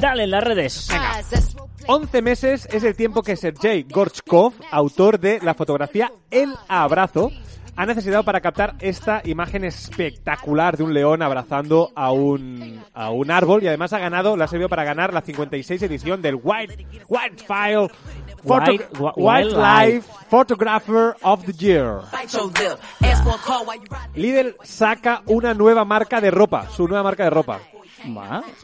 Dale, 0.00 0.24
en 0.24 0.30
las 0.30 0.44
redes. 0.44 0.86
That's 0.88 1.56
11 1.86 2.22
meses 2.22 2.68
es 2.72 2.84
el 2.84 2.94
tiempo 2.94 3.22
que 3.22 3.34
Sergei 3.36 3.82
Gorchkov, 3.82 4.52
autor 4.70 5.18
de 5.18 5.40
la 5.42 5.54
fotografía 5.54 6.12
El 6.30 6.54
Abrazo, 6.68 7.32
ha 7.74 7.86
necesitado 7.86 8.22
para 8.22 8.40
captar 8.40 8.74
esta 8.80 9.22
imagen 9.24 9.64
espectacular 9.64 10.76
de 10.76 10.82
un 10.82 10.92
león 10.92 11.22
abrazando 11.22 11.90
a 11.94 12.12
un, 12.12 12.82
a 12.92 13.10
un 13.10 13.30
árbol 13.30 13.62
y 13.62 13.68
además 13.68 13.92
ha 13.94 13.98
ganado, 13.98 14.36
le 14.36 14.44
ha 14.44 14.48
servido 14.48 14.68
para 14.68 14.84
ganar 14.84 15.14
la 15.14 15.22
56 15.22 15.82
edición 15.82 16.20
del 16.20 16.38
White, 16.42 16.86
Wildfire 17.08 17.88
Photo- 17.88 17.94
Wild- 18.44 18.98
wi- 18.98 19.12
Wildlife 19.16 20.08
Photographer 20.28 21.16
of 21.22 21.44
the 21.44 21.52
Year. 21.52 22.00
Lidl 24.14 24.56
saca 24.62 25.22
una 25.26 25.54
nueva 25.54 25.84
marca 25.84 26.20
de 26.20 26.30
ropa, 26.30 26.68
su 26.70 26.86
nueva 26.88 27.02
marca 27.02 27.24
de 27.24 27.30
ropa. 27.30 27.60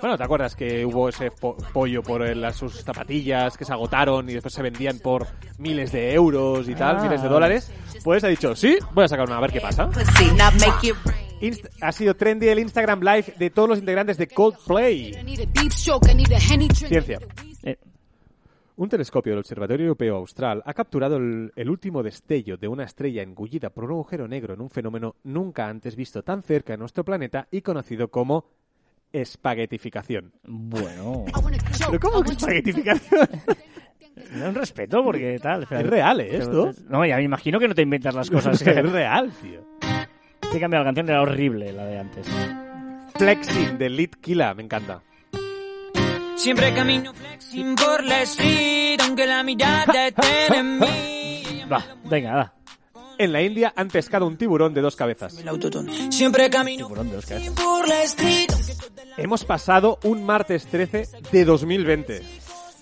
Bueno, 0.01 0.17
¿te 0.19 0.25
acuerdas 0.25 0.57
que 0.57 0.85
hubo 0.85 1.09
ese 1.09 1.31
po- 1.31 1.57
pollo 1.73 2.03
por 2.03 2.23
el- 2.27 2.41
las, 2.41 2.57
sus 2.57 2.83
zapatillas 2.83 3.57
que 3.57 3.65
se 3.65 3.73
agotaron 3.73 4.29
y 4.29 4.33
después 4.33 4.53
se 4.53 4.63
vendían 4.63 4.99
por 4.99 5.29
miles 5.59 5.93
de 5.93 6.13
euros 6.13 6.69
y 6.69 6.75
tal, 6.75 6.97
Ah. 6.99 7.03
miles 7.05 7.23
de 7.23 7.29
dólares? 7.29 7.71
Pues 8.03 8.25
ha 8.25 8.29
dicho, 8.29 8.57
sí, 8.57 8.77
voy 8.95 9.05
a 9.05 9.09
sacar 9.09 9.27
una, 9.29 9.37
a 9.39 9.41
ver 9.41 9.53
qué 9.53 9.61
pasa. 9.61 9.89
Ha 11.81 11.93
sido 11.93 12.15
trendy 12.15 12.49
el 12.49 12.59
Instagram 12.59 12.99
Live 13.01 13.35
de 13.39 13.51
todos 13.51 13.69
los 13.69 13.79
integrantes 13.79 14.19
de 14.19 14.27
Coldplay. 14.27 15.13
Ciencia. 16.89 17.21
Eh, 17.63 17.77
Un 18.79 18.89
telescopio 18.89 19.33
del 19.33 19.41
Observatorio 19.41 19.87
Europeo 19.87 20.15
Austral 20.15 20.63
ha 20.65 20.73
capturado 20.73 21.17
el, 21.17 21.51
el 21.57 21.69
último 21.69 22.05
destello 22.05 22.57
de 22.57 22.69
una 22.69 22.85
estrella 22.85 23.25
engullida 23.25 23.71
por 23.71 23.83
un 23.83 23.91
agujero 23.91 24.29
negro 24.29 24.55
en 24.55 24.61
un 24.61 24.71
fenómeno 24.71 25.17
nunca 25.25 25.67
antes 25.67 25.97
visto 25.97 26.23
tan 26.23 26.45
cerca 26.45 26.75
de 26.75 26.77
nuestro 26.77 27.05
planeta 27.05 27.49
y 27.51 27.63
conocido 27.63 28.07
como 28.07 28.45
espaguetificación. 29.13 30.33
bueno. 30.45 31.25
I 31.27 31.41
wanna 31.43 31.59
choke. 31.73 31.91
¿Pero 31.91 32.01
cómo 32.01 32.23
que 32.23 32.31
espaguetificación? 32.35 33.29
Un 34.47 34.55
respeto, 34.55 35.03
porque 35.03 35.41
tal. 35.43 35.65
Es 35.65 35.87
real, 35.87 36.21
¿eh, 36.21 36.37
esto? 36.37 36.71
No, 36.89 37.05
ya 37.05 37.17
me 37.17 37.25
imagino 37.25 37.59
que 37.59 37.67
no 37.67 37.75
te 37.75 37.83
inventas 37.83 38.15
las 38.15 38.31
cosas. 38.31 38.63
es 38.65 38.93
real, 38.93 39.33
tío. 39.43 39.61
He 40.55 40.61
cambiado 40.61 40.85
la 40.85 40.91
canción, 40.91 41.09
era 41.09 41.23
horrible 41.23 41.73
la 41.73 41.85
de 41.85 41.99
antes. 41.99 42.29
Flexing 43.17 43.77
de 43.77 43.91
Lead 43.91 44.11
Killa, 44.21 44.55
me 44.55 44.63
encanta. 44.63 45.03
Siempre 46.39 46.73
camino 46.73 47.13
flexing 47.15 47.75
por 47.75 48.05
la 48.05 48.23
street, 48.23 49.01
aunque 49.03 49.27
la 49.27 49.43
mirada 49.43 50.07
esté 50.07 50.55
en 50.57 50.79
mí. 50.79 51.43
Va, 51.71 51.85
venga, 52.05 52.35
va. 52.35 52.53
En 53.19 53.33
la 53.33 53.43
India 53.43 53.73
han 53.75 53.89
pescado 53.89 54.27
un 54.27 54.37
tiburón 54.37 54.73
de 54.73 54.81
dos 54.81 54.95
cabezas. 54.95 55.37
Siempre 56.11 56.49
camino 56.49 56.87
Tiburón 56.87 57.09
de 57.09 57.17
dos 57.17 57.27
cabezas. 57.27 57.55
por 57.55 57.89
la 57.89 58.03
street. 58.05 58.51
Hemos 59.17 59.45
pasado 59.45 59.99
un 60.05 60.25
martes 60.25 60.67
13 60.67 61.09
de 61.33 61.45
2020. 61.45 62.23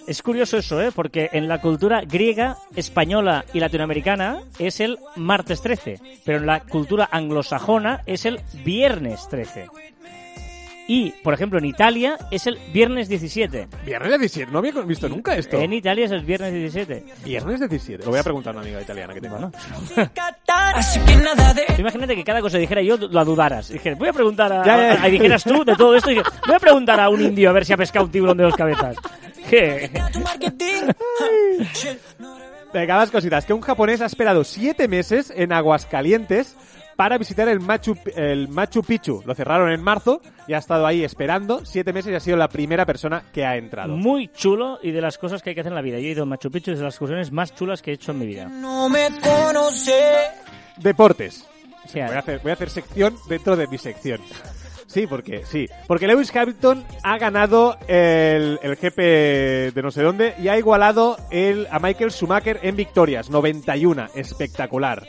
Es 0.07 0.23
curioso 0.23 0.59
eso, 0.59 0.81
¿eh? 0.83 0.93
Porque 0.95 1.31
en 1.33 1.49
la 1.49 1.61
cultura 1.61 2.03
griega, 2.03 2.59
española 2.77 3.45
y 3.53 3.59
latinoamericana 3.61 4.41
es 4.59 4.79
el 4.81 4.99
martes 5.17 5.63
13, 5.63 6.01
pero 6.25 6.39
en 6.39 6.47
la 6.47 6.61
cultura 6.61 7.09
anglosajona 7.11 8.03
es 8.07 8.25
el 8.27 8.41
viernes 8.63 9.27
13. 9.29 9.67
Y, 10.89 11.11
por 11.23 11.35
ejemplo, 11.35 11.59
en 11.59 11.65
Italia 11.65 12.17
es 12.31 12.47
el 12.47 12.59
viernes 12.73 13.09
17. 13.09 13.67
Viernes 13.85 14.19
17, 14.21 14.53
no 14.53 14.59
había 14.61 14.71
visto 14.83 15.09
nunca 15.09 15.35
esto. 15.37 15.59
En 15.61 15.73
Italia 15.73 16.05
es 16.05 16.13
el 16.13 16.25
viernes 16.25 16.53
17. 16.53 17.05
Viernes 17.25 17.59
17. 17.59 18.05
Lo 18.05 18.11
voy 18.11 18.21
a 18.21 18.23
preguntar 18.23 18.55
a 18.55 18.59
una 18.59 18.67
amiga 18.67 18.81
italiana 18.81 19.13
que 19.13 19.21
tengo. 19.21 19.51
Tú 21.77 21.81
imagínate 21.81 22.15
que 22.15 22.25
cada 22.25 22.41
cosa 22.41 22.59
dijera 22.59 22.83
yo 22.83 22.97
la 22.97 23.25
dudaras. 23.25 23.69
Dije, 23.69 23.95
voy 23.95 24.09
a 24.09 24.13
preguntar 24.13 24.53
a, 24.53 24.65
Ya, 24.65 24.77
ya, 24.77 24.95
ya. 24.95 25.03
a- 25.03 25.09
y 25.09 25.13
dijeras 25.13 25.43
tú 25.45 25.65
de 25.65 25.75
todo 25.75 25.97
esto. 25.97 26.11
y 26.11 26.15
dije, 26.17 26.27
voy 26.47 26.55
a 26.57 26.61
preguntar 26.61 27.01
a 27.01 27.09
un 27.09 27.21
indio 27.21 27.51
a 27.51 27.53
ver 27.53 27.65
si 27.65 27.73
ha 27.73 27.77
pescado 27.77 28.05
un 28.07 28.13
tiburón 28.13 28.37
de 28.37 28.45
dos 28.45 28.55
cabezas. 28.57 28.97
¿Qué? 29.51 29.91
Venga, 32.73 32.97
más 32.97 33.11
cositas. 33.11 33.45
Que 33.47 33.53
un 33.53 33.61
japonés 33.61 34.01
ha 34.01 34.07
esperado 34.07 34.45
siete 34.45 34.89
meses 34.89 35.33
en 35.35 35.53
Aguascalientes 35.53 36.57
para 36.97 37.19
visitar 37.19 37.49
el 37.49 37.61
Machu, 37.61 37.97
el 38.17 38.49
Machu 38.49 38.83
Picchu. 38.83 39.23
Lo 39.25 39.35
cerraron 39.35 39.71
en 39.71 39.83
marzo 39.83 40.21
y 40.49 40.55
ha 40.55 40.59
estado 40.59 40.87
ahí 40.87 41.05
esperando 41.05 41.65
siete 41.65 41.93
meses 41.93 42.13
y 42.13 42.15
ha 42.15 42.21
sido 42.21 42.37
la 42.37 42.49
primera 42.49 42.87
persona 42.87 43.23
que 43.33 43.45
ha 43.45 43.57
entrado. 43.57 43.97
Muy 43.97 44.29
chulo 44.29 44.79
y 44.83 44.91
de 44.91 45.01
las 45.01 45.19
cosas 45.19 45.43
que 45.43 45.51
hay 45.51 45.55
que 45.55 45.61
hacer 45.61 45.73
en 45.73 45.77
la 45.77 45.83
vida. 45.83 45.99
Yo 45.99 46.09
he 46.09 46.13
ido 46.13 46.23
a 46.23 46.27
Machu 46.27 46.51
Picchu 46.51 46.71
y 46.71 46.75
es 46.75 46.79
de 46.79 46.85
las 46.85 46.95
excursiones 46.95 47.31
más 47.31 47.55
chulas 47.55 47.83
que 47.83 47.91
he 47.91 47.95
hecho 47.95 48.13
en 48.13 48.19
mi 48.19 48.27
vida. 48.27 48.49
No 48.49 48.89
me 48.89 49.09
conoce. 49.21 49.93
Deportes. 50.79 51.47
Sea, 51.87 52.07
Voy 52.07 52.17
a, 52.17 52.19
hacer, 52.19 52.41
voy 52.41 52.51
a 52.51 52.55
hacer 52.55 52.71
sección 52.71 53.15
dentro 53.29 53.55
de 53.55 53.69
mi 53.69 53.79
sección. 53.79 54.21
Sí, 54.87 55.07
porque 55.07 55.45
sí. 55.45 55.67
Porque 55.87 56.07
Lewis 56.07 56.35
Hamilton 56.35 56.85
ha 57.03 57.19
ganado 57.19 57.77
el, 57.89 58.59
el 58.63 58.77
GP 58.77 59.75
de 59.75 59.83
no 59.83 59.91
sé 59.91 60.03
dónde 60.03 60.35
y 60.39 60.49
ha 60.49 60.57
igualado 60.59 61.17
el, 61.31 61.67
a 61.71 61.79
Michael 61.79 62.11
Schumacher 62.11 62.61
en 62.63 62.77
victorias. 62.77 63.29
91. 63.31 64.07
Espectacular. 64.15 65.03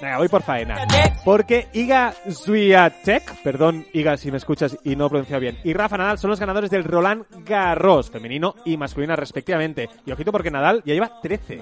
Venga, 0.00 0.18
voy 0.18 0.28
por 0.28 0.42
faena. 0.42 0.86
Porque 1.24 1.68
Iga 1.72 2.14
Swiatek, 2.28 3.42
perdón 3.42 3.86
Iga 3.92 4.16
si 4.16 4.30
me 4.30 4.36
escuchas 4.36 4.76
y 4.84 4.94
no 4.94 5.06
he 5.06 5.08
pronunciado 5.08 5.40
bien, 5.40 5.58
y 5.64 5.72
Rafa 5.72 5.96
Nadal 5.96 6.18
son 6.18 6.30
los 6.30 6.40
ganadores 6.40 6.70
del 6.70 6.84
Roland 6.84 7.24
Garros, 7.44 8.10
femenino 8.10 8.54
y 8.64 8.76
masculina 8.76 9.16
respectivamente. 9.16 9.88
Y 10.04 10.12
ojito 10.12 10.32
porque 10.32 10.50
Nadal 10.50 10.82
ya 10.84 10.94
lleva 10.94 11.20
13. 11.20 11.60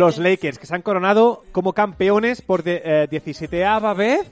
Los 0.00 0.18
Lakers 0.18 0.58
que 0.58 0.66
se 0.66 0.74
han 0.74 0.82
coronado 0.82 1.44
como 1.52 1.72
campeones 1.72 2.42
por 2.42 2.62
de, 2.62 2.82
eh, 2.84 3.06
17 3.10 3.64
vez 3.96 4.26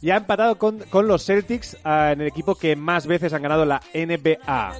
y 0.00 0.10
ha 0.10 0.16
empatado 0.16 0.56
con, 0.56 0.78
con 0.90 1.06
los 1.06 1.24
Celtics 1.24 1.76
ah, 1.84 2.12
en 2.12 2.20
el 2.20 2.26
equipo 2.28 2.54
que 2.54 2.76
más 2.76 3.06
veces 3.06 3.32
han 3.32 3.42
ganado 3.42 3.64
la 3.64 3.80
NBA. 3.92 4.72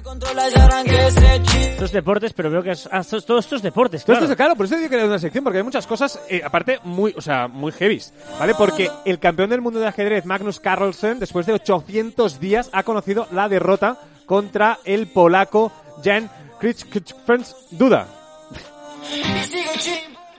Estos 1.71 1.91
deportes, 1.91 2.33
pero 2.33 2.49
veo 2.49 2.63
que 2.63 2.71
es, 2.71 2.87
ah, 2.91 2.99
estos- 2.99 3.25
todos 3.25 3.45
estos 3.45 3.61
deportes, 3.61 4.01
Todo 4.03 4.13
claro. 4.15 4.25
esto 4.25 4.33
es 4.33 4.37
claro, 4.37 4.55
por 4.55 4.65
eso 4.65 4.77
digo 4.77 4.89
que 4.89 4.95
era 4.95 5.05
una 5.05 5.19
sección, 5.19 5.43
porque 5.43 5.57
hay 5.59 5.63
muchas 5.63 5.85
cosas, 5.87 6.19
eh, 6.29 6.41
aparte, 6.43 6.79
muy, 6.83 7.13
o 7.17 7.21
sea, 7.21 7.47
muy 7.47 7.71
heavies, 7.71 8.13
¿vale? 8.39 8.53
Porque 8.55 8.89
el 9.05 9.19
campeón 9.19 9.49
del 9.49 9.61
mundo 9.61 9.79
de 9.79 9.87
ajedrez, 9.87 10.25
Magnus 10.25 10.59
Carlsen, 10.59 11.19
después 11.19 11.45
de 11.45 11.53
800 11.53 12.39
días, 12.39 12.69
ha 12.73 12.83
conocido 12.83 13.27
la 13.31 13.49
derrota 13.49 13.97
contra 14.25 14.79
el 14.85 15.07
polaco 15.07 15.71
Jan 16.03 16.29
Krzysztof 16.59 17.53
Duda. 17.71 18.07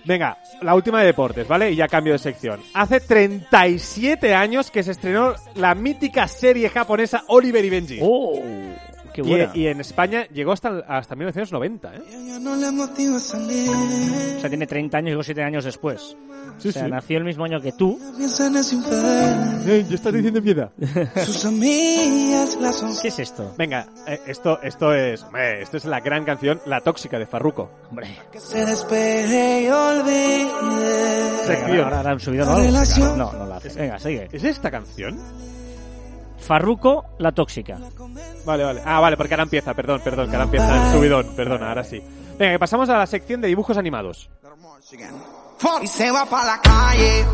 Venga, 0.04 0.38
la 0.62 0.74
última 0.74 1.00
de 1.00 1.06
deportes, 1.06 1.48
¿vale? 1.48 1.72
Y 1.72 1.76
ya 1.76 1.88
cambio 1.88 2.12
de 2.12 2.20
sección. 2.20 2.60
Hace 2.74 3.00
37 3.00 4.34
años 4.34 4.70
que 4.70 4.84
se 4.84 4.92
estrenó 4.92 5.34
la 5.56 5.74
mítica 5.74 6.28
serie 6.28 6.68
japonesa 6.68 7.24
Oliver 7.26 7.64
y 7.64 7.70
Benji. 7.70 7.98
¡Oh! 8.00 8.40
¡Qué 9.16 9.22
Y, 9.22 9.28
buena! 9.28 9.50
y 9.54 9.66
en 9.66 9.80
España 9.80 10.26
llegó 10.28 10.52
hasta, 10.52 10.80
hasta 10.86 11.16
1990, 11.16 11.94
¿eh? 11.96 12.00
O 14.36 14.40
sea, 14.40 14.48
tiene 14.50 14.66
30 14.66 14.98
años 14.98 15.08
y 15.08 15.10
luego 15.12 15.22
7 15.24 15.42
años 15.42 15.64
después. 15.64 16.16
Sí, 16.58 16.68
o 16.68 16.72
sea, 16.72 16.84
sí. 16.84 16.90
nació 16.90 17.18
el 17.18 17.24
mismo 17.24 17.44
año 17.44 17.60
que 17.60 17.72
tú. 17.72 17.98
Eh, 19.66 19.84
ya 19.88 19.94
estás 19.94 20.12
diciendo 20.12 20.40
miedo. 20.42 20.70
¿Qué 23.02 23.08
es 23.08 23.18
esto? 23.18 23.54
Venga, 23.58 23.88
eh, 24.06 24.20
esto, 24.26 24.60
esto 24.62 24.92
es, 24.94 25.22
hombre, 25.22 25.62
esto 25.62 25.76
es 25.78 25.84
la 25.86 26.00
gran 26.00 26.24
canción 26.24 26.60
La 26.66 26.80
Tóxica 26.80 27.18
de 27.18 27.26
Farruko. 27.26 27.70
Hombre, 27.90 28.08
Sección. 31.46 31.80
ahora, 31.84 31.96
ahora 31.98 32.10
han 32.12 32.20
subido 32.20 32.46
¿no? 32.46 32.56
Venga, 32.56 32.84
No, 33.16 33.32
no 33.32 33.46
la 33.46 33.56
haces. 33.56 33.76
Venga, 33.76 33.98
sigue. 33.98 34.28
¿Es 34.32 34.44
esta 34.44 34.70
canción? 34.70 35.18
Farruko, 36.46 37.04
la 37.18 37.32
tóxica. 37.32 37.78
Vale, 38.44 38.64
vale. 38.64 38.82
Ah, 38.84 39.00
vale, 39.00 39.16
porque 39.16 39.34
ahora 39.34 39.42
empieza, 39.42 39.74
perdón, 39.74 40.00
perdón, 40.02 40.28
que 40.30 40.36
ahora 40.36 40.44
empieza 40.44 40.86
el 40.86 40.92
subidón, 40.92 41.34
perdona, 41.34 41.68
ahora 41.68 41.82
sí. 41.82 42.00
Venga, 42.38 42.52
que 42.52 42.58
pasamos 42.58 42.88
a 42.88 42.98
la 42.98 43.06
sección 43.06 43.40
de 43.40 43.48
dibujos 43.48 43.76
animados. 43.76 44.30
Y 45.82 45.86
se 45.86 46.10
va 46.10 46.24
para 46.26 46.46
la 46.46 46.60
calle 46.60 47.24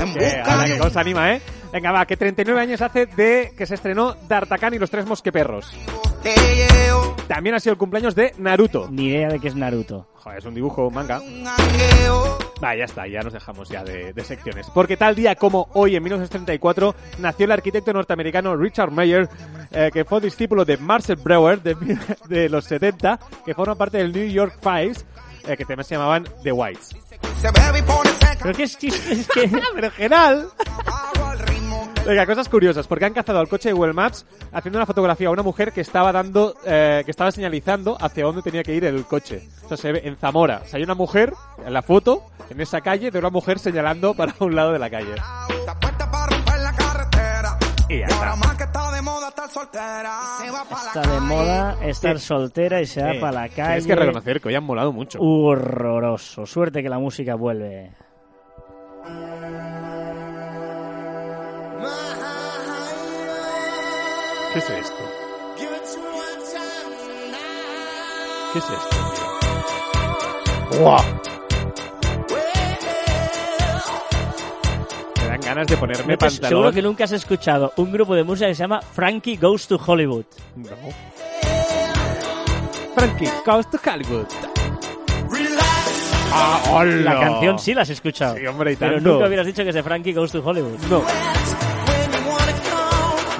en 0.00 0.14
Que, 0.14 0.98
anima, 0.98 1.32
¿eh? 1.32 1.42
Venga, 1.72 1.92
va, 1.92 2.04
que 2.06 2.16
39 2.16 2.60
años 2.60 2.82
hace 2.82 3.06
de 3.06 3.52
que 3.56 3.66
se 3.66 3.74
estrenó 3.74 4.14
D'Artagnan 4.28 4.74
y 4.74 4.78
los 4.78 4.90
tres 4.90 5.06
mosqueperros. 5.06 5.72
También 7.26 7.54
ha 7.54 7.60
sido 7.60 7.72
el 7.72 7.78
cumpleaños 7.78 8.14
de 8.14 8.34
Naruto. 8.38 8.88
Ni 8.90 9.06
idea 9.06 9.28
de 9.28 9.38
qué 9.38 9.48
es 9.48 9.54
Naruto. 9.54 10.08
Joder, 10.14 10.38
es 10.38 10.44
un 10.44 10.54
dibujo, 10.54 10.88
un 10.88 10.94
manga. 10.94 11.20
Va, 12.62 12.74
ya 12.74 12.84
está, 12.84 13.06
ya 13.06 13.20
nos 13.20 13.32
dejamos 13.32 13.68
ya 13.68 13.84
de, 13.84 14.12
de 14.12 14.24
secciones. 14.24 14.68
Porque 14.74 14.96
tal 14.96 15.14
día 15.14 15.34
como 15.36 15.68
hoy, 15.74 15.96
en 15.96 16.02
1934, 16.02 16.94
nació 17.18 17.46
el 17.46 17.52
arquitecto 17.52 17.92
norteamericano 17.92 18.56
Richard 18.56 18.90
Mayer, 18.90 19.28
eh, 19.70 19.90
que 19.92 20.04
fue 20.04 20.20
discípulo 20.20 20.64
de 20.64 20.76
Marcel 20.76 21.16
Breuer 21.16 21.62
de, 21.62 21.76
de 22.28 22.48
los 22.48 22.64
70, 22.64 23.18
que 23.44 23.54
forma 23.54 23.76
parte 23.76 23.98
del 23.98 24.12
New 24.12 24.26
York 24.28 24.58
Files, 24.60 25.06
eh, 25.46 25.56
que 25.56 25.64
también 25.64 25.84
se 25.84 25.94
llamaban 25.94 26.24
The 26.42 26.52
Whites. 26.52 26.96
Pero 28.42 28.54
que 28.54 28.62
es, 28.64 28.76
es 28.82 29.28
que... 29.28 29.50
Pero 29.74 29.90
genial. 29.92 30.48
Venga, 32.08 32.24
cosas 32.24 32.48
curiosas, 32.48 32.86
porque 32.86 33.04
han 33.04 33.12
cazado 33.12 33.38
al 33.38 33.48
coche 33.48 33.68
de 33.68 33.74
Google 33.74 33.92
Maps 33.92 34.24
haciendo 34.50 34.78
una 34.78 34.86
fotografía 34.86 35.28
a 35.28 35.30
una 35.30 35.42
mujer 35.42 35.72
que 35.74 35.82
estaba 35.82 36.10
dando, 36.10 36.54
eh, 36.64 37.02
que 37.04 37.10
estaba 37.10 37.30
señalizando 37.30 37.98
hacia 38.00 38.24
dónde 38.24 38.40
tenía 38.40 38.62
que 38.62 38.74
ir 38.74 38.86
el 38.86 39.04
coche. 39.04 39.46
O 39.66 39.68
sea, 39.68 39.76
se 39.76 39.92
ve 39.92 40.00
en 40.02 40.16
Zamora. 40.16 40.62
O 40.64 40.66
sea, 40.66 40.78
hay 40.78 40.84
una 40.84 40.94
mujer 40.94 41.34
en 41.66 41.70
la 41.70 41.82
foto, 41.82 42.22
en 42.48 42.62
esa 42.62 42.80
calle, 42.80 43.10
de 43.10 43.18
una 43.18 43.28
mujer 43.28 43.58
señalando 43.58 44.14
para 44.14 44.34
un 44.40 44.56
lado 44.56 44.72
de 44.72 44.78
la 44.78 44.88
calle. 44.88 45.16
Y 47.90 47.98
ya 47.98 48.06
está. 48.06 48.34
está 50.86 51.12
de 51.12 51.20
moda 51.20 51.76
estar 51.82 52.18
soltera. 52.18 52.80
Y 52.80 52.86
se 52.86 53.02
va 53.02 53.20
para 53.20 53.32
la 53.32 53.48
calle. 53.50 53.82
Tienes 53.82 53.86
que 53.86 53.94
reconocer 53.96 54.40
que 54.40 54.48
hoy 54.48 54.54
han 54.54 54.64
molado 54.64 54.94
mucho. 54.94 55.18
Horroroso. 55.20 56.46
Suerte 56.46 56.82
que 56.82 56.88
la 56.88 56.98
música 56.98 57.34
vuelve. 57.34 57.92
¿Qué 64.58 64.64
es 64.64 64.70
esto? 64.70 65.04
¿Qué 68.52 68.58
es 68.58 68.64
esto? 68.64 68.96
¡Guau! 70.80 71.04
Me 75.20 75.28
dan 75.28 75.40
ganas 75.42 75.66
de 75.68 75.76
ponerme 75.76 76.12
No 76.14 76.18
pantalón. 76.18 76.48
seguro 76.48 76.72
que 76.72 76.82
nunca 76.82 77.04
has 77.04 77.12
escuchado 77.12 77.72
un 77.76 77.92
grupo 77.92 78.16
de 78.16 78.24
música 78.24 78.48
que 78.48 78.56
se 78.56 78.64
llama 78.64 78.80
Frankie 78.82 79.36
Goes 79.36 79.68
to 79.68 79.76
Hollywood. 79.86 80.24
No. 80.56 80.70
Frankie, 82.96 83.30
goes 83.46 83.70
to 83.70 83.78
Hollywood. 83.88 84.26
Ah, 86.32 86.60
hola. 86.72 87.14
La 87.14 87.20
canción 87.20 87.60
sí 87.60 87.74
la 87.74 87.82
has 87.82 87.90
escuchado. 87.90 88.36
Sí, 88.36 88.44
hombre, 88.44 88.72
y 88.72 88.76
Pero 88.76 88.94
tanto. 88.96 89.12
nunca 89.12 89.28
hubieras 89.28 89.46
dicho 89.46 89.62
que 89.62 89.68
es 89.68 89.74
de 89.76 89.84
Frankie 89.84 90.12
Goes 90.12 90.32
to 90.32 90.42
Hollywood. 90.44 90.80
No. 90.90 91.04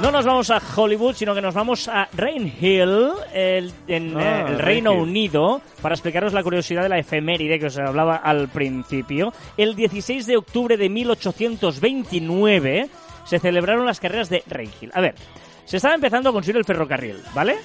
No 0.03 0.13
nos 0.13 0.25
vamos 0.25 0.49
a 0.51 0.63
Hollywood, 0.77 1.15
sino 1.17 1.35
que 1.35 1.43
nos 1.43 1.55
vamos 1.55 1.89
a 1.89 2.09
Rain 2.13 2.55
Hill, 2.61 3.09
el, 3.35 3.73
en 3.89 4.17
Ah, 4.17 4.43
eh, 4.43 4.45
el 4.53 4.59
Reino. 4.61 4.93
Unido, 4.93 5.61
para 5.83 5.97
explicaros 5.97 6.33
la 6.33 6.45
curiosidad 6.45 6.85
de 6.85 6.89
la 6.89 6.99
efeméride 6.99 7.59
que 7.59 7.67
os 7.67 7.77
hablaba 7.79 8.15
al 8.17 8.47
principio. 8.49 9.33
El 9.57 9.75
16 9.75 10.27
de 10.27 10.37
octubre 10.37 10.77
de 10.77 10.89
1829 10.89 12.89
se 13.25 13.39
celebraron 13.41 13.87
las 13.87 13.99
carreras 13.99 14.31
de 14.31 14.45
Rain 14.47 14.71
Hill. 14.81 14.93
A 14.95 15.01
ver, 15.01 15.17
se 15.65 15.79
estaba 15.79 15.97
empezando 15.97 16.31
a 16.31 16.33
construir 16.33 16.59
el 16.59 16.65
ferrocarril, 16.65 17.17
¿vale? 17.35 17.57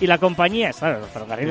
Y 0.00 0.06
la 0.06 0.18
compañía, 0.18 0.72
claro, 0.72 1.06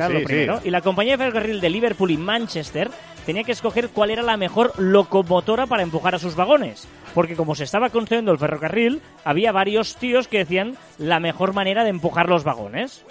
Sí, 0.08 0.14
lo 0.20 0.24
primero, 0.26 0.60
sí. 0.62 0.68
y 0.68 0.72
la 0.72 0.82
compañía 0.82 1.14
de 1.14 1.24
ferrocarril 1.24 1.62
de 1.62 1.70
Liverpool 1.70 2.12
y 2.12 2.18
Manchester 2.18 2.92
tenía 3.26 3.44
que 3.44 3.52
escoger 3.54 3.90
cuál 3.90 4.12
era 4.12 4.22
la 4.22 4.38
mejor 4.38 4.74
locomotora 4.78 5.66
para 5.66 5.82
empujar 5.84 6.14
a 6.16 6.20
sus 6.20 6.36
vagones. 6.36 6.88
Porque 7.16 7.36
como 7.36 7.56
se 7.56 7.64
estaba 7.64 7.90
construyendo 7.90 8.32
el 8.32 8.38
ferrocarril, 8.38 9.02
había 9.24 9.52
varios 9.52 9.96
tíos 9.96 10.28
que 10.28 10.40
decían 10.40 10.78
la 11.00 11.20
mejor 11.20 11.54
manera 11.54 11.84
de 11.84 11.90
empujar 11.90 12.30
los 12.30 12.44
vagones. 12.44 13.04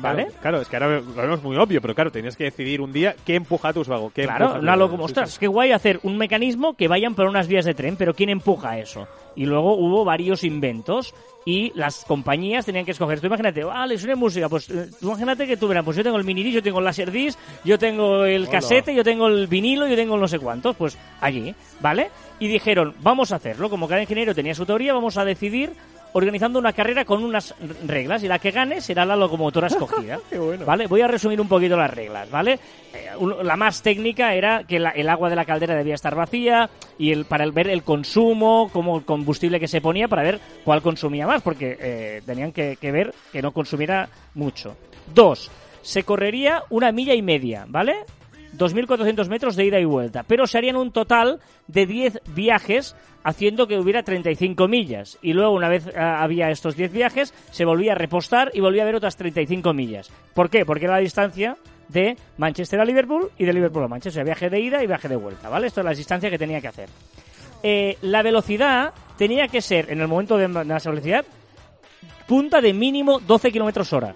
¿Vale? 0.00 0.24
Claro, 0.24 0.40
claro, 0.40 0.60
es 0.62 0.68
que 0.68 0.76
ahora 0.76 1.00
lo 1.00 1.14
vemos 1.14 1.42
muy 1.42 1.56
obvio, 1.56 1.80
pero 1.80 1.94
claro, 1.94 2.10
tenías 2.10 2.36
que 2.36 2.44
decidir 2.44 2.80
un 2.80 2.92
día 2.92 3.14
qué 3.24 3.34
empuja 3.34 3.68
a 3.68 3.72
tus 3.72 3.88
vagos. 3.88 4.12
Qué 4.12 4.24
Claro, 4.24 4.54
tus- 4.54 4.62
locomotora. 4.64 4.96
sí, 4.98 5.02
Ostras, 5.04 5.30
sí. 5.32 5.38
qué 5.40 5.46
guay 5.46 5.72
hacer 5.72 6.00
un 6.02 6.16
mecanismo 6.16 6.74
que 6.74 6.88
vayan 6.88 7.14
por 7.14 7.26
unas 7.26 7.48
vías 7.48 7.64
de 7.64 7.74
tren, 7.74 7.96
pero 7.96 8.14
¿quién 8.14 8.30
empuja 8.30 8.78
eso? 8.78 9.06
Y 9.36 9.46
luego 9.46 9.74
hubo 9.76 10.04
varios 10.04 10.42
inventos 10.44 11.14
y 11.44 11.72
las 11.74 12.04
compañías 12.04 12.66
tenían 12.66 12.84
que 12.84 12.90
escoger. 12.90 13.20
Tú 13.20 13.26
imagínate, 13.28 13.62
ah, 13.70 13.86
le 13.86 13.96
suena 13.96 14.16
música, 14.16 14.48
pues 14.48 14.68
eh, 14.68 14.90
tú 15.00 15.06
imagínate 15.08 15.46
que 15.46 15.56
tú 15.56 15.68
verás, 15.68 15.84
pues 15.84 15.96
yo 15.96 16.02
tengo 16.02 16.16
el 16.18 16.24
mini 16.24 16.42
disc, 16.42 16.56
yo 16.56 16.62
tengo 16.62 16.80
el 16.80 16.84
laserdisc, 16.84 17.38
yo 17.64 17.78
tengo 17.78 18.24
el 18.24 18.42
Hola. 18.42 18.50
casete, 18.50 18.94
yo 18.94 19.04
tengo 19.04 19.28
el 19.28 19.46
vinilo, 19.46 19.86
yo 19.86 19.96
tengo 19.96 20.16
no 20.18 20.26
sé 20.28 20.38
cuántos, 20.38 20.74
pues 20.76 20.98
allí, 21.20 21.54
¿vale? 21.80 22.10
Y 22.40 22.48
dijeron, 22.48 22.94
vamos 23.00 23.32
a 23.32 23.36
hacerlo, 23.36 23.70
como 23.70 23.88
cada 23.88 24.00
ingeniero 24.02 24.34
tenía 24.34 24.54
su 24.54 24.66
teoría, 24.66 24.92
vamos 24.92 25.16
a 25.16 25.24
decidir 25.24 25.70
organizando 26.12 26.58
una 26.58 26.72
carrera 26.72 27.04
con 27.04 27.22
unas 27.22 27.54
reglas 27.86 28.22
y 28.24 28.28
la 28.28 28.38
que 28.38 28.50
gane 28.50 28.80
será 28.80 29.04
la 29.04 29.16
locomotora 29.16 29.66
escogida. 29.68 30.18
Qué 30.30 30.38
bueno. 30.38 30.64
¿Vale? 30.64 30.86
Voy 30.86 31.00
a 31.02 31.08
resumir 31.08 31.40
un 31.40 31.48
poquito 31.48 31.76
las 31.76 31.90
reglas, 31.92 32.30
¿vale? 32.30 32.58
Eh, 32.94 33.08
un- 33.18 33.46
la 33.46 33.56
más 33.56 33.82
técnica 33.82 34.34
era 34.34 34.64
que 34.64 34.78
la- 34.78 34.90
el 34.90 35.08
agua 35.08 35.28
de 35.30 35.36
la 35.36 35.44
caldera 35.44 35.74
debía 35.74 35.94
estar 35.94 36.14
vacía 36.14 36.68
y 36.98 37.12
el, 37.12 37.24
para 37.26 37.44
el- 37.44 37.52
ver 37.52 37.68
el 37.68 37.82
consumo, 37.82 38.70
como 38.72 38.98
el 38.98 39.04
combustible 39.04 39.60
que 39.60 39.68
se 39.68 39.80
ponía 39.80 40.08
para 40.08 40.22
ver 40.22 40.40
cuál 40.64 40.82
consumía 40.82 41.26
más, 41.26 41.42
porque 41.42 41.76
eh, 41.80 42.22
tenían 42.26 42.52
que, 42.52 42.76
que 42.80 42.90
ver 42.92 43.14
que 43.32 43.42
no 43.42 43.52
consumiera 43.52 44.08
mucho. 44.34 44.76
Dos, 45.14 45.50
se 45.82 46.02
correría 46.02 46.62
una 46.70 46.92
milla 46.92 47.14
y 47.14 47.22
media, 47.22 47.64
¿vale? 47.68 47.96
2.400 48.56 49.28
metros 49.28 49.56
de 49.56 49.66
ida 49.66 49.78
y 49.78 49.84
vuelta, 49.84 50.22
pero 50.22 50.46
se 50.46 50.58
harían 50.58 50.76
un 50.76 50.90
total 50.90 51.40
de 51.66 51.86
10 51.86 52.20
viajes 52.34 52.96
haciendo 53.22 53.66
que 53.66 53.78
hubiera 53.78 54.02
35 54.02 54.68
millas. 54.68 55.18
Y 55.22 55.32
luego, 55.32 55.52
una 55.52 55.68
vez 55.68 55.86
ah, 55.96 56.22
había 56.22 56.50
estos 56.50 56.76
10 56.76 56.92
viajes, 56.92 57.34
se 57.50 57.64
volvía 57.64 57.92
a 57.92 57.94
repostar 57.94 58.50
y 58.54 58.60
volvía 58.60 58.82
a 58.82 58.84
haber 58.84 58.96
otras 58.96 59.16
35 59.16 59.72
millas. 59.74 60.10
¿Por 60.34 60.50
qué? 60.50 60.64
Porque 60.64 60.86
era 60.86 60.94
la 60.94 61.00
distancia 61.00 61.56
de 61.88 62.16
Manchester 62.36 62.80
a 62.80 62.84
Liverpool 62.84 63.30
y 63.38 63.44
de 63.44 63.52
Liverpool 63.52 63.84
a 63.84 63.88
Manchester. 63.88 64.22
O 64.22 64.24
sea, 64.24 64.24
viaje 64.24 64.50
de 64.50 64.60
ida 64.60 64.82
y 64.82 64.86
viaje 64.86 65.08
de 65.08 65.16
vuelta, 65.16 65.48
¿vale? 65.48 65.66
Esto 65.66 65.80
es 65.80 65.84
la 65.84 65.92
distancia 65.92 66.30
que 66.30 66.38
tenía 66.38 66.60
que 66.60 66.68
hacer. 66.68 66.88
Eh, 67.62 67.96
la 68.02 68.22
velocidad 68.22 68.92
tenía 69.16 69.48
que 69.48 69.60
ser, 69.60 69.90
en 69.90 70.00
el 70.00 70.08
momento 70.08 70.36
de 70.36 70.48
más 70.48 70.86
velocidad, 70.86 71.24
punta 72.26 72.60
de 72.60 72.72
mínimo 72.72 73.18
12 73.18 73.50
kilómetros 73.50 73.92
hora. 73.92 74.14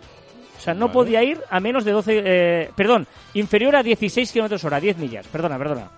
O 0.63 0.65
sea, 0.65 0.75
no 0.75 0.87
Vale. 0.87 0.93
podía 0.93 1.25
ir 1.25 1.41
a 1.51 1.59
menos 1.59 1.85
de 1.85 1.91
12, 1.91 2.23
eh, 2.25 2.71
perdón, 2.77 3.05
inferior 3.35 3.75
a 3.75 3.83
16 3.83 4.31
kilómetros 4.31 4.63
hora, 4.63 4.79
10 4.79 4.97
millas, 4.97 5.27
perdona, 5.27 5.59
perdona. 5.59 5.91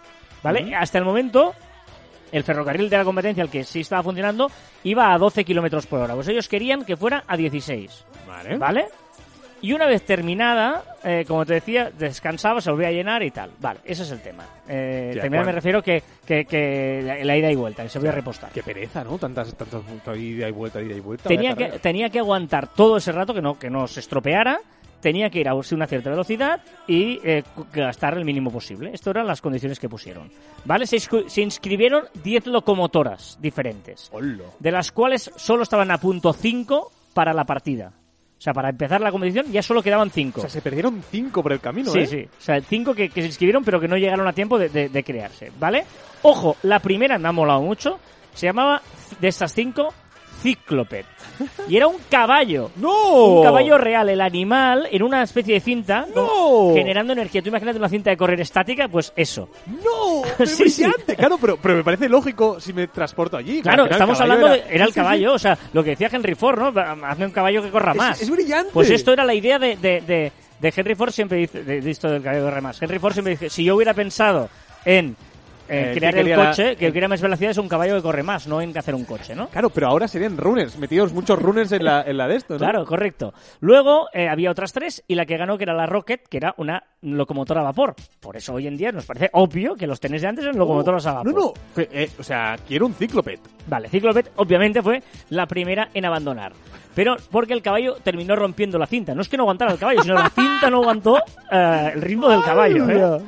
¿Vale? 0.43 0.75
Hasta 0.75 0.97
el 0.97 1.05
momento, 1.05 1.53
el 2.33 2.45
ferrocarril 2.45 2.89
de 2.89 2.97
la 2.97 3.05
competencia, 3.05 3.43
el 3.43 3.51
que 3.51 3.63
sí 3.63 3.81
estaba 3.81 4.03
funcionando, 4.03 4.51
iba 4.85 5.13
a 5.13 5.19
12 5.19 5.45
kilómetros 5.45 5.87
por 5.87 6.01
hora. 6.01 6.15
Pues 6.15 6.29
ellos 6.29 6.49
querían 6.49 6.83
que 6.87 6.97
fuera 6.97 7.25
a 7.27 7.37
16. 7.37 8.07
Vale. 8.27 8.57
¿Vale? 8.57 8.87
Y 9.65 9.73
una 9.73 9.87
vez 9.87 10.03
terminada, 10.03 10.85
eh, 11.03 11.25
como 11.27 11.47
te 11.47 11.55
decía, 11.55 11.91
descansaba, 11.99 12.61
se 12.61 12.71
volvía 12.71 12.89
a 12.89 12.91
llenar 12.91 13.23
y 13.23 13.31
tal. 13.31 13.51
Vale, 13.61 13.81
ese 13.83 14.03
es 14.03 14.11
el 14.11 14.21
tema. 14.21 14.45
Eh, 14.69 15.13
Ya, 15.17 15.31
me 15.31 15.53
refiero 15.53 15.83
que, 15.83 16.03
que, 16.27 16.45
que 16.45 17.01
la, 17.03 17.25
la 17.25 17.35
ida 17.39 17.51
y 17.51 17.55
vuelta, 17.55 17.83
que 17.83 17.89
se 17.89 17.99
volvía 17.99 18.13
a 18.13 18.15
repostar. 18.17 18.51
Qué 18.53 18.63
pereza, 18.63 19.03
¿no? 19.03 19.17
Tantas, 19.17 19.55
tantas, 19.55 19.81
ida 20.19 20.51
y 20.51 20.53
vuelta, 20.53 20.83
ida 20.83 20.95
y 20.95 21.01
vuelta. 21.01 21.31
tenía 21.31 21.55
que, 21.55 21.79
tenía 21.79 22.11
que 22.11 22.19
aguantar 22.19 22.75
todo 22.75 22.99
ese 22.99 23.11
rato 23.11 23.33
que 23.33 23.41
no, 23.41 23.59
que 23.59 23.71
no 23.71 23.87
se 23.87 24.01
estropeara, 24.01 24.61
tenía 25.01 25.31
que 25.31 25.41
ir 25.41 25.49
a 25.49 25.55
una 25.55 25.87
cierta 25.87 26.11
velocidad 26.11 26.61
y 26.87 27.19
eh, 27.25 27.43
gastar 27.73 28.19
el 28.19 28.27
mínimo 28.27 28.51
posible. 28.51 28.91
Estas 28.93 29.13
eran 29.13 29.27
las 29.27 29.41
condiciones 29.41 29.81
que 29.81 29.89
pusieron. 29.89 30.31
¿Vale? 30.67 30.87
Se, 30.87 30.99
se 31.01 31.41
inscribieron 31.41 32.05
10 32.23 32.49
locomotoras 32.49 33.39
diferentes, 33.41 34.11
de 34.59 34.71
las 34.71 34.93
cuales 34.93 35.31
solo 35.37 35.63
estaban 35.63 35.91
a 35.91 35.97
punto 35.97 36.35
5 36.35 36.93
para 37.15 37.33
la 37.33 37.47
partida. 37.47 37.95
O 38.45 38.51
sea, 38.53 38.53
para 38.53 38.69
empezar 38.69 39.01
la 39.01 39.11
competición 39.11 39.47
ya 39.51 39.63
solo 39.63 39.83
quedaban 39.83 40.11
5. 40.11 40.39
O 40.39 40.43
sea, 40.43 40.51
se 40.51 40.61
perdieron 40.61 41.03
cinco 41.11 41.43
por 41.43 41.55
el 41.55 41.61
camino, 41.61 41.91
Sí, 41.91 42.01
¿eh? 42.01 42.07
sí. 42.07 42.29
O 42.39 42.43
sea, 42.43 42.61
cinco 42.61 42.95
que, 42.95 43.09
que 43.09 43.23
se 43.23 43.29
inscribieron 43.29 43.65
pero 43.65 43.81
que 43.81 43.89
no 43.89 43.97
llegaron 43.97 44.29
a 44.29 44.35
tiempo 44.35 44.59
de, 44.59 44.69
de- 44.69 44.91
de 44.91 45.03
crearse, 45.03 45.51
¿vale? 45.59 45.87
Ojo, 46.21 46.59
la 46.63 46.79
primera 46.81 47.17
me 47.19 47.27
ha 47.27 47.33
molado 47.33 47.63
mucho. 47.63 47.99
Se 48.35 48.45
llamaba, 48.45 48.83
de 49.19 49.29
estas 49.29 49.51
cinco, 49.55 49.95
Cíclopet. 50.45 51.07
Y 51.69 51.77
era 51.79 51.87
un 51.87 51.97
caballo. 52.11 52.71
¡No! 52.77 53.39
Un 53.39 53.43
caballo 53.45 53.79
real, 53.79 54.11
el 54.11 54.21
animal, 54.21 54.87
en 54.93 55.03
una 55.03 55.23
especie 55.23 55.55
de 55.55 55.61
cinta, 55.61 56.07
¡No! 56.15 56.73
generando 56.75 57.15
energía. 57.15 57.41
Tú 57.41 57.49
imagínate 57.49 57.79
una 57.79 57.89
cinta 57.89 58.11
de 58.11 58.17
correr 58.19 58.39
estática, 58.43 58.87
pues 58.89 59.11
eso. 59.17 59.49
¡No! 59.67 60.23
¡Qué 60.39 60.47
Sí, 60.47 60.69
sí. 60.69 60.83
brillante! 60.85 61.17
Claro, 61.17 61.39
pero, 61.41 61.57
pero 61.57 61.77
me 61.77 61.83
parece 61.83 62.11
lógico 62.11 62.61
si 62.61 62.75
me 62.75 62.87
transporto 62.89 63.39
allí. 63.39 63.63
Claro, 63.63 63.87
estamos 63.87 64.21
hablando 64.21 64.49
de... 64.49 64.65
Era 64.71 64.85
el 64.85 64.93
caballo, 64.93 65.33
o 65.33 65.39
sea, 65.39 65.57
lo 65.73 65.83
que 65.83 65.91
decía 65.91 66.11
Henry 66.13 66.35
Ford, 66.35 66.59
¿no? 66.59 66.79
Hazme 67.07 67.25
un 67.25 67.33
caballo 67.33 67.63
que 67.63 67.71
corra 67.71 67.93
Es- 67.93 67.97
más. 67.99 68.21
es 68.21 68.29
brillante. 68.31 68.71
Pues 68.75 68.91
esto 68.91 69.15
era 69.15 69.25
la 69.25 69.33
idea 69.35 69.59
de, 69.59 69.77
de, 69.77 70.03
de, 70.03 70.33
de 70.61 70.73
Henry 70.77 70.95
Ford, 70.95 71.11
siempre 71.11 71.39
dice, 71.39 71.63
de 71.65 71.91
esto 71.91 72.11
del 72.11 72.23
caballo 72.23 72.43
que 72.45 72.51
corre 72.51 72.61
más. 72.61 72.83
Henry 72.83 72.99
Ford 72.99 73.15
siempre 73.15 73.33
dice, 73.33 73.49
si 73.49 73.65
yo 73.65 73.77
hubiera 73.77 73.95
pensado 73.95 74.51
en 74.85 75.17
eh, 75.69 75.93
Eh, 75.93 75.95
crear 75.99 76.13
que 76.15 76.21
el 76.21 76.27
quería 76.27 76.37
la- 76.37 76.51
coche, 76.51 76.77
que 76.77 76.93
quiera 76.93 77.09
más 77.09 77.21
velocidad 77.21 77.51
es 77.51 77.59
un 77.59 77.69
caballo 77.69 77.97
que 77.97 78.03
corre 78.03 78.23
más, 78.23 78.47
no 78.47 78.61
en 78.61 78.77
hacer 78.77 78.95
un 78.95 79.05
coche, 79.05 79.35
¿no? 79.35 79.49
Claro, 79.49 79.71
pero 79.71 79.89
ahora 79.89 80.07
serían 80.09 80.37
runners, 80.37 80.77
metidos 80.79 81.13
muchos 81.13 81.41
runners 81.41 81.73
en 81.73 81.85
la, 81.85 82.03
en 82.07 82.17
la 82.17 82.29
de 82.29 82.37
esto, 82.37 82.55
¿no? 82.55 82.59
Claro, 82.59 82.85
correcto. 82.85 83.33
Luego 83.61 84.09
eh, 84.13 84.29
había 84.29 84.51
otras 84.51 84.73
tres 84.73 85.03
y 85.09 85.15
la 85.15 85.27
que 85.27 85.37
ganó 85.37 85.57
que 85.59 85.65
era 85.65 85.75
la 85.75 85.87
Rocket, 85.87 86.27
que 86.29 86.37
era 86.37 86.55
una 86.59 86.83
locomotora 87.03 87.61
a 87.61 87.65
vapor. 87.65 87.95
Por 88.21 88.37
eso 88.37 88.55
hoy 88.55 88.67
en 88.67 88.77
día 88.77 88.93
nos 88.93 89.05
parece 89.07 89.31
obvio 89.33 89.75
que 89.75 89.87
los 89.87 90.01
trenes 90.01 90.23
de 90.23 90.29
antes 90.29 90.45
eran 90.45 90.59
locomotoras 90.59 91.07
a 91.07 91.13
vapor. 91.15 91.33
No, 91.35 91.41
no. 91.41 91.53
eh, 91.77 92.11
o 92.19 92.23
sea, 92.23 92.57
quiero 92.67 92.87
un 92.87 92.95
cíclopet. 92.95 93.41
Vale, 93.67 93.89
Ciclopet 93.89 94.31
obviamente 94.37 94.83
fue 94.83 95.03
la 95.31 95.47
primera 95.47 95.89
en 95.95 96.05
abandonar. 96.05 96.53
Pero 96.95 97.17
porque 97.31 97.55
el 97.55 97.63
caballo 97.63 97.97
terminó 98.05 98.37
rompiendo 98.37 98.79
la 98.79 98.87
cinta. 98.87 99.15
No 99.15 99.23
es 99.23 99.29
que 99.29 99.37
no 99.37 99.43
aguantara 99.43 99.73
el 99.73 99.79
caballo, 99.79 100.03
sino 100.03 100.15
la 100.15 100.31
cinta 100.31 100.71
no 100.71 100.77
aguantó 100.83 101.19
eh, 101.51 101.91
el 101.95 102.03
ritmo 102.03 102.29
del 102.29 102.43
caballo. 102.43 102.89
¿eh? 102.89 103.21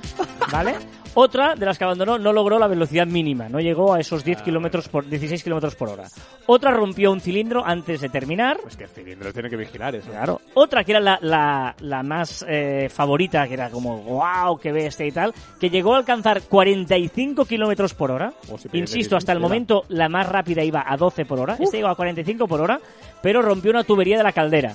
¿Vale? 0.52 0.74
Otra 1.18 1.54
de 1.54 1.64
las 1.64 1.78
que 1.78 1.84
abandonó 1.84 2.18
no 2.18 2.30
logró 2.30 2.58
la 2.58 2.66
velocidad 2.66 3.06
mínima, 3.06 3.48
no 3.48 3.58
llegó 3.58 3.94
a 3.94 4.00
esos 4.00 4.22
10 4.22 4.42
kilómetros 4.42 4.86
por 4.90 5.08
16 5.08 5.42
kilómetros 5.42 5.74
por 5.74 5.88
hora. 5.88 6.04
Otra 6.44 6.72
rompió 6.72 7.10
un 7.10 7.22
cilindro 7.22 7.64
antes 7.64 8.02
de 8.02 8.10
terminar. 8.10 8.58
Pues 8.60 8.76
que 8.76 8.84
el 8.84 8.90
cilindro 8.90 9.32
tiene 9.32 9.48
que 9.48 9.56
vigilar 9.56 9.94
eso. 9.94 10.10
Claro. 10.10 10.42
Otra 10.52 10.84
que 10.84 10.92
era 10.92 11.00
la, 11.00 11.18
la, 11.22 11.74
la 11.80 12.02
más 12.02 12.44
eh, 12.46 12.90
favorita, 12.90 13.48
que 13.48 13.54
era 13.54 13.70
como, 13.70 14.02
wow, 14.02 14.58
qué 14.58 14.72
bestia 14.72 15.06
y 15.06 15.10
tal, 15.10 15.32
que 15.58 15.70
llegó 15.70 15.94
a 15.94 15.98
alcanzar 15.98 16.42
45 16.42 17.46
kilómetros 17.46 17.94
por 17.94 18.10
hora. 18.10 18.34
Oh, 18.50 18.58
si 18.58 18.68
Insisto, 18.74 19.16
hasta 19.16 19.32
el 19.32 19.40
momento 19.40 19.84
la 19.88 20.10
más 20.10 20.28
rápida 20.28 20.62
iba 20.64 20.84
a 20.86 20.98
12 20.98 21.24
por 21.24 21.40
hora. 21.40 21.56
Esta 21.58 21.78
iba 21.78 21.90
a 21.90 21.94
45 21.94 22.46
por 22.46 22.60
hora, 22.60 22.78
pero 23.22 23.40
rompió 23.40 23.70
una 23.70 23.84
tubería 23.84 24.18
de 24.18 24.22
la 24.22 24.32
caldera. 24.32 24.74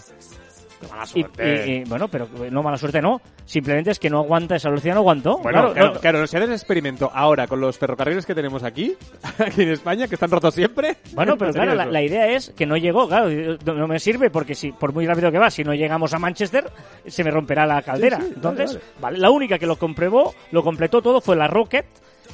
Mala 0.89 1.05
suerte. 1.05 1.65
y- 1.67 1.71
y, 1.71 1.83
bueno, 1.85 2.07
pero 2.07 2.27
no 2.51 2.63
mala 2.63 2.77
suerte 2.77 3.01
no. 3.01 3.21
Simplemente 3.45 3.91
es 3.91 3.99
que 3.99 4.09
no 4.09 4.19
aguanta 4.19 4.55
esa 4.55 4.69
velocidad, 4.69 4.93
no 4.95 5.01
aguantó. 5.01 5.37
Bueno, 5.39 5.73
claro, 5.73 5.93
no- 5.93 5.99
claro, 5.99 6.27
si 6.27 6.37
haces 6.37 6.49
experimento 6.51 7.11
ahora 7.13 7.47
con 7.47 7.59
los 7.61 7.77
ferrocarriles 7.77 8.25
que 8.25 8.33
tenemos 8.35 8.63
aquí, 8.63 8.95
aquí 9.39 9.63
en 9.63 9.69
España, 9.69 10.07
que 10.07 10.15
están 10.15 10.31
rotos 10.31 10.53
siempre. 10.53 10.97
Bueno, 11.13 11.37
pero 11.37 11.51
claro, 11.53 11.73
la, 11.75 12.01
idea 12.01 12.27
es 12.27 12.51
que 12.55 12.65
no 12.65 12.77
llegó, 12.77 13.07
claro, 13.07 13.29
no, 13.65 13.73
no 13.73 13.87
me 13.87 13.99
sirve 13.99 14.29
porque 14.29 14.55
si 14.55 14.71
por 14.71 14.93
muy 14.93 15.05
rápido 15.05 15.31
que 15.31 15.39
va, 15.39 15.49
si 15.49 15.63
no 15.63 15.73
llegamos 15.73 16.13
a 16.13 16.19
Manchester, 16.19 16.69
se 17.05 17.23
me 17.23 17.31
romperá 17.31 17.65
la 17.65 17.81
caldera. 17.81 18.17
Sí, 18.17 18.25
sí, 18.27 18.33
Entonces, 18.35 18.73
vale, 18.75 18.85
vale, 19.01 19.17
la 19.19 19.29
única 19.29 19.57
que 19.59 19.65
lo 19.65 19.75
comprobó, 19.77 20.33
lo 20.51 20.63
completó 20.63 21.01
todo 21.01 21.21
fue 21.21 21.35
la 21.35 21.47
Rocket, 21.47 21.85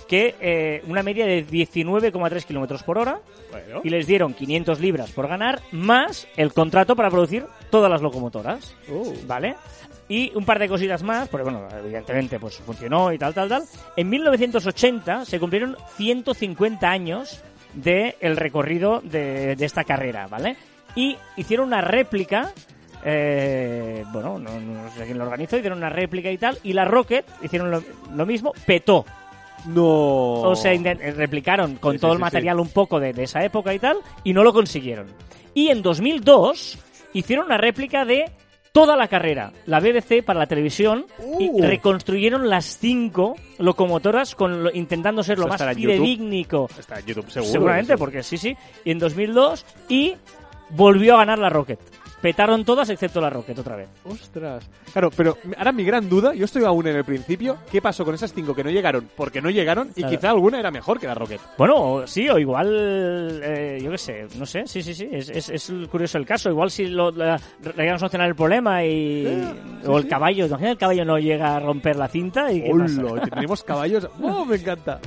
que 0.05 0.35
eh, 0.39 0.83
una 0.87 1.03
media 1.03 1.25
de 1.25 1.45
19,3 1.45 2.43
kilómetros 2.45 2.83
por 2.83 2.97
hora, 2.97 3.19
Bueno. 3.51 3.81
y 3.83 3.89
les 3.89 4.07
dieron 4.07 4.33
500 4.33 4.79
libras 4.79 5.11
por 5.11 5.27
ganar, 5.27 5.61
más 5.71 6.27
el 6.37 6.53
contrato 6.53 6.95
para 6.95 7.09
producir 7.09 7.45
todas 7.69 7.89
las 7.91 8.01
locomotoras. 8.01 8.75
Oh. 8.91 9.13
¿Vale? 9.25 9.55
Y 10.09 10.31
un 10.35 10.45
par 10.45 10.57
de 10.59 10.69
cositas 10.69 11.03
más, 11.03 11.27
porque 11.27 11.43
bueno, 11.43 11.67
evidentemente 11.83 12.39
pues 12.39 12.55
funcionó 12.57 13.11
y 13.11 13.17
tal, 13.17 13.33
tal, 13.33 13.49
tal. 13.49 13.63
En 13.95 14.09
1980 14.09 15.25
se 15.25 15.39
cumplieron 15.39 15.75
150 15.97 16.89
años 16.89 17.41
del 17.73 18.15
el 18.21 18.37
recorrido 18.37 19.01
de, 19.03 19.55
de 19.55 19.65
esta 19.65 19.83
carrera, 19.83 20.27
¿vale? 20.27 20.55
Y 20.95 21.17
hicieron 21.35 21.67
una 21.67 21.81
réplica, 21.81 22.53
eh, 23.03 24.03
bueno, 24.11 24.39
no, 24.39 24.59
no 24.59 24.89
sé 24.91 25.03
quién 25.05 25.17
lo 25.17 25.25
organizó, 25.25 25.57
hicieron 25.57 25.77
una 25.77 25.89
réplica 25.89 26.31
y 26.31 26.37
tal, 26.37 26.57
y 26.63 26.73
la 26.73 26.85
Rocket 26.85 27.25
hicieron 27.43 27.69
lo, 27.69 27.83
lo 28.15 28.25
mismo, 28.25 28.53
petó. 28.65 29.05
No. 29.67 29.85
O 30.41 30.55
sea, 30.55 30.73
eh, 30.73 31.13
replicaron 31.15 31.75
con 31.75 31.93
Sí, 31.93 31.97
sí, 31.97 32.01
todo 32.01 32.11
el 32.13 32.17
sí, 32.17 32.21
material 32.23 32.59
un 32.59 32.69
poco 32.69 32.99
de, 32.99 33.13
de 33.13 33.23
esa 33.23 33.43
época 33.43 33.73
y 33.73 33.79
tal, 33.79 33.97
y 34.23 34.33
no 34.33 34.43
lo 34.43 34.53
consiguieron. 34.53 35.07
Y 35.53 35.69
en 35.69 35.81
2002 35.81 36.77
hicieron 37.13 37.45
una 37.45 37.57
réplica 37.57 38.05
de 38.05 38.25
toda 38.71 38.95
la 38.95 39.07
carrera, 39.07 39.51
la 39.65 39.79
BBC 39.79 40.23
para 40.23 40.39
la 40.39 40.45
televisión, 40.45 41.05
y 41.39 41.49
Uh. 41.49 41.61
reconstruyeron 41.63 42.47
las 42.49 42.77
cinco 42.77 43.35
locomotoras 43.57 44.35
con 44.35 44.63
lo- 44.63 44.71
intentando 44.73 45.23
ser 45.23 45.39
lo 45.39 45.47
más 45.47 45.61
fidedignico. 45.73 46.69
Está 46.77 46.99
en 46.99 47.05
YouTube 47.07 47.29
seguro. 47.31 47.51
Seguramente, 47.51 47.97
porque 47.97 48.21
sí, 48.21 48.37
sí. 48.37 48.55
Y 48.85 48.91
en 48.91 48.99
2002, 48.99 49.65
y 49.89 50.15
volvió 50.69 51.15
a 51.15 51.17
ganar 51.19 51.39
la 51.39 51.49
Rocket. 51.49 51.79
Petaron 52.21 52.65
todas 52.65 52.89
excepto 52.89 53.21
la 53.21 53.29
Rocket 53.29 53.57
otra 53.59 53.75
vez. 53.75 53.89
Ostras. 54.05 54.69
Claro, 54.91 55.09
pero 55.15 55.37
ahora 55.57 55.71
mi 55.71 55.83
gran 55.83 56.09
duda, 56.09 56.33
yo 56.33 56.45
estoy 56.45 56.63
aún 56.65 56.87
en 56.87 56.95
el 56.95 57.03
principio, 57.03 57.57
¿qué 57.71 57.81
pasó 57.81 58.03
con 58.05 58.15
esas 58.15 58.33
cinco 58.33 58.53
que 58.55 58.63
no 58.63 58.69
llegaron? 58.69 59.07
Porque 59.15 59.41
no 59.41 59.49
llegaron 59.49 59.89
y 59.95 60.01
Claro. 60.01 60.09
quizá 60.09 60.29
alguna 60.31 60.59
era 60.59 60.71
mejor 60.71 60.99
que 60.99 61.07
la 61.07 61.13
Rocket. 61.13 61.39
Bueno, 61.57 61.75
o- 61.75 62.07
sí, 62.07 62.27
o 62.29 62.37
igual, 62.37 63.39
eh, 63.43 63.79
yo 63.81 63.91
qué 63.91 63.97
sé, 63.97 64.27
no 64.37 64.45
sé, 64.45 64.63
sí, 64.65 64.81
sí, 64.81 64.93
sí, 64.93 65.07
es, 65.11 65.29
es, 65.29 65.49
es 65.49 65.71
curioso 65.89 66.17
el 66.17 66.25
caso. 66.25 66.49
Igual 66.49 66.71
si 66.71 66.87
lo, 66.87 67.11
la, 67.11 67.39
llegamos 67.75 67.95
a 67.95 67.99
solucionar 67.99 68.27
el 68.29 68.35
problema 68.35 68.83
y... 68.83 69.25
Eh, 69.27 69.43
sí, 69.83 69.87
o 69.87 69.97
el 69.97 70.03
sí. 70.03 70.09
caballo, 70.09 70.45
imagina 70.45 70.71
el 70.71 70.77
caballo 70.77 71.05
no 71.05 71.17
llega 71.19 71.55
a 71.55 71.59
romper 71.59 71.95
la 71.95 72.07
cinta 72.07 72.51
y 72.51 72.61
qué 72.63 72.71
pasa? 72.71 73.01
¡Hola! 73.03 73.21
Tenemos 73.27 73.63
caballos. 73.63 74.07
¡Oh, 74.21 74.45
me 74.45 74.55
encanta! 74.55 74.99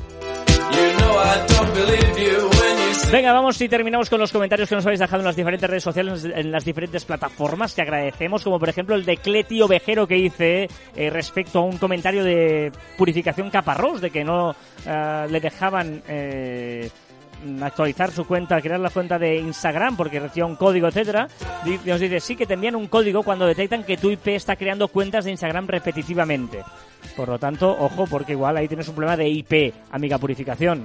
Venga, 3.12 3.33
vamos 3.33 3.61
y 3.61 3.68
terminamos 3.68 4.09
con 4.09 4.21
los 4.21 4.31
comentarios 4.31 4.68
que 4.68 4.77
nos 4.77 4.87
habéis 4.87 5.01
dejado 5.01 5.21
en 5.21 5.27
las 5.27 5.35
diferentes 5.35 5.68
redes 5.68 5.83
sociales, 5.83 6.25
en 6.25 6.53
las 6.53 6.64
diferentes 6.64 7.05
plataformas 7.05 7.75
que 7.75 7.83
agradecemos, 7.83 8.45
como 8.45 8.61
por 8.61 8.68
ejemplo 8.68 8.95
el 8.95 9.05
de 9.05 9.16
Cleti 9.16 9.61
Ovejero 9.61 10.07
que 10.07 10.16
hice 10.16 10.68
eh, 10.95 11.11
respecto 11.11 11.59
a 11.59 11.62
un 11.62 11.77
comentario 11.77 12.23
de 12.23 12.71
Purificación 12.97 13.51
Caparrós, 13.51 14.01
de 14.01 14.11
que 14.11 14.23
no 14.23 14.55
eh, 14.87 15.27
le 15.29 15.41
dejaban 15.41 16.03
eh, 16.07 16.89
actualizar 17.62 18.11
su 18.11 18.26
cuenta, 18.26 18.61
crear 18.61 18.80
la 18.80 18.91
cuenta 18.91 19.18
de 19.18 19.36
Instagram 19.36 19.97
porque 19.97 20.20
recibía 20.20 20.47
un 20.47 20.57
código, 20.57 20.88
etcétera. 20.88 21.28
Nos 21.84 22.01
dice, 22.01 22.20
sí 22.20 22.36
que 22.36 22.47
te 22.47 22.55
envían 22.55 22.76
un 22.76 22.88
código 22.88 23.22
cuando 23.22 23.47
detectan 23.47 23.84
que 23.84 23.97
tu 23.97 24.11
IP 24.11 24.28
está 24.28 24.57
creando 24.57 24.88
cuentas 24.88 25.24
de 25.24 25.30
Instagram 25.30 25.66
repetitivamente. 25.66 26.62
Por 27.16 27.28
lo 27.28 27.38
tanto, 27.38 27.70
ojo, 27.70 28.07
porque 28.07 28.32
igual 28.32 28.57
ahí 28.57 28.68
tienes 28.68 28.88
un 28.88 28.95
problema 28.95 29.16
de 29.16 29.28
IP, 29.28 29.74
amiga 29.91 30.18
Purificación. 30.18 30.84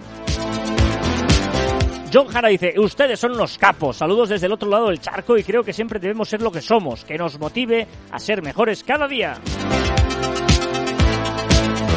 John 2.13 2.27
Jara 2.27 2.47
dice, 2.47 2.73
ustedes 2.77 3.19
son 3.19 3.37
los 3.37 3.57
capos, 3.57 3.97
saludos 3.97 4.29
desde 4.29 4.45
el 4.45 4.53
otro 4.53 4.69
lado 4.69 4.87
del 4.87 5.01
charco 5.01 5.37
y 5.37 5.43
creo 5.43 5.63
que 5.63 5.73
siempre 5.73 5.99
debemos 5.99 6.29
ser 6.29 6.41
lo 6.41 6.49
que 6.49 6.61
somos, 6.61 7.03
que 7.03 7.17
nos 7.17 7.37
motive 7.37 7.87
a 8.09 8.19
ser 8.19 8.41
mejores 8.41 8.85
cada 8.85 9.05
día. 9.05 9.37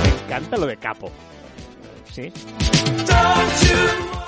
Me 0.03 0.25
encanta 0.25 0.57
lo 0.57 0.67
de 0.67 0.77
capo. 0.77 1.13
Sí. 2.11 2.33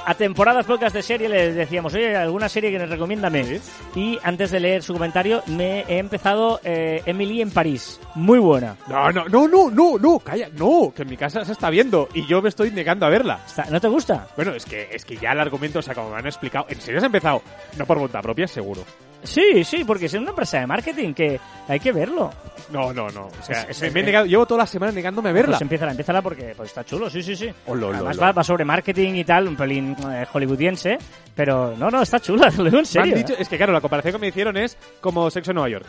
A 0.06 0.14
temporadas 0.14 0.66
pocas 0.66 0.92
de 0.92 1.02
serie 1.02 1.28
les 1.28 1.54
decíamos, 1.54 1.94
oye, 1.94 2.16
alguna 2.16 2.48
serie 2.48 2.70
que 2.70 2.78
nos 2.78 2.88
recomiéndame. 2.88 3.60
Y 3.94 4.18
antes 4.22 4.50
de 4.50 4.60
leer 4.60 4.82
su 4.82 4.92
comentario, 4.92 5.42
me 5.46 5.80
he 5.88 5.98
empezado 5.98 6.60
eh, 6.64 7.02
Emily 7.06 7.42
en 7.42 7.50
París. 7.50 8.00
Muy 8.14 8.38
buena. 8.38 8.76
No, 8.88 9.12
no, 9.12 9.24
no, 9.28 9.46
no, 9.46 9.70
no, 9.70 9.98
no, 9.98 10.18
calla, 10.18 10.48
no, 10.56 10.92
que 10.94 11.02
en 11.02 11.08
mi 11.08 11.16
casa 11.16 11.44
se 11.44 11.52
está 11.52 11.70
viendo 11.70 12.08
y 12.14 12.26
yo 12.26 12.42
me 12.42 12.48
estoy 12.48 12.70
negando 12.70 13.06
a 13.06 13.10
verla. 13.10 13.40
¿No 13.70 13.80
te 13.80 13.88
gusta? 13.88 14.26
Bueno, 14.36 14.54
es 14.54 14.64
que, 14.64 14.88
es 14.90 15.04
que 15.04 15.16
ya 15.16 15.32
el 15.32 15.40
argumento, 15.40 15.78
o 15.78 15.82
sea, 15.82 15.94
como 15.94 16.10
me 16.10 16.16
han 16.16 16.26
explicado, 16.26 16.66
¿en 16.68 16.80
serio 16.80 16.98
has 16.98 17.04
empezado? 17.04 17.42
No 17.76 17.86
por 17.86 17.98
voluntad 17.98 18.22
propia, 18.22 18.46
seguro. 18.46 18.84
Sí, 19.22 19.64
sí, 19.64 19.84
porque 19.84 20.06
es 20.06 20.14
una 20.14 20.30
empresa 20.30 20.60
de 20.60 20.66
marketing 20.66 21.12
que 21.14 21.38
hay 21.68 21.78
que 21.80 21.92
verlo. 21.92 22.30
No, 22.70 22.92
no, 22.92 23.08
no. 23.10 23.26
O 23.26 23.42
sea, 23.42 23.62
Es- 23.62 23.82
es- 23.82 23.92
me- 23.92 24.00
he 24.00 24.02
negado, 24.04 24.26
llevo 24.26 24.46
toda 24.46 24.60
la 24.60 24.66
semana 24.66 24.92
negándome 24.92 25.30
a 25.30 25.32
verla. 25.32 25.52
Pues 25.52 25.62
empieza, 25.62 25.90
empieza 25.90 26.22
porque 26.22 26.54
pues, 26.56 26.70
está 26.70 26.84
chulo, 26.84 27.10
sí, 27.10 27.22
sí, 27.22 27.34
sí. 27.36 27.50
Olo, 27.66 27.88
olo, 27.88 27.96
Además 27.98 28.16
olo. 28.16 28.26
va, 28.26 28.32
va 28.32 28.44
sobre 28.44 28.64
marketing 28.64 29.14
y 29.14 29.24
tal, 29.24 29.48
un 29.48 29.56
pelín 29.56 29.96
eh, 30.10 30.26
hollywoodiense, 30.32 30.96
pero 31.34 31.74
no, 31.76 31.90
no, 31.90 32.00
está 32.02 32.20
chula, 32.20 32.46
lo 32.56 32.64
digo 32.64 32.66
en 32.68 32.72
Me 32.72 32.78
han 32.78 32.86
serio. 32.86 33.16
dicho, 33.16 33.32
¿eh? 33.34 33.36
es 33.40 33.48
que 33.48 33.56
claro, 33.56 33.72
la 33.72 33.80
comparación 33.80 34.12
que 34.14 34.18
me 34.20 34.28
hicieron 34.28 34.56
es 34.56 34.76
como 35.00 35.30
Sexo 35.30 35.50
en 35.50 35.56
Nueva 35.56 35.68
York. 35.70 35.86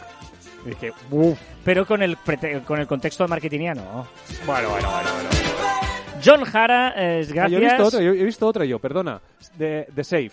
Y 0.65 0.69
dije, 0.69 0.91
uff. 1.11 1.39
Pero 1.63 1.85
con 1.85 2.01
el, 2.03 2.17
prete- 2.17 2.63
con 2.63 2.79
el 2.79 2.87
contexto 2.87 3.27
marketingiano. 3.27 4.07
Bueno, 4.45 4.69
bueno, 4.71 4.89
bueno, 4.91 5.09
bueno. 5.13 5.29
John 6.23 6.43
Jara, 6.43 6.93
eh, 6.97 7.25
Ah, 7.29 7.33
gracias. 7.33 7.51
yo 7.51 7.57
he 7.57 7.61
visto 7.61 7.83
otra, 7.85 8.01
yo 8.01 8.11
he 8.11 8.23
visto 8.23 8.47
otra 8.47 8.65
yo, 8.65 8.77
perdona. 8.79 9.19
De, 9.57 9.87
de 9.91 10.03
Safe. 10.03 10.31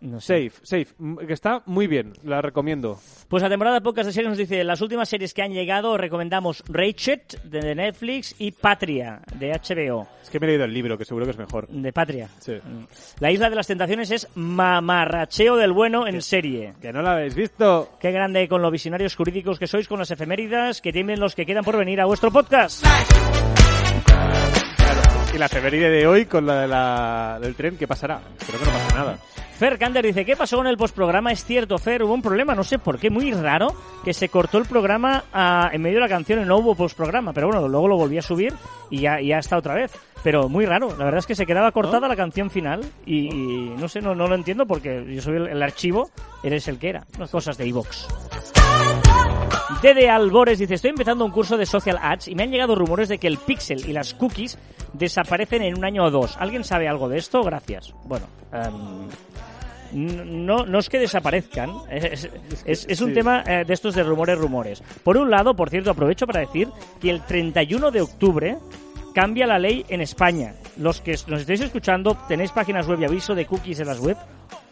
No 0.00 0.20
sé. 0.20 0.48
Safe, 0.50 0.60
Safe. 0.64 0.94
Mm, 0.98 1.16
Que 1.26 1.32
está 1.32 1.62
muy 1.66 1.86
bien, 1.86 2.12
la 2.22 2.40
recomiendo. 2.40 2.98
Pues 3.28 3.42
la 3.42 3.48
temporada 3.48 3.76
de 3.76 3.82
podcast 3.82 4.06
de 4.06 4.12
series 4.12 4.28
nos 4.28 4.38
dice, 4.38 4.62
las 4.64 4.80
últimas 4.80 5.08
series 5.08 5.34
que 5.34 5.42
han 5.42 5.52
llegado 5.52 5.96
recomendamos 5.98 6.62
Ratchet 6.68 7.42
de 7.42 7.74
Netflix 7.74 8.34
y 8.38 8.52
Patria 8.52 9.20
de 9.34 9.50
HBO. 9.52 10.06
Es 10.22 10.30
que 10.30 10.38
me 10.38 10.46
he 10.46 10.50
leído 10.50 10.64
el 10.64 10.72
libro, 10.72 10.96
que 10.96 11.04
seguro 11.04 11.24
que 11.26 11.32
es 11.32 11.38
mejor. 11.38 11.66
De 11.68 11.92
Patria. 11.92 12.28
Sí. 12.38 12.54
La 13.20 13.30
Isla 13.30 13.50
de 13.50 13.56
las 13.56 13.66
Tentaciones 13.66 14.10
es 14.10 14.28
mamarracheo 14.34 15.56
del 15.56 15.72
bueno 15.72 16.06
en 16.06 16.22
serie. 16.22 16.74
Que 16.80 16.92
no 16.92 17.02
la 17.02 17.12
habéis 17.12 17.34
visto. 17.34 17.90
Qué 18.00 18.12
grande 18.12 18.48
con 18.48 18.62
los 18.62 18.70
visionarios 18.70 19.16
jurídicos 19.16 19.58
que 19.58 19.66
sois 19.66 19.88
con 19.88 19.98
las 19.98 20.10
efeméridas 20.10 20.80
que 20.80 20.92
tienen 20.92 21.18
los 21.20 21.34
que 21.34 21.44
quedan 21.44 21.64
por 21.64 21.76
venir 21.76 22.00
a 22.00 22.04
vuestro 22.06 22.30
podcast. 22.30 22.84
Y 25.34 25.38
la 25.38 25.46
efeméride 25.46 25.90
de 25.90 26.06
hoy 26.06 26.24
con 26.24 26.46
la, 26.46 26.62
de 26.62 26.68
la 26.68 27.38
del 27.40 27.54
tren, 27.54 27.76
¿qué 27.76 27.86
pasará? 27.86 28.20
Espero 28.40 28.58
que 28.58 28.64
no 28.64 28.70
pase 28.72 28.94
nada. 28.94 29.18
Fer 29.58 29.76
Kander 29.76 30.04
dice, 30.04 30.24
¿qué 30.24 30.36
pasó 30.36 30.56
con 30.56 30.68
el 30.68 30.76
postprograma? 30.76 31.32
Es 31.32 31.44
cierto, 31.44 31.78
Fer, 31.78 32.04
hubo 32.04 32.14
un 32.14 32.22
problema, 32.22 32.54
no 32.54 32.62
sé 32.62 32.78
por 32.78 32.96
qué, 32.96 33.10
muy 33.10 33.32
raro, 33.32 33.74
que 34.04 34.14
se 34.14 34.28
cortó 34.28 34.58
el 34.58 34.66
programa 34.66 35.24
ah, 35.32 35.68
en 35.72 35.82
medio 35.82 35.96
de 35.96 36.02
la 36.02 36.08
canción 36.08 36.40
y 36.40 36.44
no 36.44 36.58
hubo 36.58 36.76
postprograma, 36.76 37.32
pero 37.32 37.48
bueno, 37.48 37.66
luego 37.66 37.88
lo 37.88 37.96
volví 37.96 38.18
a 38.18 38.22
subir 38.22 38.54
y 38.88 39.00
ya, 39.00 39.20
ya 39.20 39.38
está 39.38 39.58
otra 39.58 39.74
vez. 39.74 39.90
Pero 40.22 40.48
muy 40.48 40.64
raro, 40.64 40.96
la 40.96 41.04
verdad 41.04 41.18
es 41.18 41.26
que 41.26 41.34
se 41.34 41.44
quedaba 41.44 41.72
cortada 41.72 42.06
la 42.06 42.14
canción 42.14 42.50
final 42.50 42.82
y, 43.04 43.34
y 43.34 43.74
no 43.76 43.88
sé, 43.88 44.00
no, 44.00 44.14
no 44.14 44.28
lo 44.28 44.36
entiendo 44.36 44.64
porque 44.64 45.04
yo 45.12 45.20
soy 45.20 45.36
el, 45.36 45.48
el 45.48 45.62
archivo, 45.62 46.08
eres 46.44 46.68
el 46.68 46.78
que 46.78 46.90
era, 46.90 47.04
unas 47.16 47.30
cosas 47.30 47.58
de 47.58 47.66
iVox. 47.66 48.06
Dede 49.82 50.08
Albores 50.08 50.58
dice, 50.58 50.74
estoy 50.74 50.90
empezando 50.90 51.24
un 51.24 51.30
curso 51.30 51.56
de 51.56 51.66
social 51.66 51.98
ads 52.00 52.28
y 52.28 52.34
me 52.34 52.44
han 52.44 52.50
llegado 52.50 52.74
rumores 52.74 53.08
de 53.08 53.18
que 53.18 53.26
el 53.26 53.38
pixel 53.38 53.88
y 53.88 53.92
las 53.92 54.14
cookies 54.14 54.58
desaparecen 54.92 55.62
en 55.62 55.76
un 55.76 55.84
año 55.84 56.04
o 56.04 56.10
dos. 56.10 56.36
¿Alguien 56.38 56.64
sabe 56.64 56.88
algo 56.88 57.08
de 57.08 57.18
esto? 57.18 57.42
Gracias. 57.42 57.94
Bueno, 58.04 58.26
em, 58.52 59.08
no, 59.92 60.66
no 60.66 60.78
es 60.78 60.88
que 60.88 60.98
desaparezcan, 60.98 61.70
es, 61.90 62.28
es- 62.64 62.86
es 62.88 63.00
un 63.00 63.08
Sí. 63.08 63.14
tema 63.14 63.42
eh, 63.46 63.64
de 63.66 63.74
estos 63.74 63.94
de 63.94 64.02
rumores, 64.02 64.38
rumores. 64.38 64.82
Por 65.02 65.16
un 65.16 65.30
lado, 65.30 65.54
por 65.54 65.70
cierto, 65.70 65.90
aprovecho 65.90 66.26
para 66.26 66.40
decir 66.40 66.68
que 67.00 67.10
el 67.10 67.22
31 67.22 67.90
de 67.90 68.00
octubre 68.02 68.58
cambia 69.14 69.46
la 69.46 69.58
ley 69.58 69.84
en 69.88 70.00
España. 70.00 70.54
Los 70.76 71.00
que 71.00 71.12
nos 71.26 71.40
estáis 71.40 71.60
escuchando, 71.62 72.16
tenéis 72.28 72.52
páginas 72.52 72.86
web 72.86 73.00
y 73.00 73.04
aviso 73.06 73.34
de 73.34 73.46
cookies 73.46 73.80
en 73.80 73.86
las 73.86 73.98
web. 73.98 74.16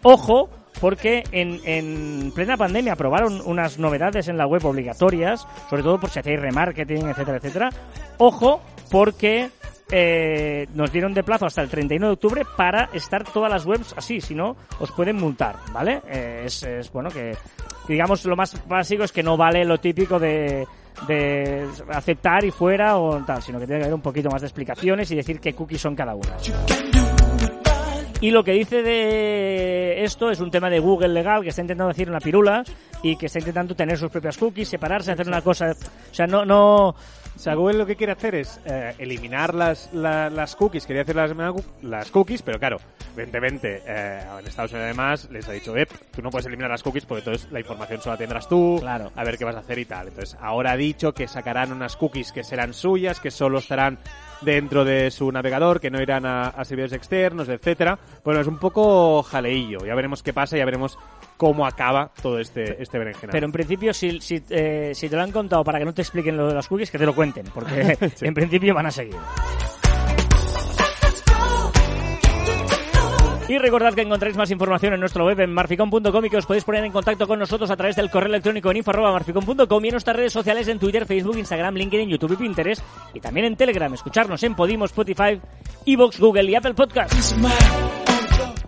Ojo, 0.03 0.49
porque 0.81 1.25
en, 1.33 1.59
en 1.65 2.31
plena 2.33 2.57
pandemia 2.57 2.93
aprobaron 2.93 3.41
unas 3.45 3.79
novedades 3.79 4.29
en 4.29 4.37
la 4.37 4.47
web 4.47 4.65
obligatorias, 4.65 5.47
sobre 5.69 5.83
todo 5.83 5.99
por 5.99 6.11
si 6.11 6.21
hacéis 6.21 6.39
remarketing, 6.41 7.09
etcétera, 7.09 7.39
etcétera. 7.39 7.71
Ojo, 8.19 8.61
porque 8.91 9.49
eh, 9.91 10.67
nos 10.75 10.91
dieron 10.93 11.15
de 11.15 11.23
plazo 11.23 11.47
hasta 11.47 11.63
el 11.63 11.69
31 11.69 12.07
de 12.07 12.13
octubre 12.13 12.43
para 12.57 12.91
estar 12.93 13.25
todas 13.25 13.51
las 13.51 13.65
webs 13.65 13.95
así, 13.97 14.21
si 14.21 14.35
no, 14.35 14.57
os 14.81 14.91
pueden 14.93 15.17
multar, 15.17 15.57
¿vale? 15.73 16.03
Eh, 16.09 16.43
es, 16.45 16.63
es, 16.63 16.93
bueno 16.93 17.11
que, 17.11 17.37
digamos, 17.89 18.25
lo 18.25 18.37
más 18.37 18.61
básico 18.67 19.05
es 19.05 19.13
que 19.13 19.23
no 19.23 19.37
vale 19.37 19.65
lo 19.65 19.79
típico 19.79 20.19
de, 20.19 20.67
de 21.07 21.69
aceptar 21.93 22.45
y 22.45 22.51
fuera 22.51 22.99
o 22.99 23.25
tal, 23.25 23.43
sino 23.43 23.59
que 23.59 23.67
tiene 23.67 23.81
que 23.81 23.85
haber 23.85 23.95
un 23.95 24.03
poquito 24.03 24.31
más 24.31 24.41
de 24.41 24.49
explicaciones 24.49 25.11
y 25.11 25.17
decir 25.17 25.41
qué 25.41 25.53
cookies 25.53 25.81
son 25.81 25.95
cada 25.95 26.15
una. 26.15 26.37
Y 28.21 28.31
lo 28.31 28.43
que 28.43 28.53
dice 28.53 28.83
de 28.83 30.03
esto 30.03 30.31
es 30.31 30.41
un 30.41 30.51
tema 30.51 30.71
de 30.71 30.79
Google 30.79 31.09
legal 31.09 31.43
que 31.43 31.51
está 31.51 31.61
intentando 31.61 31.89
decir 31.89 32.09
una 32.09 32.19
pirula 32.19 32.65
y 33.03 33.17
que 33.17 33.27
está 33.27 33.39
intentando 33.39 33.75
tener 33.75 33.99
sus 33.99 34.11
propias 34.11 34.39
cookies, 34.39 34.69
separarse, 34.69 35.13
hacer 35.13 35.29
una 35.29 35.43
cosa. 35.43 35.73
O 35.73 36.15
sea, 36.15 36.27
no, 36.27 36.45
no. 36.45 36.95
O 37.37 37.39
sea, 37.39 37.55
Google 37.55 37.77
lo 37.79 37.87
que 37.87 37.97
quiere 37.97 38.13
hacer 38.13 38.35
es 38.35 38.59
eh, 38.65 38.95
eliminar 38.99 39.55
las, 39.55 39.93
la- 39.93 40.31
las 40.31 40.57
cookies, 40.57 40.87
quería 40.87 41.03
hacer 41.03 41.17
las, 41.17 41.31
las 41.83 42.11
cookies, 42.11 42.41
pero 42.43 42.59
claro, 42.59 42.79
evidentemente 43.15 43.83
eh, 43.87 44.23
en 44.41 44.47
Estados 44.47 44.73
Unidos 44.73 44.87
además 44.87 45.29
les 45.31 45.47
ha 45.49 45.53
dicho, 45.53 45.77
Ep, 45.77 45.91
tú 46.15 46.23
no 46.23 46.31
puedes 46.31 46.47
eliminar 46.47 46.71
las 46.71 46.83
cookies 46.83 47.05
porque 47.05 47.21
entonces 47.21 47.53
la 47.53 47.61
información 47.61 48.01
solo 48.01 48.15
la 48.15 48.19
tendrás 48.19 48.49
tú, 48.49 48.79
Claro. 48.81 49.13
a 49.15 49.23
ver 49.23 49.37
qué 49.37 49.45
vas 49.45 49.55
a 49.55 49.59
hacer 49.61 49.79
y 49.79 49.85
tal. 49.85 50.09
Entonces 50.09 50.37
ahora 50.41 50.73
ha 50.73 50.77
dicho 50.77 51.13
que 51.13 51.29
sacarán 51.29 51.73
unas 51.73 51.97
cookies 51.97 52.33
que 52.33 52.43
serán 52.43 52.73
suyas, 52.73 53.21
que 53.21 53.31
solo 53.31 53.59
estarán 53.59 53.99
dentro 54.41 54.85
de 54.85 55.11
su 55.11 55.31
navegador, 55.31 55.81
que 55.81 55.91
no 55.91 56.01
irán 56.01 56.27
a, 56.27 56.49
a 56.49 56.65
servidores 56.65 56.93
externos, 56.95 57.49
etcétera. 57.49 57.99
Bueno, 58.25 58.41
es 58.41 58.47
un 58.47 58.59
poco 58.59 59.23
jaleillo, 59.23 59.85
ya 59.87 59.95
veremos 59.95 60.23
qué 60.23 60.33
pasa, 60.33 60.57
ya 60.57 60.65
veremos 60.65 60.99
cómo 61.37 61.67
acaba 61.67 62.11
todo 62.21 62.39
este, 62.39 62.83
este 62.83 62.99
berenjenal. 62.99 63.33
Pero 63.33 63.47
en 63.47 63.53
principio, 63.53 63.93
si, 63.93 64.21
si, 64.21 64.43
eh, 64.51 64.93
si 64.95 65.09
te 65.09 65.17
lo 65.17 65.23
han 65.23 65.33
contado 65.33 65.65
para 65.65 65.79
que 65.79 65.85
no 65.85 65.95
te 65.95 66.03
expliquen 66.03 66.37
lo 66.37 66.49
de 66.49 66.55
las 66.55 66.69
cookies, 66.69 66.91
que 66.91 66.99
te 66.99 67.07
lo 67.07 67.15
cuenten, 67.15 67.47
porque 67.53 67.97
en 68.21 68.35
principio 68.35 68.75
van 68.75 68.87
a 68.87 68.91
seguir. 68.91 69.17
Y 73.49 73.59
recordad 73.59 73.95
que 73.95 74.03
encontráis 74.03 74.37
más 74.37 74.51
información 74.51 74.95
en 74.95 75.01
nuestro 75.01 75.25
web 75.25 75.39
en 75.39 75.53
marficom.com 75.53 76.25
y 76.25 76.31
que 76.31 76.37
os 76.37 76.47
podéis 76.47 76.65
poner 76.65 76.85
en 76.85 76.91
contacto 76.91 77.29
con 77.29 77.39
nosotros 77.39 77.71
a 77.71 77.77
través 77.77 77.95
del 77.95 78.11
correo 78.11 78.29
electrónico 78.29 78.73
en 78.73 78.79
info.marficom.com 78.79 79.85
y 79.85 79.89
en 79.89 79.93
nuestras 79.93 80.17
redes 80.17 80.33
sociales 80.33 80.67
en 80.67 80.81
Twitter, 80.81 81.07
Facebook, 81.07 81.39
Instagram, 81.39 81.77
LinkedIn, 81.77 82.09
YouTube 82.09 82.33
y 82.33 82.37
Pinterest 82.37 82.83
y 83.15 83.21
también 83.21 83.47
en 83.47 83.57
Telegram. 83.57 83.93
Escucharnos 83.95 84.43
en 84.43 84.57
Podimo, 84.57 84.85
Spotify, 84.87 85.41
Evox, 85.85 86.19
Google 86.19 86.51
y 86.51 86.57
Apple 86.57 86.75
Podcasts. 86.75 87.37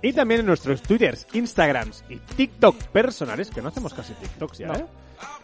Y 0.02 0.12
también 0.12 0.40
en 0.40 0.46
nuestros 0.46 0.82
Twitters, 0.82 1.26
Instagrams 1.32 2.04
y 2.08 2.16
TikTok 2.16 2.76
personales, 2.88 3.50
que 3.50 3.60
no 3.62 3.68
hacemos 3.68 3.92
casi 3.94 4.12
TikToks 4.14 4.58
ya, 4.58 4.68
No. 4.68 4.74
¿eh? 4.74 4.86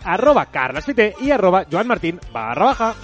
Arroba 0.04 0.46
carlasfite 0.46 1.14
y 1.20 1.30
arroba 1.32 1.64
Joan 1.70 1.88
Martín 1.88 2.20
barra 2.32 2.66
baja. 2.66 2.94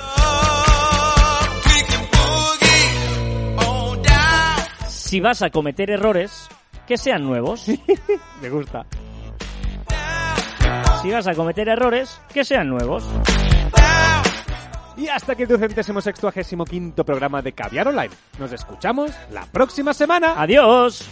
Si 4.89 5.19
vas 5.19 5.43
a 5.43 5.51
cometer 5.51 5.91
errores, 5.91 6.49
que 6.87 6.97
sean 6.97 7.25
nuevos. 7.25 7.67
Me 8.43 8.49
gusta. 8.49 8.87
Si 11.03 11.11
vas 11.11 11.27
a 11.27 11.35
cometer 11.35 11.69
errores, 11.69 12.21
que 12.33 12.45
sean 12.45 12.69
nuevos. 12.69 13.05
Y 15.01 15.09
hasta 15.09 15.33
aquí 15.33 15.43
el 15.45 15.49
ducentésimo 15.49 16.03
sextuagésimo 16.03 16.67
quinto 16.67 17.05
programa 17.05 17.41
de 17.41 17.53
Caviar 17.53 17.89
Online. 17.89 18.11
Nos 18.39 18.53
escuchamos 18.53 19.11
la 19.33 19.47
próxima 19.47 19.95
semana. 19.95 20.35
Adiós. 20.37 21.09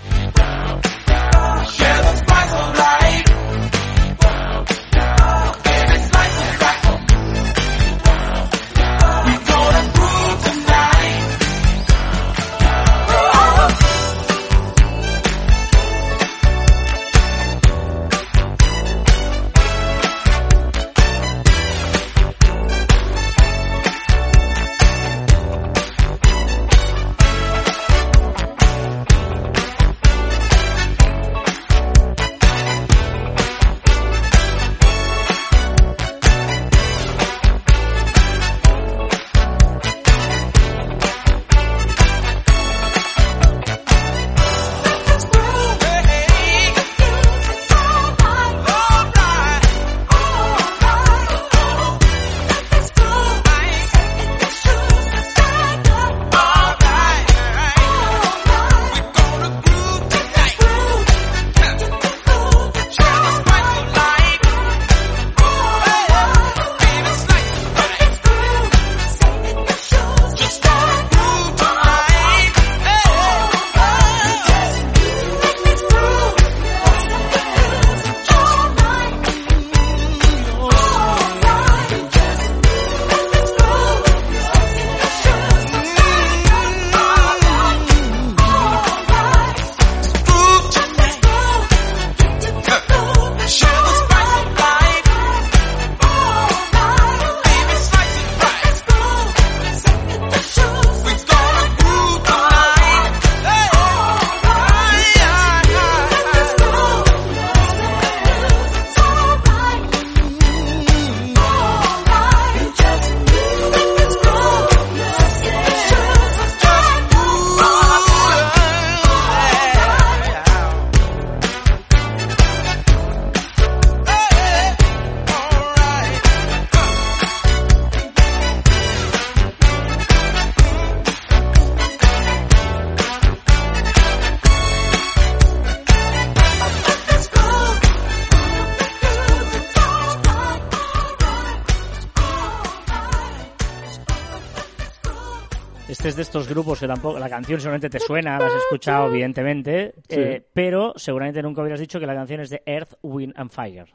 Este 145.99 146.11
es 146.11 146.17
de 146.17 146.23
estos 146.23 146.49
grupos 146.49 146.79
que 146.79 146.87
tampoco. 146.87 147.19
La 147.19 147.29
canción 147.29 147.59
seguramente 147.61 147.91
te 147.91 147.99
suena, 147.99 148.39
la 148.39 148.47
has 148.47 148.55
escuchado, 148.55 149.09
evidentemente. 149.09 149.95
eh, 150.09 150.47
pero 150.53 150.93
seguramente 150.95 151.43
nunca 151.43 151.61
hubieras 151.61 151.81
dicho 151.81 151.99
que 151.99 152.07
la 152.07 152.15
canción 152.15 152.41
es 152.41 152.51
de 152.51 152.63
Earth, 152.67 152.93
Wind 153.03 153.35
and 153.37 153.51
Fire. 153.51 153.89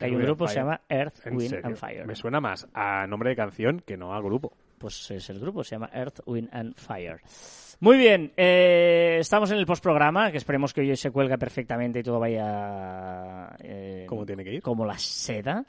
Hay 0.00 0.10
un 0.16 0.22
grupo 0.22 0.46
que 0.46 0.52
se 0.52 0.58
llama 0.58 0.80
Earth, 0.88 1.24
¿En 1.26 1.36
Wind 1.36 1.50
serio? 1.50 1.66
and 1.66 1.76
Fire. 1.76 2.06
Me 2.06 2.16
suena 2.16 2.40
más 2.40 2.66
a 2.74 3.06
nombre 3.06 3.30
de 3.30 3.36
canción 3.36 3.80
que 3.86 3.96
no 3.96 4.14
a 4.14 4.20
grupo. 4.20 4.52
Pues 4.78 5.10
es 5.12 5.30
el 5.30 5.38
grupo, 5.38 5.62
se 5.62 5.76
llama 5.76 5.90
Earth, 5.92 6.20
Wind 6.26 6.48
and 6.52 6.74
Fire. 6.76 7.20
Muy 7.80 7.96
bien, 7.98 8.32
eh, 8.36 9.18
estamos 9.20 9.50
en 9.52 9.58
el 9.58 9.66
postprograma, 9.66 10.32
que 10.32 10.38
esperemos 10.38 10.74
que 10.74 10.80
hoy 10.80 10.96
se 10.96 11.12
cuelga 11.12 11.36
perfectamente 11.36 12.00
y 12.00 12.02
todo 12.02 12.18
vaya 12.18 13.50
eh, 13.60 14.06
Como 14.08 14.26
tiene 14.26 14.42
que 14.42 14.54
ir. 14.54 14.62
como 14.62 14.84
la 14.84 14.98
seda. 14.98 15.64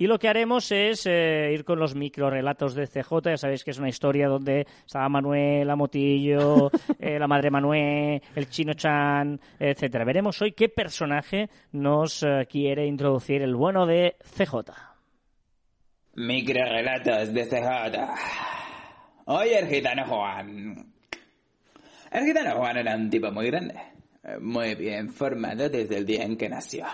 Y 0.00 0.06
lo 0.06 0.18
que 0.18 0.28
haremos 0.28 0.72
es 0.72 1.04
eh, 1.04 1.50
ir 1.52 1.62
con 1.62 1.78
los 1.78 1.94
micro 1.94 2.30
relatos 2.30 2.74
de 2.74 2.86
CJ. 2.86 3.20
Ya 3.22 3.36
sabéis 3.36 3.62
que 3.62 3.72
es 3.72 3.78
una 3.78 3.90
historia 3.90 4.28
donde 4.28 4.66
estaba 4.86 5.10
Manuel, 5.10 5.66
la 5.66 5.76
Motillo, 5.76 6.70
eh, 6.98 7.18
la 7.18 7.26
madre 7.26 7.50
Manuel, 7.50 8.22
el 8.34 8.48
chino 8.48 8.72
Chan, 8.72 9.38
etcétera. 9.58 10.06
Veremos 10.06 10.40
hoy 10.40 10.52
qué 10.52 10.70
personaje 10.70 11.50
nos 11.72 12.22
eh, 12.22 12.46
quiere 12.48 12.86
introducir 12.86 13.42
el 13.42 13.54
bueno 13.54 13.84
de 13.84 14.16
CJ. 14.22 14.72
Microrelatos 16.14 17.34
de 17.34 17.44
CJ. 17.44 17.98
Oye, 19.26 19.58
el 19.58 19.68
gitano 19.68 20.06
Juan. 20.06 20.94
El 22.10 22.24
gitano 22.24 22.56
Juan 22.56 22.78
era 22.78 22.96
un 22.96 23.10
tipo 23.10 23.30
muy 23.30 23.50
grande, 23.50 23.74
muy 24.40 24.74
bien 24.76 25.10
formado 25.10 25.68
desde 25.68 25.98
el 25.98 26.06
día 26.06 26.24
en 26.24 26.38
que 26.38 26.48
nació. 26.48 26.86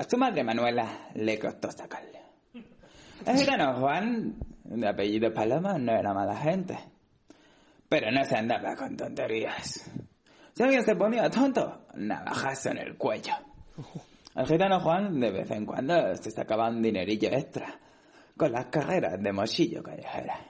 A 0.00 0.04
su 0.04 0.16
madre 0.16 0.42
Manuela 0.42 1.10
le 1.12 1.38
costó 1.38 1.70
sacarle. 1.70 2.22
El 3.26 3.36
gitano 3.36 3.78
Juan, 3.78 4.34
de 4.64 4.88
apellido 4.88 5.30
Paloma, 5.34 5.76
no 5.78 5.92
era 5.92 6.14
mala 6.14 6.36
gente. 6.36 6.78
Pero 7.86 8.10
no 8.10 8.24
se 8.24 8.34
andaba 8.34 8.74
con 8.76 8.96
tonterías. 8.96 9.92
Si 10.54 10.62
alguien 10.62 10.82
se 10.84 10.96
ponía 10.96 11.28
tonto, 11.28 11.84
navajazo 11.96 12.70
en 12.70 12.78
el 12.78 12.96
cuello. 12.96 13.34
El 14.34 14.46
gitano 14.46 14.80
Juan 14.80 15.20
de 15.20 15.32
vez 15.32 15.50
en 15.50 15.66
cuando 15.66 16.16
se 16.16 16.30
sacaba 16.30 16.70
un 16.70 16.80
dinerillo 16.80 17.28
extra 17.28 17.78
con 18.38 18.52
las 18.52 18.68
carreras 18.68 19.22
de 19.22 19.32
mochillo 19.34 19.82
callejera. 19.82 20.46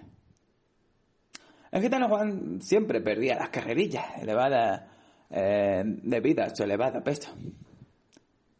El 1.72 1.82
gitano 1.82 2.08
Juan 2.08 2.62
siempre 2.62 3.00
perdía 3.00 3.34
las 3.34 3.48
carrerillas 3.48 4.16
elevadas 4.22 4.82
eh, 5.28 5.82
debido 5.84 6.44
a 6.44 6.54
su 6.54 6.62
elevado 6.62 7.02
peso. 7.02 7.34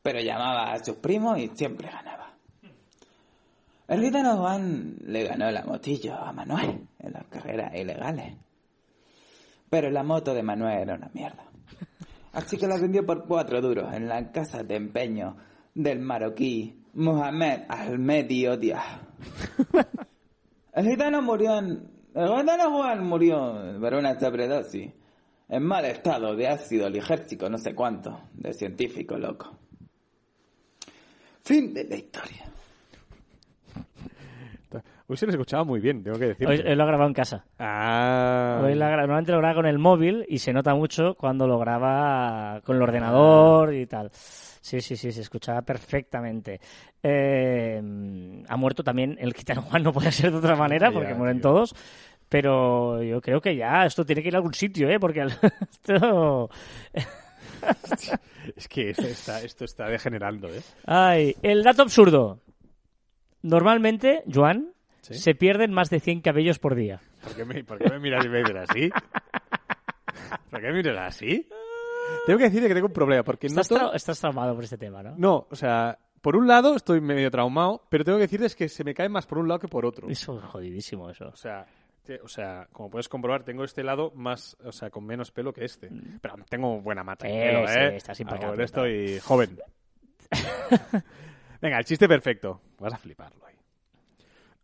Pero 0.02 0.20
llamaba 0.20 0.72
a 0.72 0.84
sus 0.84 0.96
primos 0.96 1.38
y 1.38 1.50
siempre 1.54 1.88
ganaba. 1.88 2.34
El 3.88 4.02
gitano 4.02 4.36
Juan 4.36 4.96
le 5.04 5.24
ganó 5.24 5.50
la 5.50 5.64
motillo 5.64 6.14
a 6.14 6.32
Manuel 6.32 6.86
en 7.00 7.12
las 7.12 7.24
carreras 7.26 7.74
ilegales. 7.74 8.36
Pero 9.68 9.90
la 9.90 10.02
moto 10.02 10.32
de 10.32 10.42
Manuel 10.42 10.78
era 10.82 10.94
una 10.94 11.10
mierda. 11.12 11.44
Así 12.32 12.56
que 12.56 12.68
la 12.68 12.78
vendió 12.78 13.04
por 13.04 13.26
cuatro 13.26 13.60
duros 13.60 13.92
en 13.92 14.08
la 14.08 14.30
casa 14.30 14.62
de 14.62 14.76
empeño 14.76 15.36
del 15.74 15.98
marroquí 15.98 16.84
Mohamed 16.94 17.62
Odia. 18.48 18.82
El 20.72 20.86
gitano 20.86 21.20
murió. 21.22 21.58
El 21.58 22.38
gitano 22.38 22.70
Juan 22.70 23.04
murió 23.04 23.78
por 23.80 23.94
una 23.94 24.18
sobredosis. 24.18 24.92
En 25.48 25.64
mal 25.64 25.84
estado 25.84 26.36
de 26.36 26.46
ácido 26.46 26.88
ligércico, 26.88 27.48
no 27.48 27.58
sé 27.58 27.74
cuánto, 27.74 28.20
de 28.34 28.52
científico 28.54 29.18
loco. 29.18 29.59
Fin 31.42 31.72
de 31.74 31.84
la 31.84 31.96
historia. 31.96 32.44
Hoy 35.08 35.16
se 35.16 35.26
les 35.26 35.34
escuchaba 35.34 35.64
muy 35.64 35.80
bien, 35.80 36.04
tengo 36.04 36.16
que 36.20 36.26
decir. 36.26 36.46
Hoy, 36.46 36.58
hoy 36.64 36.76
lo 36.76 36.84
ha 36.84 36.86
grabado 36.86 37.08
en 37.08 37.14
casa. 37.14 37.44
Ah. 37.58 38.60
Hoy 38.64 38.76
la 38.76 38.90
normalmente 38.96 39.32
lo 39.32 39.38
graba 39.38 39.56
con 39.56 39.66
el 39.66 39.76
móvil 39.80 40.24
y 40.28 40.38
se 40.38 40.52
nota 40.52 40.72
mucho 40.76 41.16
cuando 41.16 41.48
lo 41.48 41.58
graba 41.58 42.60
con 42.64 42.76
el 42.76 42.82
ordenador 42.82 43.74
y 43.74 43.86
tal. 43.86 44.10
Sí, 44.12 44.80
sí, 44.80 44.94
sí, 44.96 45.10
se 45.10 45.22
escuchaba 45.22 45.62
perfectamente. 45.62 46.60
Eh, 47.02 47.82
ha 48.48 48.56
muerto 48.56 48.84
también 48.84 49.16
el 49.20 49.34
gitano 49.34 49.62
Juan, 49.62 49.82
no 49.82 49.92
puede 49.92 50.12
ser 50.12 50.30
de 50.30 50.38
otra 50.38 50.54
manera 50.54 50.92
porque 50.92 51.10
Ya, 51.10 51.16
mueren 51.16 51.38
tío. 51.40 51.50
todos. 51.50 51.74
Pero 52.28 53.02
yo 53.02 53.20
creo 53.20 53.40
que 53.40 53.56
ya 53.56 53.84
esto 53.86 54.04
tiene 54.06 54.22
que 54.22 54.28
ir 54.28 54.34
a 54.36 54.38
algún 54.38 54.54
sitio, 54.54 54.88
¿eh? 54.88 55.00
Porque 55.00 55.26
esto... 55.72 56.48
Es 58.56 58.68
que 58.68 58.90
esto 58.90 59.02
está, 59.06 59.42
esto 59.42 59.64
está 59.64 59.86
degenerando, 59.88 60.48
¿eh? 60.48 60.62
Ay, 60.86 61.36
el 61.42 61.62
dato 61.62 61.82
absurdo. 61.82 62.40
Normalmente, 63.42 64.22
Joan, 64.32 64.72
¿Sí? 65.00 65.14
se 65.14 65.34
pierden 65.34 65.72
más 65.72 65.90
de 65.90 66.00
100 66.00 66.20
cabellos 66.20 66.58
por 66.58 66.74
día. 66.74 67.00
¿Por 67.22 67.34
qué 67.34 67.44
me, 67.44 67.64
por 67.64 67.78
qué 67.78 67.90
me 67.90 67.98
miras 67.98 68.24
y 68.24 68.28
me 68.28 68.38
dices 68.38 68.56
así? 68.68 68.90
¿Por 70.50 70.60
qué 70.60 70.66
me 70.68 70.72
miras 70.74 71.16
así? 71.16 71.48
Tengo 72.26 72.38
que 72.38 72.44
decirte 72.44 72.68
que 72.68 72.74
tengo 72.74 72.88
un 72.88 72.92
problema, 72.92 73.22
porque 73.22 73.46
Estás, 73.46 73.70
tra- 73.70 73.94
estás 73.94 74.18
traumado 74.20 74.54
por 74.54 74.64
este 74.64 74.76
tema, 74.76 75.02
¿no? 75.02 75.14
No, 75.16 75.46
o 75.50 75.56
sea, 75.56 75.98
por 76.20 76.36
un 76.36 76.46
lado 76.48 76.74
estoy 76.76 77.00
medio 77.00 77.30
traumado, 77.30 77.86
pero 77.88 78.04
tengo 78.04 78.18
que 78.18 78.22
decirles 78.22 78.54
que 78.56 78.68
se 78.68 78.84
me 78.84 78.94
cae 78.94 79.08
más 79.08 79.26
por 79.26 79.38
un 79.38 79.48
lado 79.48 79.60
que 79.60 79.68
por 79.68 79.86
otro. 79.86 80.08
Eso 80.08 80.38
es 80.38 80.44
jodidísimo, 80.44 81.08
eso. 81.08 81.28
O 81.28 81.36
sea, 81.36 81.66
te- 82.10 82.20
o 82.22 82.28
sea, 82.28 82.66
como 82.72 82.90
puedes 82.90 83.08
comprobar, 83.08 83.44
tengo 83.44 83.62
este 83.62 83.84
lado 83.84 84.10
más, 84.16 84.56
o 84.64 84.72
sea, 84.72 84.90
con 84.90 85.06
menos 85.06 85.30
pelo 85.30 85.52
que 85.52 85.64
este. 85.64 85.88
Pero 86.20 86.34
tengo 86.48 86.80
buena 86.80 87.04
mata 87.04 87.28
Eh, 87.28 87.52
pelo, 87.52 87.68
sí, 87.68 87.78
¿eh? 87.78 87.96
estás 87.96 88.18
impecable, 88.18 88.64
estoy 88.64 89.20
joven. 89.20 89.56
Venga, 91.60 91.78
el 91.78 91.84
chiste 91.84 92.08
perfecto. 92.08 92.60
Vas 92.80 92.94
a 92.94 92.98
fliparlo 92.98 93.46
ahí. 93.46 93.54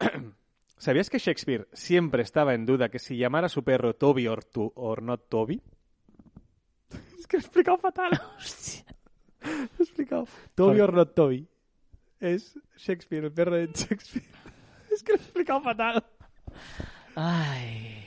¿Sabías 0.76 1.08
que 1.08 1.18
Shakespeare 1.18 1.68
siempre 1.72 2.22
estaba 2.22 2.52
en 2.54 2.66
duda 2.66 2.88
que 2.88 2.98
si 2.98 3.16
llamara 3.16 3.46
a 3.46 3.50
su 3.50 3.62
perro 3.62 3.94
Toby 3.94 4.26
or, 4.26 4.42
tu, 4.44 4.72
or 4.74 5.00
not 5.02 5.28
Toby? 5.28 5.62
es 7.18 7.26
que 7.28 7.36
lo 7.36 7.42
he 7.42 7.44
explicado 7.44 7.78
fatal. 7.78 8.10
Lo 9.42 9.52
he 9.78 9.82
explicado. 9.84 10.26
Toby 10.56 10.80
or 10.80 10.92
not 10.92 11.14
Toby. 11.14 11.46
Es 12.18 12.58
Shakespeare, 12.76 13.24
el 13.26 13.32
perro 13.32 13.54
de 13.54 13.66
Shakespeare. 13.72 14.26
es 14.90 15.02
que 15.04 15.12
lo 15.12 15.18
he 15.18 15.22
explicado 15.22 15.60
fatal. 15.60 16.04
唉。 17.16 18.05